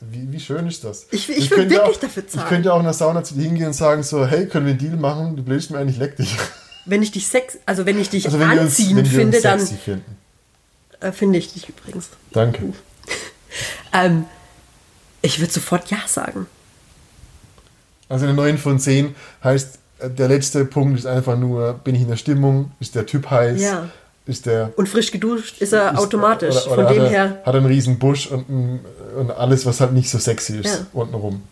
Wie, 0.00 0.30
wie 0.32 0.38
schön 0.40 0.66
ist 0.68 0.84
das? 0.84 1.06
Ich- 1.10 1.28
ich 1.28 1.50
will 1.50 1.58
könnte 1.58 1.74
wirklich 1.74 1.96
auch, 1.96 2.00
dafür 2.00 2.26
zahlen. 2.28 2.44
Ich 2.44 2.48
könnte 2.48 2.72
auch 2.72 2.78
in 2.78 2.84
der 2.84 2.92
Sauna 2.92 3.24
zu 3.24 3.34
dir 3.34 3.42
hingehen 3.44 3.66
und 3.68 3.72
sagen 3.72 4.02
so, 4.04 4.24
hey, 4.24 4.46
können 4.46 4.66
wir 4.66 4.70
einen 4.70 4.78
Deal 4.78 4.96
machen? 4.96 5.34
Du 5.36 5.42
bläst 5.42 5.70
mir 5.72 5.78
eigentlich, 5.78 5.96
leck 5.98 6.16
dich. 6.16 6.36
wenn 6.86 7.02
ich 7.02 7.10
dich 7.10 7.26
sex, 7.26 7.58
also 7.66 7.84
wenn 7.86 7.98
ich 7.98 8.08
dich 8.10 8.24
Also 8.26 8.38
wenn 8.38 8.50
wir 8.52 8.60
uns, 8.60 8.78
wir 8.78 9.04
finde, 9.04 9.40
dann 9.40 9.58
finden. 9.58 10.16
äh, 11.00 11.10
finde 11.12 11.38
ich 11.38 11.52
dich 11.52 11.68
übrigens. 11.68 12.10
Danke. 12.32 12.72
Ähm, 13.94 14.26
ich 15.22 15.40
würde 15.40 15.52
sofort 15.52 15.90
ja 15.90 15.98
sagen. 16.06 16.46
Also 18.08 18.24
eine 18.24 18.34
9 18.34 18.58
von 18.58 18.78
10 18.78 19.14
heißt, 19.44 19.78
der 20.02 20.28
letzte 20.28 20.64
Punkt 20.64 20.98
ist 20.98 21.06
einfach 21.06 21.36
nur, 21.36 21.74
bin 21.74 21.94
ich 21.94 22.02
in 22.02 22.08
der 22.08 22.16
Stimmung, 22.16 22.70
ist 22.80 22.94
der 22.94 23.04
Typ 23.04 23.28
heiß, 23.30 23.60
Ja. 23.60 23.88
ist 24.26 24.46
der... 24.46 24.72
Und 24.76 24.88
frisch 24.88 25.10
geduscht 25.10 25.60
ist 25.60 25.72
er 25.72 25.92
ist, 25.92 25.98
automatisch. 25.98 26.54
oder- 26.66 26.72
oder 26.72 26.84
Von 26.86 26.94
dem 26.94 27.04
er, 27.04 27.10
her. 27.10 27.42
Hat 27.44 27.54
einen 27.54 27.66
riesen 27.66 27.98
Busch 27.98 28.28
und, 28.28 28.80
und 29.16 29.30
alles, 29.32 29.66
was 29.66 29.80
halt 29.80 29.92
nicht 29.92 30.08
so 30.08 30.18
sexy 30.18 30.58
ist, 30.58 30.66
Ja. 30.66 30.86
untenrum. 30.92 31.42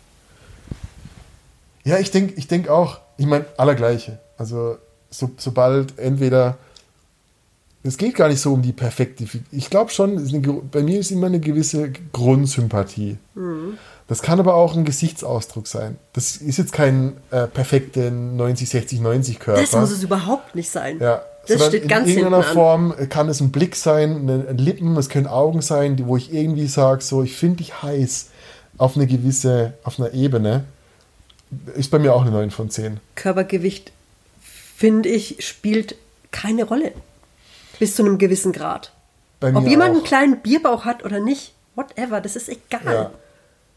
Ja, 1.84 1.98
ich 1.98 2.10
denke 2.10 2.34
ich 2.36 2.46
denk 2.48 2.68
auch, 2.68 3.00
ich 3.16 3.26
meine, 3.26 3.44
allergleiche. 3.56 4.18
Also 4.38 4.78
so, 5.10 5.30
sobald 5.36 5.98
entweder... 5.98 6.56
Es 7.86 7.96
geht 7.96 8.14
gar 8.14 8.28
nicht 8.28 8.40
so 8.40 8.52
um 8.52 8.62
die 8.62 8.72
perfekte. 8.72 9.24
Ich 9.52 9.70
glaube 9.70 9.90
schon, 9.90 10.18
eine, 10.18 10.40
bei 10.40 10.82
mir 10.82 11.00
ist 11.00 11.10
immer 11.10 11.26
eine 11.26 11.40
gewisse 11.40 11.92
Grundsympathie. 12.12 13.18
Mhm. 13.34 13.78
Das 14.08 14.22
kann 14.22 14.38
aber 14.38 14.54
auch 14.54 14.76
ein 14.76 14.84
Gesichtsausdruck 14.84 15.66
sein. 15.66 15.96
Das 16.12 16.36
ist 16.36 16.58
jetzt 16.58 16.72
kein 16.72 17.16
äh, 17.30 17.46
perfekter 17.48 18.10
90, 18.10 18.68
60, 18.68 19.00
90 19.00 19.38
Körper. 19.40 19.60
Das 19.60 19.72
muss 19.72 19.90
es 19.90 20.02
überhaupt 20.02 20.54
nicht 20.54 20.70
sein. 20.70 20.98
Ja. 21.00 21.22
Das 21.48 21.58
Sondern 21.58 21.68
steht 21.68 21.88
ganz 21.88 22.08
in 22.08 22.18
irgendeiner 22.18 22.46
an. 22.46 22.54
Form 22.54 22.94
kann 23.08 23.28
es 23.28 23.40
ein 23.40 23.52
Blick 23.52 23.76
sein, 23.76 24.28
eine, 24.28 24.48
ein 24.48 24.58
Lippen, 24.58 24.96
es 24.96 25.08
können 25.08 25.26
Augen 25.26 25.60
sein, 25.60 26.00
wo 26.06 26.16
ich 26.16 26.32
irgendwie 26.32 26.66
sage, 26.66 27.02
so, 27.02 27.22
ich 27.22 27.36
finde 27.36 27.58
dich 27.58 27.82
heiß 27.82 28.30
auf 28.78 28.96
eine 28.96 29.06
gewisse, 29.06 29.74
auf 29.84 29.98
einer 29.98 30.12
Ebene. 30.12 30.64
Ist 31.76 31.90
bei 31.90 32.00
mir 32.00 32.14
auch 32.14 32.22
eine 32.22 32.32
9 32.32 32.50
von 32.50 32.70
10. 32.70 32.98
Körpergewicht, 33.14 33.92
finde 34.76 35.08
ich, 35.08 35.36
spielt 35.46 35.94
keine 36.32 36.64
Rolle. 36.64 36.92
Bis 37.78 37.94
zu 37.96 38.02
einem 38.02 38.18
gewissen 38.18 38.52
Grad. 38.52 38.92
Bei 39.40 39.54
Ob 39.54 39.64
mir 39.64 39.70
jemand 39.70 39.90
auch. 39.90 39.96
einen 39.96 40.04
kleinen 40.04 40.40
Bierbauch 40.40 40.84
hat 40.84 41.04
oder 41.04 41.20
nicht, 41.20 41.54
whatever, 41.74 42.20
das 42.20 42.36
ist 42.36 42.48
egal. 42.48 42.94
Ja, 42.94 43.10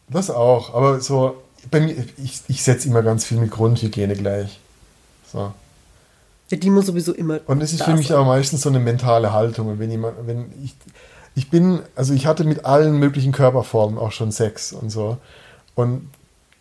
das 0.09 0.29
auch. 0.29 0.73
Aber 0.73 1.01
so, 1.01 1.41
bei 1.69 1.81
mir, 1.81 1.95
ich, 2.23 2.41
ich 2.47 2.63
setze 2.63 2.87
immer 2.87 3.03
ganz 3.03 3.25
viel 3.25 3.37
mit 3.37 3.51
Grundhygiene 3.51 4.15
gleich. 4.15 4.59
So. 5.31 5.51
Ja, 6.49 6.57
Die 6.57 6.69
muss 6.69 6.85
sowieso 6.87 7.13
immer. 7.13 7.39
Und 7.45 7.61
es 7.61 7.73
ist 7.73 7.83
für 7.83 7.93
mich 7.93 8.07
sein. 8.07 8.17
auch 8.17 8.25
meistens 8.25 8.61
so 8.61 8.69
eine 8.69 8.79
mentale 8.79 9.33
Haltung. 9.33 9.67
Und 9.67 9.79
wenn 9.79 9.91
jemand, 9.91 10.15
wenn 10.25 10.51
ich, 10.63 10.75
ich 11.35 11.49
bin, 11.49 11.81
also 11.95 12.13
ich 12.13 12.25
hatte 12.25 12.43
mit 12.43 12.65
allen 12.65 12.97
möglichen 12.97 13.31
Körperformen 13.31 13.99
auch 13.99 14.11
schon 14.11 14.31
Sex 14.31 14.71
und 14.71 14.89
so. 14.89 15.17
Und 15.75 16.09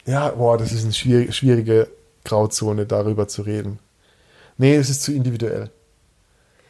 ja, 0.07 0.29
boah, 0.31 0.59
das 0.59 0.73
ist 0.73 0.85
eine 0.85 0.93
schwierige, 0.93 1.33
schwierige 1.33 1.89
Grauzone, 2.25 2.85
darüber 2.87 3.29
zu 3.29 3.43
reden. 3.43 3.79
Nee, 4.59 4.75
es 4.75 4.91
ist 4.91 5.03
zu 5.03 5.13
individuell. 5.13 5.71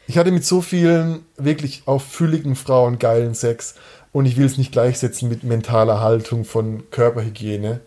Ich 0.08 0.16
hatte 0.16 0.30
mit 0.32 0.42
so 0.42 0.62
vielen 0.62 1.26
wirklich 1.36 1.82
auch 1.84 2.00
fülligen 2.00 2.56
Frauen 2.56 2.98
geilen 2.98 3.34
Sex 3.34 3.74
und 4.10 4.24
ich 4.24 4.38
will 4.38 4.46
es 4.46 4.56
nicht 4.56 4.72
gleichsetzen 4.72 5.28
mit 5.28 5.44
mentaler 5.44 6.00
Haltung 6.00 6.46
von 6.46 6.90
Körperhygiene. 6.90 7.80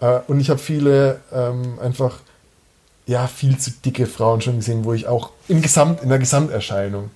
Äh, 0.00 0.18
und 0.26 0.40
ich 0.40 0.50
habe 0.50 0.58
viele 0.58 1.20
ähm, 1.32 1.78
einfach 1.78 2.18
ja, 3.06 3.28
viel 3.28 3.56
zu 3.58 3.70
dicke 3.70 4.08
Frauen 4.08 4.40
schon 4.40 4.56
gesehen, 4.56 4.84
wo 4.84 4.92
ich 4.92 5.06
auch 5.06 5.30
im 5.46 5.62
Gesamt, 5.62 6.02
in 6.02 6.08
der 6.08 6.18
Gesamterscheinung, 6.18 7.10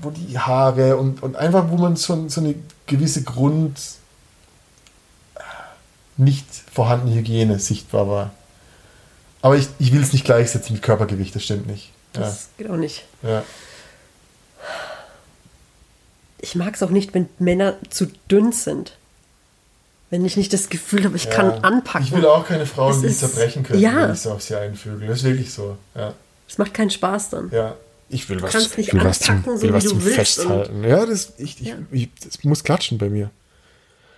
wo 0.00 0.08
die 0.08 0.38
Haare 0.38 0.96
und, 0.96 1.22
und 1.22 1.36
einfach, 1.36 1.68
wo 1.68 1.76
man 1.76 1.98
schon 1.98 2.30
so 2.30 2.40
eine 2.40 2.54
gewisse 2.86 3.24
Grund 3.24 3.78
äh, 5.34 5.40
nicht 6.16 6.46
vorhandene 6.72 7.14
Hygiene 7.14 7.58
sichtbar 7.58 8.08
war. 8.08 8.30
Aber 9.42 9.56
ich, 9.56 9.68
ich 9.78 9.92
will 9.92 10.00
es 10.00 10.14
nicht 10.14 10.24
gleichsetzen 10.24 10.72
mit 10.72 10.82
Körpergewicht, 10.82 11.34
das 11.34 11.44
stimmt 11.44 11.66
nicht. 11.66 11.91
Ja, 12.14 12.20
Das 12.22 12.48
geht 12.58 12.68
auch 12.70 12.76
nicht. 12.76 13.04
ja. 13.22 13.42
Ich 16.44 16.54
mag 16.56 16.74
es 16.74 16.82
auch 16.82 16.90
nicht, 16.90 17.14
wenn 17.14 17.28
Männer 17.38 17.76
zu 17.90 18.06
dünn 18.30 18.52
sind. 18.52 18.96
Wenn 20.10 20.24
ich 20.24 20.36
nicht 20.36 20.52
das 20.52 20.68
Gefühl 20.68 21.04
habe, 21.04 21.16
ich 21.16 21.30
kann 21.30 21.46
Ja. 21.46 21.56
anpacken. 21.58 22.04
Ich 22.06 22.12
will 22.12 22.26
auch 22.26 22.46
keine 22.46 22.66
Frauen, 22.66 22.92
Es 22.94 23.00
die 23.00 23.06
ist- 23.06 23.20
zerbrechen 23.20 23.62
können, 23.62 23.80
Ja. 23.80 24.08
wenn 24.08 24.14
ich 24.14 24.20
so 24.20 24.32
auf 24.32 24.42
sie 24.42 24.56
einvögel. 24.56 25.06
Das 25.08 25.18
ist 25.18 25.24
wirklich 25.24 25.52
so. 25.52 25.78
Ja. 25.94 26.14
Es 26.48 26.58
macht 26.58 26.74
keinen 26.74 26.90
Spaß 26.90 27.30
dann. 27.30 27.50
ja. 27.52 27.76
Ich 28.14 28.28
will 28.28 28.42
was, 28.42 28.52
kannst 28.52 28.76
nicht 28.76 28.88
ich 28.88 28.92
will 28.94 29.02
was 29.04 29.20
zum, 29.20 29.36
anpacken, 29.36 29.56
so 29.56 29.62
will 29.62 29.70
wie 29.70 29.74
was 29.74 29.84
du 29.84 29.88
zum 29.90 30.04
willst 30.04 30.16
Festhalten. 30.16 30.84
Ja, 30.84 31.06
das, 31.06 31.32
ich, 31.38 31.58
ich, 31.62 31.68
Ja. 31.68 31.76
Ich, 31.90 32.10
das 32.22 32.44
muss 32.44 32.62
klatschen 32.62 32.98
bei 32.98 33.08
mir. 33.08 33.30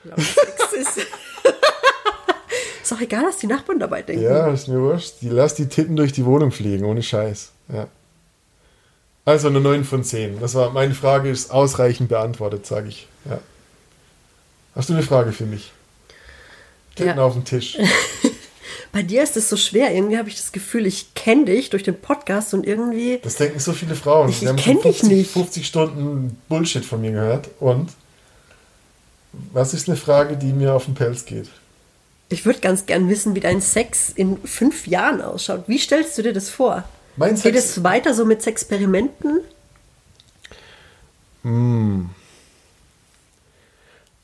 Ja, 0.03 0.17
Sex 0.17 0.73
ist, 0.77 0.97
ist 2.83 2.93
auch 2.93 3.01
egal, 3.01 3.23
was 3.27 3.37
die 3.37 3.47
Nachbarn 3.47 3.79
dabei 3.79 4.03
denken. 4.03 4.25
Ja, 4.25 4.49
ist 4.53 4.67
mir 4.67 4.81
wurscht. 4.81 5.15
Die, 5.21 5.29
lass 5.29 5.55
die 5.55 5.69
Titten 5.69 5.95
durch 5.95 6.13
die 6.13 6.25
Wohnung 6.25 6.51
fliegen, 6.51 6.85
ohne 6.87 7.05
Scheiß. 7.05 7.51
Ja. 7.73 7.89
Also 9.25 9.49
eine 9.49 9.61
9 9.61 9.85
von 9.85 10.05
10. 10.05 10.41
Das 10.41 10.55
war, 10.55 10.71
meine 10.71 10.95
Frage 10.95 11.31
ist 11.31 11.51
ausreichend 11.51 12.09
beantwortet, 12.11 12.67
sage 12.67 12.89
ich. 12.89 13.07
Ja. 13.25 13.41
Hast 14.75 14.89
du 14.91 14.93
eine 14.93 15.03
Frage 15.03 15.33
für 15.33 15.47
mich? 15.47 15.73
Titten 16.95 17.17
Ja. 17.19 17.25
auf 17.25 17.33
den 17.33 17.45
Tisch. 17.45 17.79
Bei 18.93 19.03
dir 19.03 19.23
ist 19.25 19.37
es 19.37 19.49
so 19.49 19.57
schwer. 19.57 19.93
Irgendwie 19.93 20.19
habe 20.19 20.29
ich 20.29 20.37
das 20.37 20.53
Gefühl, 20.53 20.87
ich 20.87 21.15
kenne 21.15 21.47
dich 21.47 21.71
durch 21.71 21.83
den 21.83 22.01
Podcast 22.01 22.55
und 22.55 22.65
irgendwie. 22.67 23.19
Das 23.23 23.37
denken 23.37 23.59
so 23.59 23.73
viele 23.73 23.97
Frauen. 23.97 24.29
Ich- 24.29 24.43
ich 24.43 24.49
haben 24.49 24.57
kenn 24.57 24.75
schon 24.81 24.83
dich 24.93 25.03
nicht. 25.03 25.31
50 25.33 25.67
Stunden 25.67 26.39
Bullshit 26.49 26.85
von 26.85 27.01
mir 27.01 27.11
gehört. 27.13 27.49
Und 27.61 27.91
was 29.53 29.75
ist 29.75 29.89
eine 29.89 29.97
Frage, 29.97 30.37
die 30.37 30.53
mir 30.53 30.75
auf 30.75 30.85
den 30.85 30.95
Pelz 30.95 31.25
geht? 31.25 31.49
Ich 32.29 32.47
würde 32.47 32.61
ganz 32.61 32.87
gern 32.87 33.09
wissen, 33.09 33.35
wie 33.35 33.41
dein 33.41 33.61
Sex 33.61 34.11
in 34.15 34.39
fünf 34.45 34.87
Jahren 34.87 35.21
ausschaut. 35.23 35.65
Wie 35.67 35.79
stellst 35.79 36.17
du 36.19 36.23
dir 36.23 36.33
das 36.33 36.49
vor? 36.51 36.85
Mein 37.17 37.37
Geht 37.37 37.55
es 37.55 37.85
weiter 37.85 38.13
so 38.15 38.25
mit 38.25 38.47
Experimenten? 38.47 39.41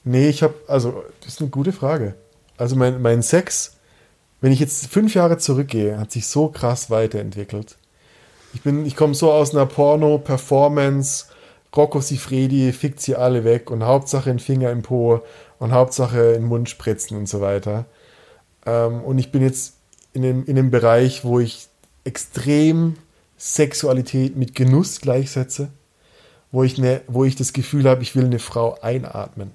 Nee, 0.04 0.28
ich 0.28 0.42
habe, 0.42 0.54
also, 0.66 1.04
das 1.20 1.34
ist 1.34 1.40
eine 1.40 1.50
gute 1.50 1.72
Frage. 1.72 2.14
Also, 2.56 2.76
mein, 2.76 3.00
mein 3.00 3.22
Sex, 3.22 3.76
wenn 4.40 4.52
ich 4.52 4.60
jetzt 4.60 4.86
fünf 4.86 5.14
Jahre 5.14 5.38
zurückgehe, 5.38 5.98
hat 5.98 6.10
sich 6.10 6.26
so 6.26 6.48
krass 6.48 6.90
weiterentwickelt. 6.90 7.76
Ich 8.54 8.62
bin, 8.62 8.84
ich 8.86 8.96
komme 8.96 9.14
so 9.14 9.30
aus 9.30 9.54
einer 9.54 9.66
Porno-Performance, 9.66 11.26
Rocco 11.76 12.00
Sifredi 12.00 12.72
fickt 12.72 13.00
sie 13.00 13.14
alle 13.14 13.44
weg 13.44 13.70
und 13.70 13.84
Hauptsache 13.84 14.30
ein 14.30 14.40
Finger 14.40 14.72
im 14.72 14.82
Po 14.82 15.22
und 15.60 15.72
Hauptsache 15.72 16.32
in 16.32 16.42
den 16.42 16.48
Mund 16.48 16.68
spritzen 16.68 17.16
und 17.16 17.28
so 17.28 17.40
weiter. 17.40 17.84
Ähm, 18.66 19.04
und 19.04 19.18
ich 19.18 19.30
bin 19.30 19.42
jetzt 19.42 19.74
in 20.12 20.24
einem, 20.24 20.44
in 20.46 20.58
einem 20.58 20.70
Bereich, 20.72 21.24
wo 21.24 21.38
ich 21.38 21.68
extrem 22.04 22.96
Sexualität 23.36 24.36
mit 24.36 24.54
Genuss 24.54 25.00
gleichsetze, 25.00 25.68
wo 26.52 26.62
ich, 26.62 26.78
ne, 26.78 27.00
wo 27.06 27.24
ich 27.24 27.36
das 27.36 27.52
Gefühl 27.52 27.88
habe, 27.88 28.02
ich 28.02 28.14
will 28.14 28.24
eine 28.24 28.38
Frau 28.38 28.78
einatmen. 28.80 29.50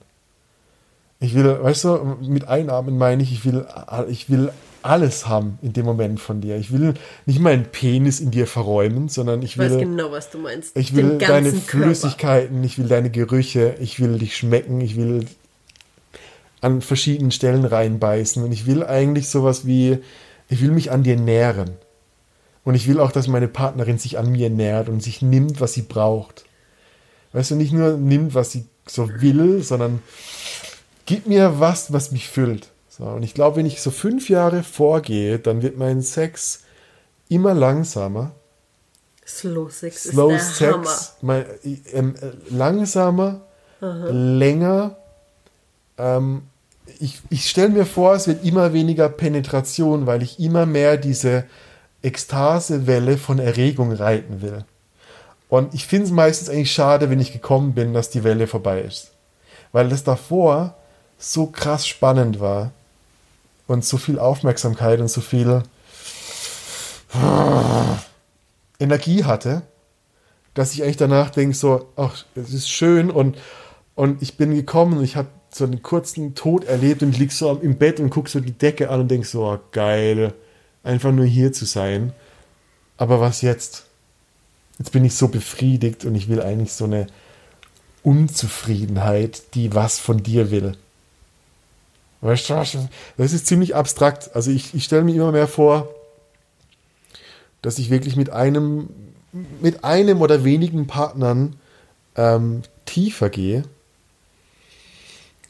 Ich 1.19 1.33
will, 1.33 1.45
weißt 1.63 1.83
du, 1.85 2.17
mit 2.21 2.47
einatmen 2.47 2.97
meine 2.97 3.23
ich, 3.23 3.31
ich 3.31 3.45
will, 3.45 3.65
ich 4.09 4.29
will 4.29 4.51
alles 4.81 5.27
haben 5.27 5.57
in 5.61 5.73
dem 5.73 5.85
Moment 5.85 6.19
von 6.19 6.41
dir. 6.41 6.57
Ich 6.57 6.71
will 6.71 6.93
nicht 7.25 7.39
meinen 7.39 7.65
Penis 7.65 8.19
in 8.19 8.31
dir 8.31 8.45
verräumen, 8.47 9.09
sondern 9.09 9.41
ich 9.41 9.51
Ich 9.51 9.57
weiß 9.57 9.71
will, 9.71 9.79
genau, 9.79 10.11
was 10.11 10.29
du 10.29 10.37
meinst. 10.37 10.77
ich 10.77 10.95
will 10.95 11.17
deine 11.17 11.51
Körper. 11.51 11.85
Flüssigkeiten, 11.85 12.63
ich 12.63 12.77
will 12.77 12.87
deine 12.87 13.09
Gerüche, 13.09 13.75
ich 13.79 13.99
will 13.99 14.19
dich 14.19 14.37
schmecken, 14.37 14.81
ich 14.81 14.95
will 14.95 15.25
an 16.61 16.81
verschiedenen 16.81 17.31
Stellen 17.31 17.65
reinbeißen 17.65 18.43
und 18.43 18.51
ich 18.51 18.65
will 18.65 18.83
eigentlich 18.83 19.29
sowas 19.29 19.65
wie, 19.65 19.99
ich 20.49 20.61
will 20.61 20.71
mich 20.71 20.91
an 20.91 21.03
dir 21.03 21.17
nähren. 21.17 21.71
Und 22.65 22.75
ich 22.75 22.87
will 22.87 22.99
auch, 22.99 23.11
dass 23.11 23.27
meine 23.27 23.47
Partnerin 23.47 23.99
sich 23.99 24.17
an 24.17 24.31
mir 24.31 24.49
nährt 24.49 24.89
und 24.89 25.01
sich 25.01 25.21
nimmt, 25.21 25.61
was 25.61 25.73
sie 25.73 25.83
braucht. 25.83 26.45
Weißt 27.31 27.51
du, 27.51 27.55
nicht 27.55 27.71
nur 27.71 27.95
nimmt, 27.95 28.33
was 28.33 28.51
sie 28.51 28.65
so 28.87 29.09
will, 29.21 29.63
sondern 29.63 30.01
gib 31.05 31.27
mir 31.27 31.59
was, 31.59 31.93
was 31.93 32.11
mich 32.11 32.27
füllt. 32.27 32.69
So, 32.89 33.03
und 33.03 33.23
ich 33.23 33.33
glaube, 33.33 33.57
wenn 33.57 33.65
ich 33.65 33.81
so 33.81 33.91
fünf 33.91 34.29
Jahre 34.29 34.63
vorgehe, 34.63 35.37
dann 35.37 35.61
wird 35.61 35.77
mein 35.77 36.01
Sex 36.01 36.63
immer 37.29 37.53
langsamer. 37.53 38.31
Slow 39.27 39.69
Sex 39.69 40.03
Slow 40.03 40.33
ist 40.33 40.59
der. 40.59 40.73
Sex, 40.73 41.15
mein, 41.21 41.45
ähm, 41.91 42.15
äh, 42.21 42.53
langsamer, 42.53 43.41
länger. 43.81 44.97
Ähm, 45.97 46.43
ich 46.99 47.21
ich 47.29 47.49
stelle 47.49 47.69
mir 47.69 47.85
vor, 47.85 48.15
es 48.15 48.27
wird 48.27 48.45
immer 48.45 48.73
weniger 48.73 49.09
Penetration, 49.09 50.05
weil 50.05 50.21
ich 50.21 50.39
immer 50.39 50.65
mehr 50.65 50.97
diese 50.97 51.45
Ekstasewelle 52.01 53.17
von 53.17 53.39
Erregung 53.39 53.91
reiten 53.91 54.41
will. 54.41 54.65
Und 55.49 55.73
ich 55.73 55.85
finde 55.87 56.05
es 56.05 56.11
meistens 56.11 56.49
eigentlich 56.49 56.71
schade, 56.71 57.09
wenn 57.09 57.19
ich 57.19 57.33
gekommen 57.33 57.73
bin, 57.73 57.93
dass 57.93 58.09
die 58.09 58.23
Welle 58.23 58.47
vorbei 58.47 58.81
ist. 58.81 59.11
Weil 59.71 59.89
das 59.89 60.03
davor 60.03 60.75
so 61.17 61.47
krass 61.47 61.87
spannend 61.87 62.39
war 62.39 62.71
und 63.67 63.85
so 63.85 63.97
viel 63.97 64.19
Aufmerksamkeit 64.19 64.99
und 64.99 65.09
so 65.09 65.21
viel 65.21 65.63
Energie 68.79 69.23
hatte, 69.23 69.61
dass 70.53 70.73
ich 70.73 70.83
eigentlich 70.83 70.97
danach 70.97 71.29
denke, 71.29 71.55
so, 71.55 71.89
ach, 71.95 72.25
es 72.35 72.53
ist 72.53 72.69
schön 72.69 73.11
und, 73.11 73.37
und 73.95 74.21
ich 74.21 74.37
bin 74.37 74.53
gekommen 74.53 74.97
und 74.97 75.03
ich 75.03 75.15
habe 75.15 75.27
so 75.51 75.63
einen 75.63 75.81
kurzen 75.81 76.35
Tod 76.35 76.65
erlebt 76.65 77.01
und 77.01 77.11
ich 77.11 77.19
lieg 77.19 77.31
so 77.31 77.53
im 77.53 77.77
Bett 77.77 77.99
und 77.99 78.09
gucke 78.09 78.29
so 78.29 78.39
die 78.39 78.51
Decke 78.51 78.89
an 78.89 79.01
und 79.01 79.11
denke 79.11 79.27
so, 79.27 79.45
oh, 79.45 79.59
geil, 79.71 80.33
einfach 80.85 81.11
nur 81.11 81.25
hier 81.25 81.51
zu 81.51 81.65
sein. 81.65 82.13
Aber 82.97 83.19
was 83.19 83.41
jetzt? 83.41 83.85
Jetzt 84.77 84.91
bin 84.91 85.05
ich 85.05 85.15
so 85.15 85.29
befriedigt 85.29 86.05
und 86.05 86.15
ich 86.15 86.27
will 86.27 86.41
eigentlich 86.41 86.73
so 86.73 86.85
eine 86.85 87.07
Unzufriedenheit, 88.03 89.55
die 89.55 89.73
was 89.73 89.99
von 89.99 90.21
dir 90.21 90.51
will. 90.51 90.77
Weißt 92.21 92.49
du, 92.49 92.65
das 93.17 93.33
ist 93.33 93.47
ziemlich 93.47 93.75
abstrakt. 93.75 94.35
Also 94.35 94.51
ich, 94.51 94.73
ich 94.73 94.83
stelle 94.83 95.03
mir 95.03 95.15
immer 95.15 95.31
mehr 95.31 95.47
vor, 95.47 95.89
dass 97.61 97.79
ich 97.79 97.89
wirklich 97.89 98.15
mit 98.15 98.31
einem, 98.31 98.89
mit 99.61 99.83
einem 99.83 100.21
oder 100.21 100.43
wenigen 100.43 100.87
Partnern 100.87 101.55
ähm, 102.15 102.63
tiefer 102.85 103.29
gehe 103.29 103.63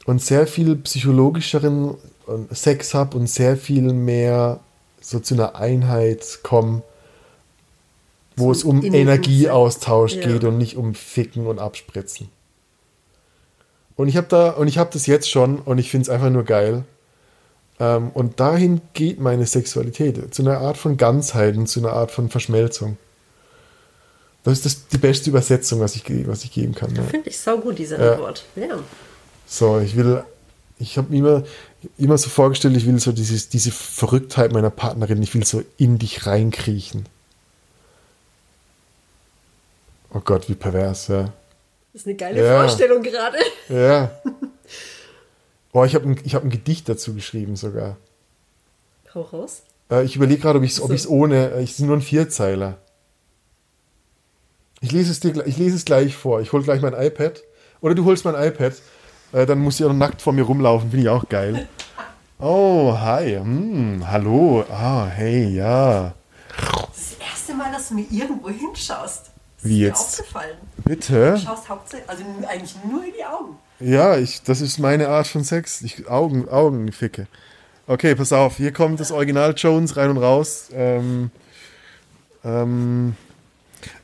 und 0.04 0.22
sehr 0.22 0.46
viel 0.46 0.76
psychologischeren 0.76 1.94
äh, 2.28 2.54
Sex 2.54 2.94
habe 2.94 3.16
und 3.18 3.26
sehr 3.28 3.56
viel 3.56 3.92
mehr 3.92 4.60
so 5.06 5.20
zu 5.20 5.34
einer 5.34 5.54
Einheit 5.54 6.40
komme, 6.42 6.82
wo 8.34 8.52
Zum 8.52 8.78
es 8.80 8.86
um 8.88 8.94
Energieaustausch 8.94 10.14
Sex. 10.14 10.26
geht 10.26 10.42
Ja. 10.42 10.48
und 10.48 10.58
nicht 10.58 10.76
um 10.76 10.94
Ficken 10.94 11.46
und 11.46 11.60
Abspritzen. 11.60 12.28
Und 13.94 14.08
ich 14.08 14.16
habe 14.16 14.26
da 14.26 14.50
und 14.50 14.66
ich 14.66 14.78
habe 14.78 14.90
das 14.92 15.06
jetzt 15.06 15.30
schon 15.30 15.60
und 15.60 15.78
ich 15.78 15.90
finde 15.90 16.02
es 16.02 16.08
einfach 16.10 16.28
nur 16.28 16.42
geil. 16.44 16.84
Ähm, 17.78 18.10
und 18.14 18.40
dahin 18.40 18.80
geht 18.94 19.20
meine 19.20 19.46
Sexualität 19.46 20.34
zu 20.34 20.42
einer 20.42 20.58
Art 20.58 20.76
von 20.76 20.96
Ganzheit 20.96 21.56
und 21.56 21.66
zu 21.68 21.80
einer 21.80 21.92
Art 21.92 22.10
von 22.10 22.28
Verschmelzung. 22.28 22.96
Das 24.42 24.54
ist 24.54 24.64
das, 24.66 24.88
die 24.88 24.98
beste 24.98 25.30
Übersetzung, 25.30 25.80
was 25.80 25.94
ich, 25.96 26.04
was 26.26 26.42
ich 26.44 26.52
geben 26.52 26.74
kann. 26.74 26.94
Ja. 26.94 27.02
Finde 27.04 27.30
ich 27.30 27.38
saugut, 27.38 27.78
diese 27.78 27.96
Ja. 27.96 28.12
Antwort. 28.12 28.44
Ja. 28.56 28.78
So, 29.46 29.78
ich 29.78 29.96
will, 29.96 30.24
ich 30.78 30.98
habe 30.98 31.10
mir 31.10 31.18
immer, 31.18 31.42
immer 31.98 32.18
so 32.18 32.28
vorgestellt, 32.28 32.76
ich 32.76 32.86
will 32.86 32.98
so 33.00 33.12
dieses, 33.12 33.48
diese 33.48 33.70
Verrücktheit 33.70 34.52
meiner 34.52 34.70
Partnerin, 34.70 35.22
ich 35.22 35.34
will 35.34 35.44
so 35.44 35.62
in 35.76 35.98
dich 35.98 36.26
reinkriechen. 36.26 37.06
Oh 40.12 40.20
Gott, 40.20 40.48
wie 40.48 40.54
pervers, 40.54 41.08
ja. 41.08 41.32
Das 41.92 42.02
ist 42.02 42.06
eine 42.06 42.16
geile 42.16 42.44
Ja. 42.44 42.60
Vorstellung 42.60 43.02
gerade. 43.02 43.38
Ja. 43.68 44.10
Boah, 45.72 45.86
ich 45.86 45.94
habe 45.94 46.08
ein, 46.08 46.20
ich 46.24 46.34
hab 46.34 46.42
ein 46.44 46.50
Gedicht 46.50 46.88
dazu 46.88 47.14
geschrieben 47.14 47.56
sogar. 47.56 47.96
Hau 49.14 49.22
raus. 49.22 49.62
Äh, 49.90 50.04
ich 50.04 50.16
überlege 50.16 50.40
gerade, 50.40 50.58
ob 50.58 50.64
ich 50.64 50.72
es 50.72 50.80
ob 50.80 50.88
So. 50.88 50.94
ich's 50.94 51.06
ohne, 51.06 51.52
äh, 51.52 51.62
ich 51.62 51.70
ist 51.72 51.80
nur 51.80 51.96
ein 51.96 52.02
Vierzeiler. 52.02 52.78
Ich 54.80 54.92
lese 54.92 55.10
es 55.10 55.20
dir, 55.20 55.46
ich 55.46 55.56
lese 55.56 55.76
es 55.76 55.84
gleich 55.84 56.14
vor. 56.16 56.40
Ich 56.40 56.52
hole 56.52 56.62
gleich 56.62 56.80
mein 56.82 56.94
iPad. 56.94 57.42
Oder 57.80 57.94
du 57.94 58.04
holst 58.04 58.24
mein 58.24 58.34
iPad. 58.34 58.74
Äh, 59.36 59.44
dann 59.44 59.58
muss 59.58 59.78
ich 59.78 59.84
auch 59.84 59.92
nackt 59.92 60.22
vor 60.22 60.32
mir 60.32 60.44
rumlaufen. 60.44 60.90
Finde 60.90 61.04
ich 61.04 61.10
auch 61.10 61.28
geil. 61.28 61.68
Oh, 62.38 62.96
hi. 62.98 63.34
Hm, 63.34 64.02
hallo. 64.08 64.64
Ah, 64.70 65.06
hey, 65.14 65.54
ja. 65.54 66.14
Das 66.56 67.16
erste 67.20 67.54
Mal, 67.54 67.70
dass 67.70 67.90
du 67.90 67.96
mir 67.96 68.06
irgendwo 68.10 68.48
hinschaust. 68.48 69.30
Das 69.56 69.64
Wie 69.64 69.84
ist 69.84 69.88
jetzt? 69.88 70.18
Mir 70.18 70.24
aufgefallen. 70.24 70.56
Bitte? 70.84 71.32
Du 71.34 71.40
schaust 71.40 71.68
hauptsächlich, 71.68 72.08
also 72.08 72.24
eigentlich 72.48 72.76
nur 72.90 73.04
in 73.04 73.12
die 73.12 73.24
Augen. 73.26 73.58
Ja, 73.78 74.16
ich, 74.16 74.42
das 74.42 74.62
ist 74.62 74.78
meine 74.78 75.08
Art 75.08 75.26
von 75.26 75.44
Sex. 75.44 75.82
Ich 75.82 76.08
Augen, 76.08 76.48
Augen 76.48 76.90
ficke. 76.90 77.26
Okay, 77.86 78.14
pass 78.14 78.32
auf. 78.32 78.56
Hier 78.56 78.72
kommt 78.72 79.00
das 79.00 79.12
Original 79.12 79.52
Jones 79.54 79.98
rein 79.98 80.08
und 80.08 80.18
raus. 80.18 80.70
Ähm, 80.72 81.30
ähm, 82.42 83.16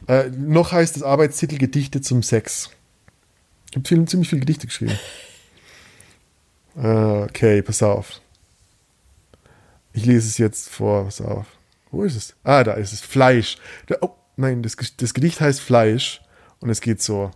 äh, 0.09 0.25
noch 0.29 0.73
heißt 0.73 0.97
das 0.97 1.03
Arbeitstitel 1.03 1.57
Gedichte 1.57 2.03
zum 2.03 2.23
Sex. 2.23 2.69
Ich 3.73 3.77
habe 3.77 3.89
viel, 3.89 4.05
ziemlich 4.05 4.29
viele 4.29 4.41
Gedichte 4.41 4.67
geschrieben. 4.67 4.99
Äh, 6.77 7.23
okay, 7.23 7.63
pass 7.63 7.83
auf. 7.83 8.21
Ich 9.95 10.05
lese 10.05 10.29
es 10.29 10.37
jetzt 10.37 10.69
vor. 10.69 11.05
Pass 11.05 11.23
auf. 11.23 11.47
Wo 11.91 12.03
ist 12.05 12.15
es? 12.15 12.35
Ah, 12.45 12.65
da 12.65 12.75
ist 12.75 12.93
es. 12.93 13.01
Fleisch. 13.01 13.57
Da, 13.87 13.97
oh, 14.03 14.15
nein, 14.37 14.63
das, 14.63 14.77
das 14.99 15.15
Gedicht 15.15 15.41
heißt 15.41 15.63
Fleisch 15.63 16.21
und 16.61 16.69
es 16.69 16.83
geht 16.83 17.01
so. 17.01 17.31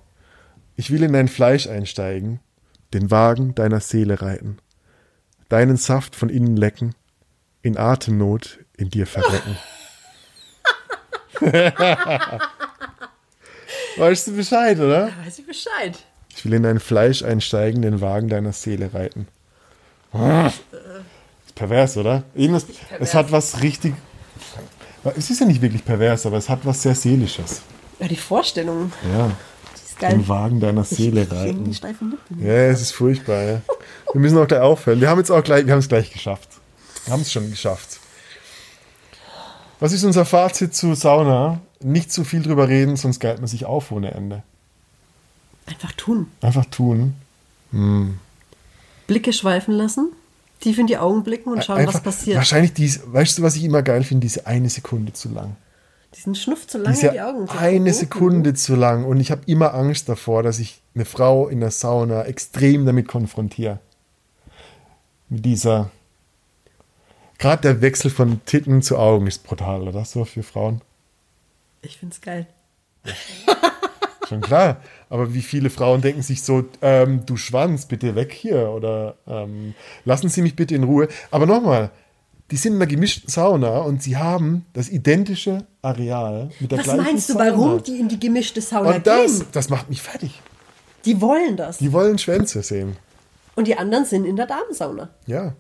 Ich 0.75 0.91
will 0.91 1.03
in 1.03 1.15
dein 1.15 1.29
Fleisch 1.29 1.67
einsteigen, 1.69 2.41
den 2.93 3.11
Wagen 3.11 3.55
deiner 3.55 3.81
Seele 3.81 4.21
reiten, 4.21 4.59
deinen 5.49 5.79
Saft 5.79 6.15
von 6.17 6.29
innen 6.29 6.59
lecken, 6.59 6.95
in 7.63 7.79
Atemnot 7.79 8.59
in 8.77 8.91
dir 8.91 9.07
verrecken. 9.07 9.57
weißt 13.97 14.27
du 14.27 14.37
Bescheid, 14.37 14.79
oder? 14.79 15.07
Da 15.07 15.25
weiß 15.25 15.39
ich 15.39 15.47
Bescheid. 15.47 16.05
Ich 16.37 16.45
will 16.45 16.53
in 16.53 16.63
dein 16.63 16.81
Fleisch 16.81 17.23
einsteigen, 17.23 17.81
den 17.81 18.03
Wagen 18.03 18.29
deiner 18.29 18.53
Seele 18.53 18.93
reiten. 18.93 19.27
Ah, 20.13 20.49
ist 21.47 21.55
pervers, 21.55 21.97
oder? 21.97 22.25
Irgendwas, 22.35 22.67
es 23.01 23.15
hat 23.15 23.33
was 23.33 23.63
richtig. 23.63 23.95
Es 25.17 25.31
ist 25.31 25.41
ja 25.41 25.47
nicht 25.47 25.63
wirklich 25.63 25.85
pervers, 25.85 26.27
aber 26.27 26.37
es 26.37 26.49
hat 26.49 26.61
was 26.65 26.83
sehr 26.83 26.95
Seelisches. 26.95 27.63
Ja, 27.99 28.09
die 28.09 28.17
Vorstellung. 28.17 28.93
Ja. 29.13 29.31
Den 30.11 30.29
Wagen 30.29 30.61
deiner 30.61 30.85
Seele 30.85 31.27
reiten. 31.31 31.75
Ja, 32.39 32.53
es 32.53 32.83
ist 32.83 32.93
furchtbar, 32.93 33.43
ja. 33.43 33.63
Wir 34.13 34.21
müssen 34.21 34.37
auch 34.37 34.47
gleich 34.47 34.61
aufhören. 34.61 35.01
Wir 35.01 35.09
haben 35.09 35.19
jetzt 35.19 35.31
auch 35.31 35.43
gleich, 35.43 35.65
wir 35.65 35.73
haben 35.73 35.79
es 35.79 35.89
gleich 35.89 36.13
geschafft. 36.13 36.51
Wir 37.07 37.15
haben 37.15 37.23
es 37.23 37.33
schon 37.33 37.49
geschafft. 37.49 37.99
Was 39.81 39.93
ist 39.93 40.05
unser 40.05 40.27
Fazit 40.27 40.75
zu 40.75 40.95
Sauna? 40.95 41.61
Nicht 41.81 42.13
zu 42.13 42.25
viel 42.25 42.43
drüber 42.43 42.69
reden, 42.69 42.97
sonst 42.97 43.21
geilt 43.21 43.39
man 43.39 43.47
sich 43.47 43.65
auf 43.65 43.91
ohne 43.91 44.11
Ende. 44.11 44.43
Einfach 45.67 45.93
tun. 45.93 46.29
Einfach 46.41 46.65
tun. 46.67 47.15
Blicke 49.07 49.33
schweifen 49.33 49.75
lassen, 49.75 50.13
tief 50.61 50.79
in 50.79 50.87
die 50.87 50.97
Augen 50.99 51.23
blicken 51.25 51.51
und 51.51 51.65
schauen, 51.65 51.79
Einfach, 51.79 51.95
was 51.95 52.03
passiert. 52.03 52.37
Wahrscheinlich 52.39 52.73
dies, 52.73 53.01
weißt 53.05 53.39
du, 53.39 53.43
was 53.43 53.57
ich 53.57 53.65
immer 53.65 53.83
geil 53.83 54.03
finde? 54.05 54.23
Diese 54.25 54.47
eine 54.47 54.71
Sekunde 54.71 55.13
zu 55.13 55.29
lang. 55.29 55.57
Diesen 56.15 56.35
Schnuff 56.35 56.67
zu 56.67 56.79
lange 56.79 56.97
Die 56.97 57.05
ist 57.07 57.13
die 57.13 57.21
Augen. 57.21 57.47
zu 57.47 57.59
eine 57.59 57.79
gucken. 57.79 57.93
Sekunde 57.93 58.55
zu 58.55 58.75
lang 58.77 59.05
und 59.05 59.21
ich 59.21 59.31
habe 59.31 59.43
immer 59.47 59.75
Angst 59.75 60.09
davor, 60.09 60.43
dass 60.43 60.59
ich 60.59 60.81
eine 60.95 61.05
Frau 61.05 61.49
in 61.49 61.61
der 61.61 61.71
Sauna 61.71 62.23
extrem 62.25 62.87
damit 62.87 63.07
konfrontiere. 63.09 63.81
Mit 65.29 65.45
dieser. 65.45 65.91
Gerade 67.39 67.63
der 67.63 67.81
Wechsel 67.83 68.11
von 68.11 68.41
Titten 68.47 68.81
zu 68.81 68.97
Augen 68.97 69.27
ist 69.27 69.43
brutal, 69.45 69.87
oder? 69.87 70.05
So 70.07 70.25
für 70.25 70.43
Frauen. 70.43 70.81
Ich 71.83 71.99
find's 71.99 72.23
geil. 72.23 72.47
Schon 74.29 74.41
klar. 74.41 74.79
Aber 75.09 75.35
wie 75.35 75.43
viele 75.43 75.71
Frauen 75.71 76.01
denken 76.01 76.23
sich 76.23 76.43
so, 76.43 76.65
ähm, 76.83 77.25
du 77.27 77.37
Schwanz, 77.37 77.87
bitte 77.87 78.15
weg 78.15 78.33
hier 78.33 78.71
oder 78.71 79.15
ähm, 79.27 79.75
lassen 80.05 80.29
Sie 80.29 80.43
mich 80.43 80.57
bitte 80.57 80.75
in 80.75 80.85
Ruhe. 80.85 81.09
Aber 81.31 81.47
nochmal, 81.47 81.91
die 82.51 82.57
sind 82.57 82.75
in 82.75 82.79
einer 82.79 82.87
gemischten 82.87 83.29
Sauna 83.31 83.79
und 83.79 84.03
sie 84.03 84.17
haben 84.17 84.67
das 84.73 84.89
identische 84.89 85.67
Areal 85.83 86.51
mit 86.61 86.71
der 86.71 86.79
Was 86.79 86.85
gleichen 86.85 87.03
meinst 87.05 87.29
du, 87.29 87.33
Sauna. 87.35 87.45
warum 87.51 87.83
die 87.83 87.99
in 87.99 88.09
die 88.09 88.21
gemischte 88.21 88.61
Sauna 88.61 88.97
Und 88.97 89.07
das, 89.07 89.39
gehen? 89.41 89.49
das 89.53 89.69
macht 89.69 89.89
mich 89.89 90.03
fertig. 90.03 90.41
Die 91.05 91.21
wollen 91.21 91.57
das. 91.57 91.79
Die 91.79 91.93
wollen 91.93 92.19
Schwänze 92.19 92.63
sehen. 92.63 92.97
Und 93.55 93.67
die 93.69 93.77
anderen 93.79 94.05
sind 94.05 94.25
in 94.27 94.37
der 94.37 94.47
Damensauna. 94.47 95.09
Ja. 95.27 95.55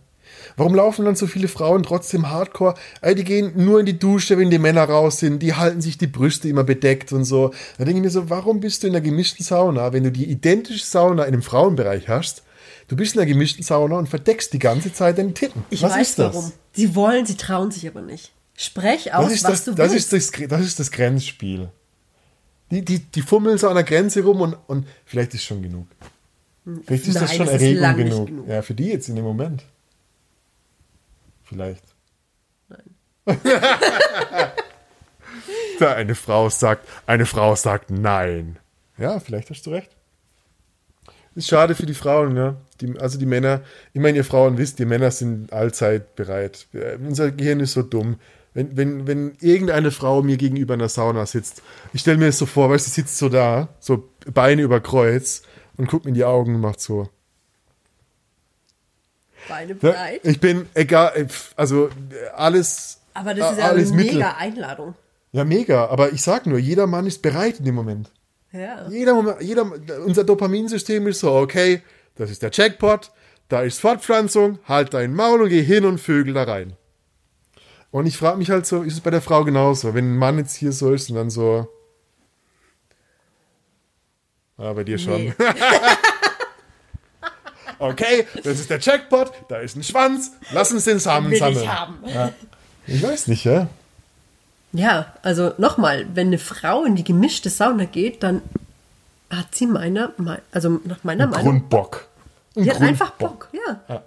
Warum 0.57 0.74
laufen 0.74 1.05
dann 1.05 1.16
so 1.16 1.27
viele 1.27 1.49
Frauen 1.49 1.83
trotzdem 1.83 2.31
Hardcore? 2.31 2.74
Ey, 3.01 3.14
die 3.14 3.24
gehen 3.24 3.53
nur 3.57 3.81
in 3.81 3.87
die 3.87 3.99
Dusche, 3.99 4.39
wenn 4.39 4.51
die 4.51 4.59
Männer 4.59 4.85
raus 4.85 5.18
sind. 5.18 5.41
Die 5.43 5.55
halten 5.55 5.81
sich 5.81 5.99
die 5.99 6.07
Brüste 6.07 6.49
immer 6.49 6.64
bedeckt 6.64 7.12
und 7.12 7.24
so. 7.24 7.53
Da 7.79 7.85
denke 7.85 7.99
ich 8.01 8.05
mir 8.05 8.11
so, 8.11 8.31
warum 8.31 8.61
bist 8.61 8.83
du 8.83 8.87
in 8.87 8.93
der 8.93 9.03
gemischten 9.03 9.45
Sauna, 9.45 9.93
wenn 9.93 10.05
du 10.05 10.11
die 10.12 10.24
identische 10.31 10.85
Sauna 10.85 11.24
in 11.24 11.33
dem 11.33 11.43
Frauenbereich 11.43 12.09
hast? 12.09 12.43
Du 12.89 12.97
bist 12.97 13.14
in 13.14 13.18
der 13.18 13.27
gemischten 13.27 13.64
Sauna 13.64 13.97
und 13.99 14.09
verdeckst 14.09 14.53
die 14.53 14.59
ganze 14.59 14.93
Zeit 14.93 15.18
deine 15.18 15.35
Titten. 15.35 15.64
Ich 15.70 15.83
Was 15.83 15.93
weiß 15.93 16.09
ist 16.11 16.18
das? 16.20 16.35
warum. 16.35 16.53
Sie 16.72 16.95
wollen, 16.95 17.27
sie 17.27 17.37
trauen 17.37 17.70
sich 17.70 17.87
aber 17.89 18.01
nicht. 18.03 18.33
Sprech 18.57 19.12
aus, 19.12 19.24
Das 19.27 19.33
ist 19.35 19.45
was 19.45 19.51
das, 19.51 19.64
du 19.64 19.74
das, 19.74 19.93
willst. 19.93 20.12
ist 20.12 20.41
das, 20.41 20.49
das 20.49 20.61
ist 20.62 20.81
das 20.81 20.91
Grenzspiel. 20.91 21.68
Die, 22.70 22.85
die, 22.85 23.01
die 23.01 23.22
fummeln 23.22 23.59
so 23.59 23.68
an 23.68 23.74
der 23.74 23.85
Grenze 23.85 24.22
rum 24.24 24.41
und, 24.41 24.57
und 24.66 24.87
vielleicht 25.05 25.35
ist 25.35 25.45
schon 25.45 25.62
genug. 25.62 25.87
Vielleicht 26.85 27.07
ist 27.07 27.14
das 27.16 27.29
Nein, 27.29 27.37
schon 27.37 27.47
das 27.47 27.55
Erregung 27.62 27.97
genug. 27.97 28.27
genug. 28.27 28.49
Ja, 28.49 28.62
für 28.62 28.74
die 28.74 28.87
jetzt 28.87 29.09
in 29.09 29.14
dem 29.16 29.24
Moment. 29.24 29.64
Vielleicht. 31.47 31.85
Nein. 32.69 32.97
Da 35.79 35.93
eine 35.93 36.15
Frau 36.15 36.49
sagt, 36.49 36.89
eine 37.07 37.27
Frau 37.27 37.55
sagt 37.55 37.91
nein. 37.91 38.59
Ja, 38.99 39.21
vielleicht 39.21 39.51
hast 39.51 39.67
du 39.67 39.71
recht. 39.71 39.91
Ist 41.35 41.49
schade 41.49 41.75
für 41.75 41.85
die 41.85 41.95
Frauen, 41.95 42.35
ja. 42.37 42.57
Die, 42.81 42.99
also 42.99 43.19
die 43.19 43.27
Männer, 43.27 43.61
ich 43.93 44.01
meine, 44.01 44.17
ihr 44.17 44.25
Frauen 44.25 44.57
wisst, 44.57 44.79
die 44.79 44.87
Männer 44.87 45.11
sind 45.11 45.53
allzeit 45.53 46.17
bereit. 46.17 46.67
Äh, 46.73 46.97
Unser 46.97 47.31
Gehirn 47.31 47.61
ist 47.61 47.73
so 47.73 47.83
dumm. 47.83 48.17
Wenn, 48.55 48.75
wenn, 48.75 49.07
wenn 49.07 49.37
irgendeine 49.41 49.91
Frau 49.91 50.23
mir 50.23 50.39
gegenüber 50.39 50.73
in 50.73 50.81
der 50.81 50.89
Sauna 50.89 51.27
sitzt, 51.27 51.63
ich 51.93 52.01
stelle 52.01 52.17
mir 52.17 52.27
das 52.27 52.39
so 52.39 52.47
vor, 52.47 52.71
weil 52.71 52.79
sie 52.79 52.91
sitzt 52.91 53.19
so 53.19 53.29
da, 53.29 53.69
so 53.81 54.09
Beine 54.33 54.63
über 54.63 54.81
Kreuz 54.81 55.43
und 55.77 55.91
guckt 55.91 56.07
mir 56.07 56.11
in 56.11 56.15
die 56.15 56.25
Augen 56.25 56.55
und 56.55 56.63
macht 56.63 56.81
so. 56.81 57.11
Beine 59.49 59.75
breit. 59.75 60.21
ich 60.25 60.41
bin 60.41 60.67
egal, 60.75 61.13
äh, 61.15 61.27
also 61.57 61.87
äh, 61.89 61.91
alles. 62.35 63.01
Aber 63.15 63.35
das 63.35 63.53
ist 63.53 63.59
äh, 63.59 63.61
ja 63.61 63.71
eine 63.71 63.81
mega 63.83 63.95
Mittel. 63.97 64.23
Einladung. 64.23 64.95
Ja, 65.33 65.45
mega. 65.45 65.87
Aber 65.87 66.13
ich 66.13 66.23
sag 66.23 66.47
nur, 66.47 66.59
jeder 66.59 66.87
Mann 66.87 67.07
ist 67.07 67.23
bereit 67.23 67.59
in 67.59 67.65
dem 67.65 67.75
Moment. 67.75 68.11
Ja. 68.53 68.89
Jeder, 68.89 69.15
Moment- 69.15 69.43
jeder, 69.43 69.71
unser 70.05 70.25
Dopaminsystem 70.25 71.07
ist 71.07 71.21
so, 71.21 71.33
okay, 71.35 71.83
das 72.15 72.31
ist 72.31 72.43
der 72.43 72.51
Jackpot, 72.53 73.11
da 73.49 73.63
ist 73.63 73.81
Fortpflanzung, 73.81 74.59
halt 74.67 74.95
dein 74.95 75.15
Maul 75.15 75.43
und 75.43 75.49
geh 75.51 75.63
hin 75.63 75.85
und 75.85 75.99
vögel 76.01 76.33
da 76.35 76.45
rein. 76.45 76.75
Und 77.91 78.07
ich 78.07 78.17
frage 78.17 78.39
mich 78.39 78.51
halt 78.51 78.67
so, 78.67 78.83
ist 78.83 78.95
es 78.95 79.01
bei 79.01 79.11
der 79.11 79.21
Frau 79.23 79.45
genauso? 79.45 79.95
Wenn 79.95 80.13
ein 80.13 80.17
Mann 80.17 80.39
jetzt 80.39 80.57
hier 80.57 80.73
so 80.73 80.93
ist 80.93 81.11
und 81.11 81.17
dann 81.17 81.31
so. 81.31 81.69
Ah, 84.59 84.73
bei 84.73 84.85
dir 84.85 84.99
schon. 84.99 85.25
Nee. 85.25 85.35
Okay, 87.79 88.27
das 88.43 88.59
ist 88.61 88.70
der 88.70 88.79
Jackpot, 88.81 89.33
da 89.49 89.59
ist 89.59 89.77
ein 89.77 89.83
Schwanz, 89.83 90.33
lass 90.53 90.72
uns 90.72 90.85
den 90.85 90.99
Samen 90.99 91.31
Will 91.31 91.39
sammeln. 91.39 91.62
ich 91.62 91.68
haben. 91.68 91.99
Ich 92.87 93.03
weiß 93.03 93.27
nicht, 93.29 93.45
ja. 93.45 93.68
Ja, 94.72 95.12
also 95.22 95.53
nochmal, 95.59 96.07
wenn 96.14 96.29
eine 96.29 96.39
Frau 96.39 96.85
in 96.85 96.97
die 96.97 97.05
gemischte 97.05 97.51
Sauna 97.51 97.85
geht, 97.85 98.22
dann 98.22 98.43
hat 99.31 99.55
sie 99.55 99.66
meiner, 99.66 100.12
mei- 100.18 100.43
also 100.53 100.81
nach 100.85 101.03
meiner 101.05 101.27
Meinung, 101.27 101.45
Grundbock. 101.45 102.07
Ein 102.57 102.64
die 102.64 102.70
hat 102.70 102.81
einfach. 102.81 103.11
Bock, 103.12 103.49
ja. 103.53 104.03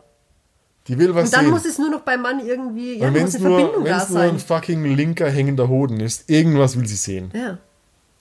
Die 0.88 0.98
will 0.98 1.14
was 1.14 1.26
Und 1.26 1.34
dann 1.36 1.46
sehen. 1.46 1.52
muss 1.52 1.66
es 1.66 1.78
nur 1.78 1.90
noch 1.92 2.02
beim 2.02 2.22
Mann 2.22 2.40
irgendwie, 2.46 2.98
ja, 2.98 3.14
wenn 3.14 3.24
muss 3.24 3.36
es 3.36 3.36
eine 3.36 3.50
nur, 3.50 3.60
Verbindung 3.60 3.86
da 3.86 3.92
wenn's 4.00 4.10
nur 4.10 4.22
ein 4.22 4.30
sein. 4.30 4.40
fucking 4.40 4.84
linker 4.96 5.30
hängender 5.30 5.68
Hoden 5.70 6.00
ist, 6.00 6.30
irgendwas 6.30 6.78
will 6.80 6.88
sie 6.88 6.96
sehen. 6.96 7.32
Ja. 7.34 7.58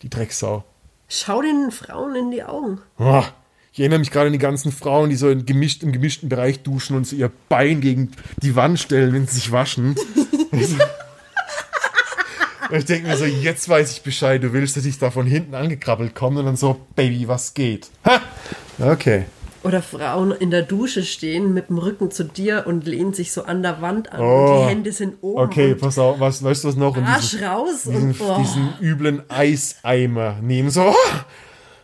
Die 0.03 0.11
Drecksau. 0.11 0.64
Schau 1.09 1.40
den 1.40 1.70
Frauen 1.70 2.14
in 2.14 2.30
die 2.30 2.42
Augen. 2.44 2.80
Oh, 2.99 3.24
ich 3.73 3.81
erinnere 3.81 3.99
mich 3.99 4.11
gerade 4.11 4.27
an 4.27 4.33
die 4.33 4.39
ganzen 4.39 4.73
Frauen, 4.73 5.11
die 5.11 5.16
so 5.16 5.29
in 5.29 5.47
gemischt, 5.47 5.83
im 5.83 5.93
gemischten 5.93 6.29
Bereich 6.29 6.62
duschen 6.62 6.97
und 6.97 7.07
so 7.07 7.14
ihr 7.16 7.31
Bein 7.49 7.81
gegen 7.81 8.12
die 8.43 8.57
Wand 8.57 8.79
stellen, 8.79 9.12
wenn 9.12 9.27
sie 9.27 9.37
sich 9.37 9.53
waschen. 9.53 9.95
ich 12.71 12.85
denke 12.85 13.09
mir 13.09 13.16
so, 13.16 13.25
jetzt 13.25 13.69
weiß 13.69 13.93
ich 13.93 14.03
Bescheid, 14.03 14.43
du 14.43 14.53
willst, 14.53 14.77
dass 14.77 14.85
ich 14.85 14.99
da 14.99 15.11
von 15.11 15.27
hinten 15.27 15.55
angekrabbelt 15.55 16.14
komme 16.14 16.41
und 16.41 16.47
dann 16.47 16.57
so, 16.57 16.81
Baby, 16.97 17.29
was 17.29 17.55
geht? 17.55 17.91
Ha! 18.05 18.21
Okay. 18.81 19.27
Oder 19.64 19.83
Frauen 19.83 20.31
in 20.33 20.51
der 20.51 20.62
Dusche 20.62 21.03
stehen 21.03 21.53
mit 21.53 21.69
dem 21.69 21.79
Rücken 21.79 22.11
zu 22.11 22.25
dir 22.25 22.64
und 22.66 22.87
lehnen 22.87 23.12
sich 23.12 23.33
so 23.33 23.43
an 23.43 23.62
der 23.62 23.83
Wand 23.83 24.12
an 24.12 24.21
Oh. 24.21 24.25
und 24.25 24.62
die 24.62 24.71
Hände 24.71 24.93
sind 24.93 25.16
oben. 25.21 25.43
Okay, 25.43 25.73
und 25.73 25.81
pass 25.81 25.99
auf, 25.99 26.21
was, 26.21 26.43
weißt 26.43 26.64
du 26.64 26.69
was 26.69 26.77
noch? 26.77 26.97
Und 26.97 27.05
Arsch 27.05 27.33
diesen, 27.33 27.45
raus 27.45 27.83
diesen, 27.85 28.11
und 28.11 28.21
oh. 28.21 28.39
diesen 28.39 28.73
üblen 28.81 29.29
Eiseimer 29.29 30.39
nehmen. 30.41 30.71
So. 30.71 30.95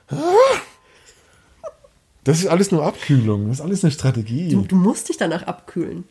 Das 2.24 2.38
ist 2.40 2.46
alles 2.46 2.70
nur 2.70 2.84
Abkühlung. 2.84 3.48
Das 3.48 3.58
ist 3.58 3.64
alles 3.64 3.84
eine 3.84 3.90
Strategie. 3.90 4.48
du, 4.48 4.62
du 4.62 4.76
musst 4.76 5.08
dich 5.08 5.16
danach 5.18 5.42
abkühlen, 5.44 6.04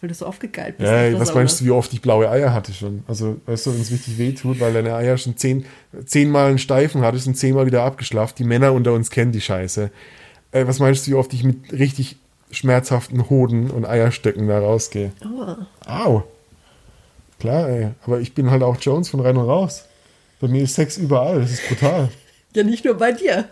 weil 0.00 0.08
du 0.08 0.14
so 0.14 0.26
aufgegeilt 0.26 0.78
bist. 0.78 0.90
Ja, 0.90 1.18
was 1.20 1.34
meinst 1.34 1.60
du, 1.60 1.66
wie 1.66 1.70
oft 1.70 1.92
ich 1.92 2.00
blaue 2.00 2.28
Eier 2.28 2.52
hatte 2.54 2.72
schon? 2.72 3.04
Also, 3.06 3.36
weißt 3.46 3.66
du, 3.66 3.74
wenn 3.74 3.80
es 3.80 3.90
richtig 3.90 4.18
weh 4.18 4.32
tut, 4.32 4.60
weil 4.60 4.72
deine 4.72 4.94
Eier 4.94 5.18
schon 5.18 5.36
zehn, 5.36 5.66
zehnmal 6.06 6.48
einen 6.48 6.58
Steifen 6.58 7.02
hattest 7.02 7.26
und 7.26 7.34
zehnmal 7.34 7.66
wieder 7.66 7.82
abgeschlafft. 7.84 8.38
Die 8.38 8.44
Männer 8.44 8.72
unter 8.72 8.94
uns 8.94 9.10
kennen 9.10 9.32
die 9.32 9.42
Scheiße. 9.42 9.90
Äh, 10.52 10.66
was 10.66 10.78
meinst 10.78 11.06
du, 11.06 11.10
wie 11.10 11.14
oft 11.14 11.32
ich 11.34 11.44
mit 11.44 11.72
richtig 11.72 12.16
schmerzhaften 12.50 13.28
Hoden 13.28 13.70
und 13.70 13.84
Eierstöcken 13.84 14.48
da 14.48 14.58
rausgehe? 14.58 15.12
Aua. 15.22 15.66
Au. 15.86 16.24
Klar, 17.38 17.68
ey. 17.68 17.88
Aber 18.04 18.20
ich 18.20 18.34
bin 18.34 18.50
halt 18.50 18.62
auch 18.62 18.76
Jones 18.80 19.10
von 19.10 19.20
rein 19.20 19.36
und 19.36 19.46
raus. 19.46 19.84
Bei 20.40 20.48
mir 20.48 20.62
ist 20.62 20.74
Sex 20.74 20.96
überall. 20.96 21.40
Das 21.40 21.52
ist 21.52 21.68
brutal. 21.68 22.08
Ja, 22.54 22.62
nicht 22.62 22.84
nur 22.84 22.94
bei 22.94 23.12
dir. 23.12 23.48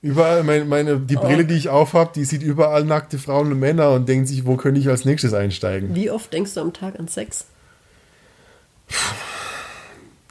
Überall, 0.00 0.44
meine, 0.44 0.64
meine, 0.64 0.98
die 1.00 1.16
Oh. 1.16 1.20
Brille, 1.20 1.44
die 1.44 1.54
ich 1.56 1.68
aufhab, 1.68 2.12
die 2.12 2.24
sieht 2.24 2.42
überall 2.42 2.84
nackte 2.84 3.18
Frauen 3.18 3.50
und 3.52 3.58
Männer 3.58 3.90
und 3.90 4.08
denkt 4.08 4.28
sich, 4.28 4.46
wo 4.46 4.56
könnte 4.56 4.80
ich 4.80 4.88
als 4.88 5.04
nächstes 5.04 5.34
einsteigen? 5.34 5.94
Wie 5.94 6.10
oft 6.10 6.32
denkst 6.32 6.54
du 6.54 6.60
am 6.60 6.72
Tag 6.72 6.98
an 6.98 7.08
Sex? 7.08 7.46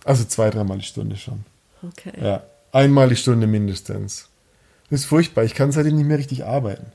Also 0.06 0.24
zwei, 0.24 0.50
dreimal 0.50 0.78
die 0.78 0.86
Stunde 0.86 1.18
schon. 1.18 1.44
Okay. 1.84 2.14
Ja, 2.22 2.44
einmal 2.72 3.10
die 3.10 3.16
Stunde 3.18 3.46
mindestens. 3.46 4.30
Das 4.90 5.02
ist 5.02 5.06
furchtbar. 5.06 5.44
Ich 5.44 5.54
kann 5.54 5.72
seitdem 5.72 5.96
nicht 5.98 6.08
mehr 6.08 6.18
richtig 6.18 6.46
arbeiten. 6.46 6.86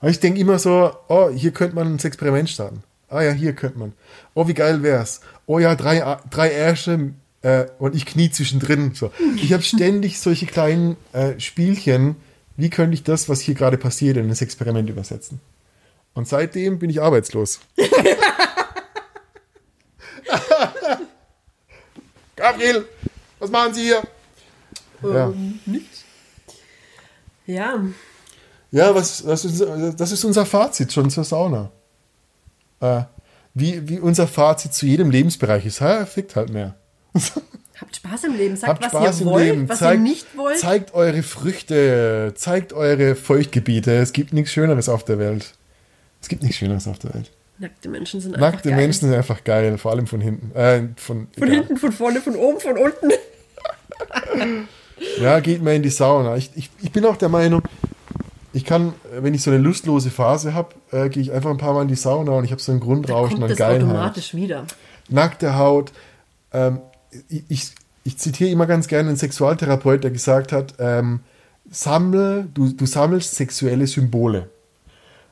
Aber 0.00 0.10
ich 0.10 0.20
denke 0.20 0.38
immer 0.40 0.58
so, 0.58 0.94
oh, 1.08 1.30
hier 1.30 1.52
könnte 1.52 1.74
man 1.76 1.94
ein 1.94 1.98
Experiment 1.98 2.50
starten. 2.50 2.82
Ah 3.08 3.22
ja, 3.22 3.32
hier 3.32 3.54
könnte 3.54 3.78
man. 3.78 3.92
Oh, 4.34 4.48
wie 4.48 4.54
geil 4.54 4.82
wär's. 4.82 5.20
Oh 5.46 5.58
ja, 5.58 5.74
drei, 5.76 6.18
drei 6.30 6.50
Ärsche 6.50 7.12
äh, 7.42 7.66
und 7.78 7.94
ich 7.94 8.06
knie 8.06 8.30
zwischendrin. 8.30 8.94
So. 8.94 9.12
Ich 9.36 9.52
habe 9.52 9.62
ständig 9.62 10.18
solche 10.20 10.46
kleinen 10.46 10.96
äh, 11.12 11.38
Spielchen. 11.38 12.16
Wie 12.56 12.70
könnte 12.70 12.94
ich 12.94 13.02
das, 13.02 13.28
was 13.28 13.40
hier 13.40 13.54
gerade 13.54 13.76
passiert, 13.76 14.16
in 14.16 14.28
das 14.28 14.40
Experiment 14.42 14.88
übersetzen? 14.88 15.40
Und 16.14 16.28
seitdem 16.28 16.78
bin 16.78 16.90
ich 16.90 17.02
arbeitslos. 17.02 17.60
Gabriel, 22.36 22.86
was 23.38 23.50
machen 23.50 23.74
Sie 23.74 23.82
hier? 23.82 24.02
Ja. 25.02 25.32
Ja, 27.46 27.82
Ja, 28.70 28.94
was, 28.94 29.26
was 29.26 29.44
ist, 29.44 29.60
das 29.98 30.12
ist 30.12 30.24
unser 30.24 30.46
Fazit 30.46 30.92
schon 30.92 31.10
zur 31.10 31.24
Sauna. 31.24 31.70
Äh, 32.80 33.02
wie, 33.54 33.88
wie 33.88 33.98
unser 33.98 34.26
Fazit 34.26 34.72
zu 34.72 34.86
jedem 34.86 35.10
Lebensbereich 35.10 35.66
ist. 35.66 35.80
Ha, 35.80 36.06
fickt 36.06 36.36
halt 36.36 36.50
mehr. 36.50 36.74
habt 37.80 37.96
Spaß 37.96 38.24
im 38.24 38.36
Leben. 38.36 38.56
Sagt, 38.56 38.70
Habt 38.72 38.82
was 38.84 38.90
Spaß 39.02 39.20
ihr 39.20 39.26
im 39.26 39.32
wollt, 39.32 39.44
Leben. 39.46 39.68
was 39.68 39.78
zeigt, 39.78 39.96
ihr 39.98 40.02
nicht 40.02 40.36
wollt. 40.36 40.58
Zeigt 40.58 40.94
eure 40.94 41.22
Früchte. 41.22 42.32
Zeigt 42.36 42.72
eure 42.72 43.14
Feuchtgebiete. 43.14 43.92
Es 43.96 44.12
gibt 44.12 44.32
nichts 44.32 44.52
Schöneres 44.52 44.88
auf 44.88 45.04
der 45.04 45.18
Welt. 45.18 45.54
Es 46.20 46.28
gibt 46.28 46.42
nichts 46.42 46.56
Schöneres 46.58 46.86
auf 46.88 46.98
der 46.98 47.14
Welt. 47.14 47.30
Nackte 47.58 47.88
Menschen 47.88 48.20
sind 48.20 48.34
einfach 48.34 48.52
Nackte 48.52 48.68
geil. 48.70 48.78
Menschen 48.78 49.08
sind 49.08 49.14
einfach 49.14 49.44
geil. 49.44 49.78
Vor 49.78 49.92
allem 49.92 50.06
von 50.06 50.20
hinten. 50.20 50.54
Äh, 50.56 50.82
von, 50.96 51.28
Von 51.36 51.48
egal. 51.48 51.50
hinten, 51.50 51.76
von 51.76 51.92
vorne, 51.92 52.20
von 52.20 52.36
oben, 52.36 52.60
von 52.60 52.76
unten. 52.78 53.10
Ja, 55.20 55.40
geht 55.40 55.62
mal 55.62 55.74
in 55.74 55.82
die 55.82 55.90
Sauna. 55.90 56.36
Ich, 56.36 56.50
ich, 56.54 56.70
ich 56.80 56.92
bin 56.92 57.04
auch 57.04 57.16
der 57.16 57.28
Meinung, 57.28 57.62
ich 58.52 58.64
kann, 58.64 58.94
wenn 59.18 59.34
ich 59.34 59.42
so 59.42 59.50
eine 59.50 59.58
lustlose 59.58 60.10
Phase 60.10 60.54
habe, 60.54 60.74
äh, 60.92 61.08
gehe 61.08 61.22
ich 61.22 61.32
einfach 61.32 61.50
ein 61.50 61.56
paar 61.56 61.74
Mal 61.74 61.82
in 61.82 61.88
die 61.88 61.96
Sauna 61.96 62.32
und 62.32 62.44
ich 62.44 62.52
habe 62.52 62.60
so 62.62 62.70
einen 62.70 62.80
Grundrauschen 62.80 63.30
Kommt 63.38 63.42
an 63.44 63.48
das 63.48 63.58
Geilheit. 63.58 63.82
automatisch 63.82 64.34
wieder. 64.34 64.64
nackte 65.08 65.56
Haut, 65.56 65.92
ähm, 66.52 66.80
ich, 67.48 67.72
ich, 68.04 68.18
zitiere 68.18 68.50
immer 68.50 68.66
ganz 68.66 68.88
gerne 68.88 69.08
einen 69.08 69.18
Sexualtherapeut, 69.18 70.04
der 70.04 70.10
gesagt 70.10 70.52
hat, 70.52 70.74
ähm, 70.78 71.20
sammle, 71.70 72.48
du, 72.52 72.72
du 72.72 72.86
sammelst 72.86 73.34
sexuelle 73.34 73.86
Symbole. 73.86 74.50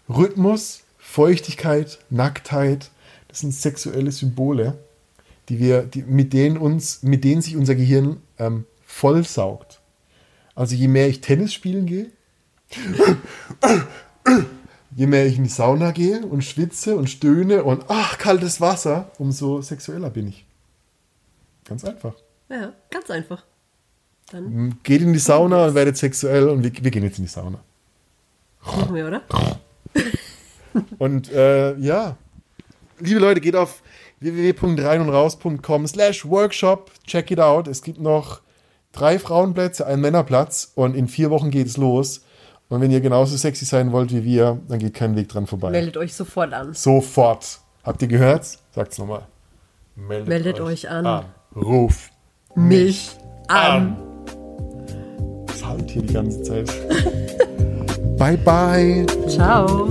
Rhythmus, 0.08 0.82
Feuchtigkeit, 0.98 1.98
Nacktheit, 2.10 2.90
das 3.28 3.40
sind 3.40 3.54
sexuelle 3.54 4.12
Symbole, 4.12 4.78
die 5.48 5.58
wir, 5.58 5.82
die, 5.82 6.02
mit 6.02 6.32
denen 6.32 6.56
uns, 6.56 7.02
mit 7.02 7.24
denen 7.24 7.42
sich 7.42 7.56
unser 7.56 7.74
Gehirn 7.74 8.18
ähm, 8.38 8.64
vollsaugt. 8.84 9.80
Also 10.54 10.74
je 10.74 10.88
mehr 10.88 11.08
ich 11.08 11.20
Tennis 11.20 11.54
spielen 11.54 11.86
gehe, 11.86 12.10
je 14.96 15.06
mehr 15.06 15.26
ich 15.26 15.36
in 15.36 15.44
die 15.44 15.50
Sauna 15.50 15.92
gehe 15.92 16.26
und 16.26 16.44
schwitze 16.44 16.96
und 16.96 17.08
stöhne 17.08 17.64
und 17.64 17.84
ach, 17.88 18.18
kaltes 18.18 18.60
Wasser, 18.60 19.10
umso 19.18 19.62
sexueller 19.62 20.10
bin 20.10 20.28
ich. 20.28 20.44
Ganz 21.70 21.84
einfach. 21.84 22.14
Ja, 22.48 22.72
ganz 22.90 23.10
einfach. 23.10 23.44
Dann 24.32 24.76
Geht 24.82 25.02
in 25.02 25.12
die 25.12 25.20
Sauna 25.20 25.66
und 25.66 25.74
werdet 25.76 25.96
sexuell 25.96 26.48
und 26.48 26.64
wir, 26.64 26.72
wir 26.82 26.90
gehen 26.90 27.04
jetzt 27.04 27.18
in 27.18 27.24
die 27.24 27.30
Sauna. 27.30 27.60
machen 28.64 28.94
wir, 28.94 29.06
oder? 29.06 29.22
Und 30.98 31.32
äh, 31.32 31.76
ja, 31.78 32.16
liebe 32.98 33.18
Leute, 33.18 33.40
geht 33.40 33.56
auf 33.56 33.82
www.reinundraus.com 34.20 35.86
slash 35.86 36.24
workshop, 36.26 36.90
check 37.04 37.30
it 37.30 37.40
out. 37.40 37.66
Es 37.66 37.82
gibt 37.82 38.00
noch 38.00 38.40
drei 38.92 39.18
Frauenplätze, 39.18 39.86
einen 39.86 40.00
Männerplatz 40.02 40.72
und 40.74 40.94
in 40.94 41.08
vier 41.08 41.30
Wochen 41.30 41.50
geht 41.50 41.66
es 41.66 41.76
los. 41.76 42.24
Und 42.68 42.80
wenn 42.80 42.90
ihr 42.92 43.00
genauso 43.00 43.36
sexy 43.36 43.64
sein 43.64 43.90
wollt 43.90 44.12
wie 44.12 44.22
wir, 44.24 44.60
dann 44.68 44.78
geht 44.78 44.94
kein 44.94 45.16
Weg 45.16 45.28
dran 45.28 45.46
vorbei. 45.48 45.70
Meldet 45.70 45.96
euch 45.96 46.14
sofort 46.14 46.52
an. 46.52 46.72
Sofort. 46.74 47.60
Habt 47.82 48.02
ihr 48.02 48.08
gehört? 48.08 48.58
Sagt's 48.72 48.98
nochmal. 48.98 49.26
Meldet, 49.96 50.28
Meldet 50.28 50.60
euch 50.60 50.88
an. 50.88 51.24
Ruf 51.56 52.10
Mich 52.54 53.10
an. 53.48 53.96
Das 55.46 55.64
halt 55.64 55.90
hier 55.90 56.02
die 56.02 56.12
ganze 56.12 56.42
Zeit. 56.42 56.70
bye 58.18 58.36
bye. 58.36 59.06
Ciao. 59.28 59.88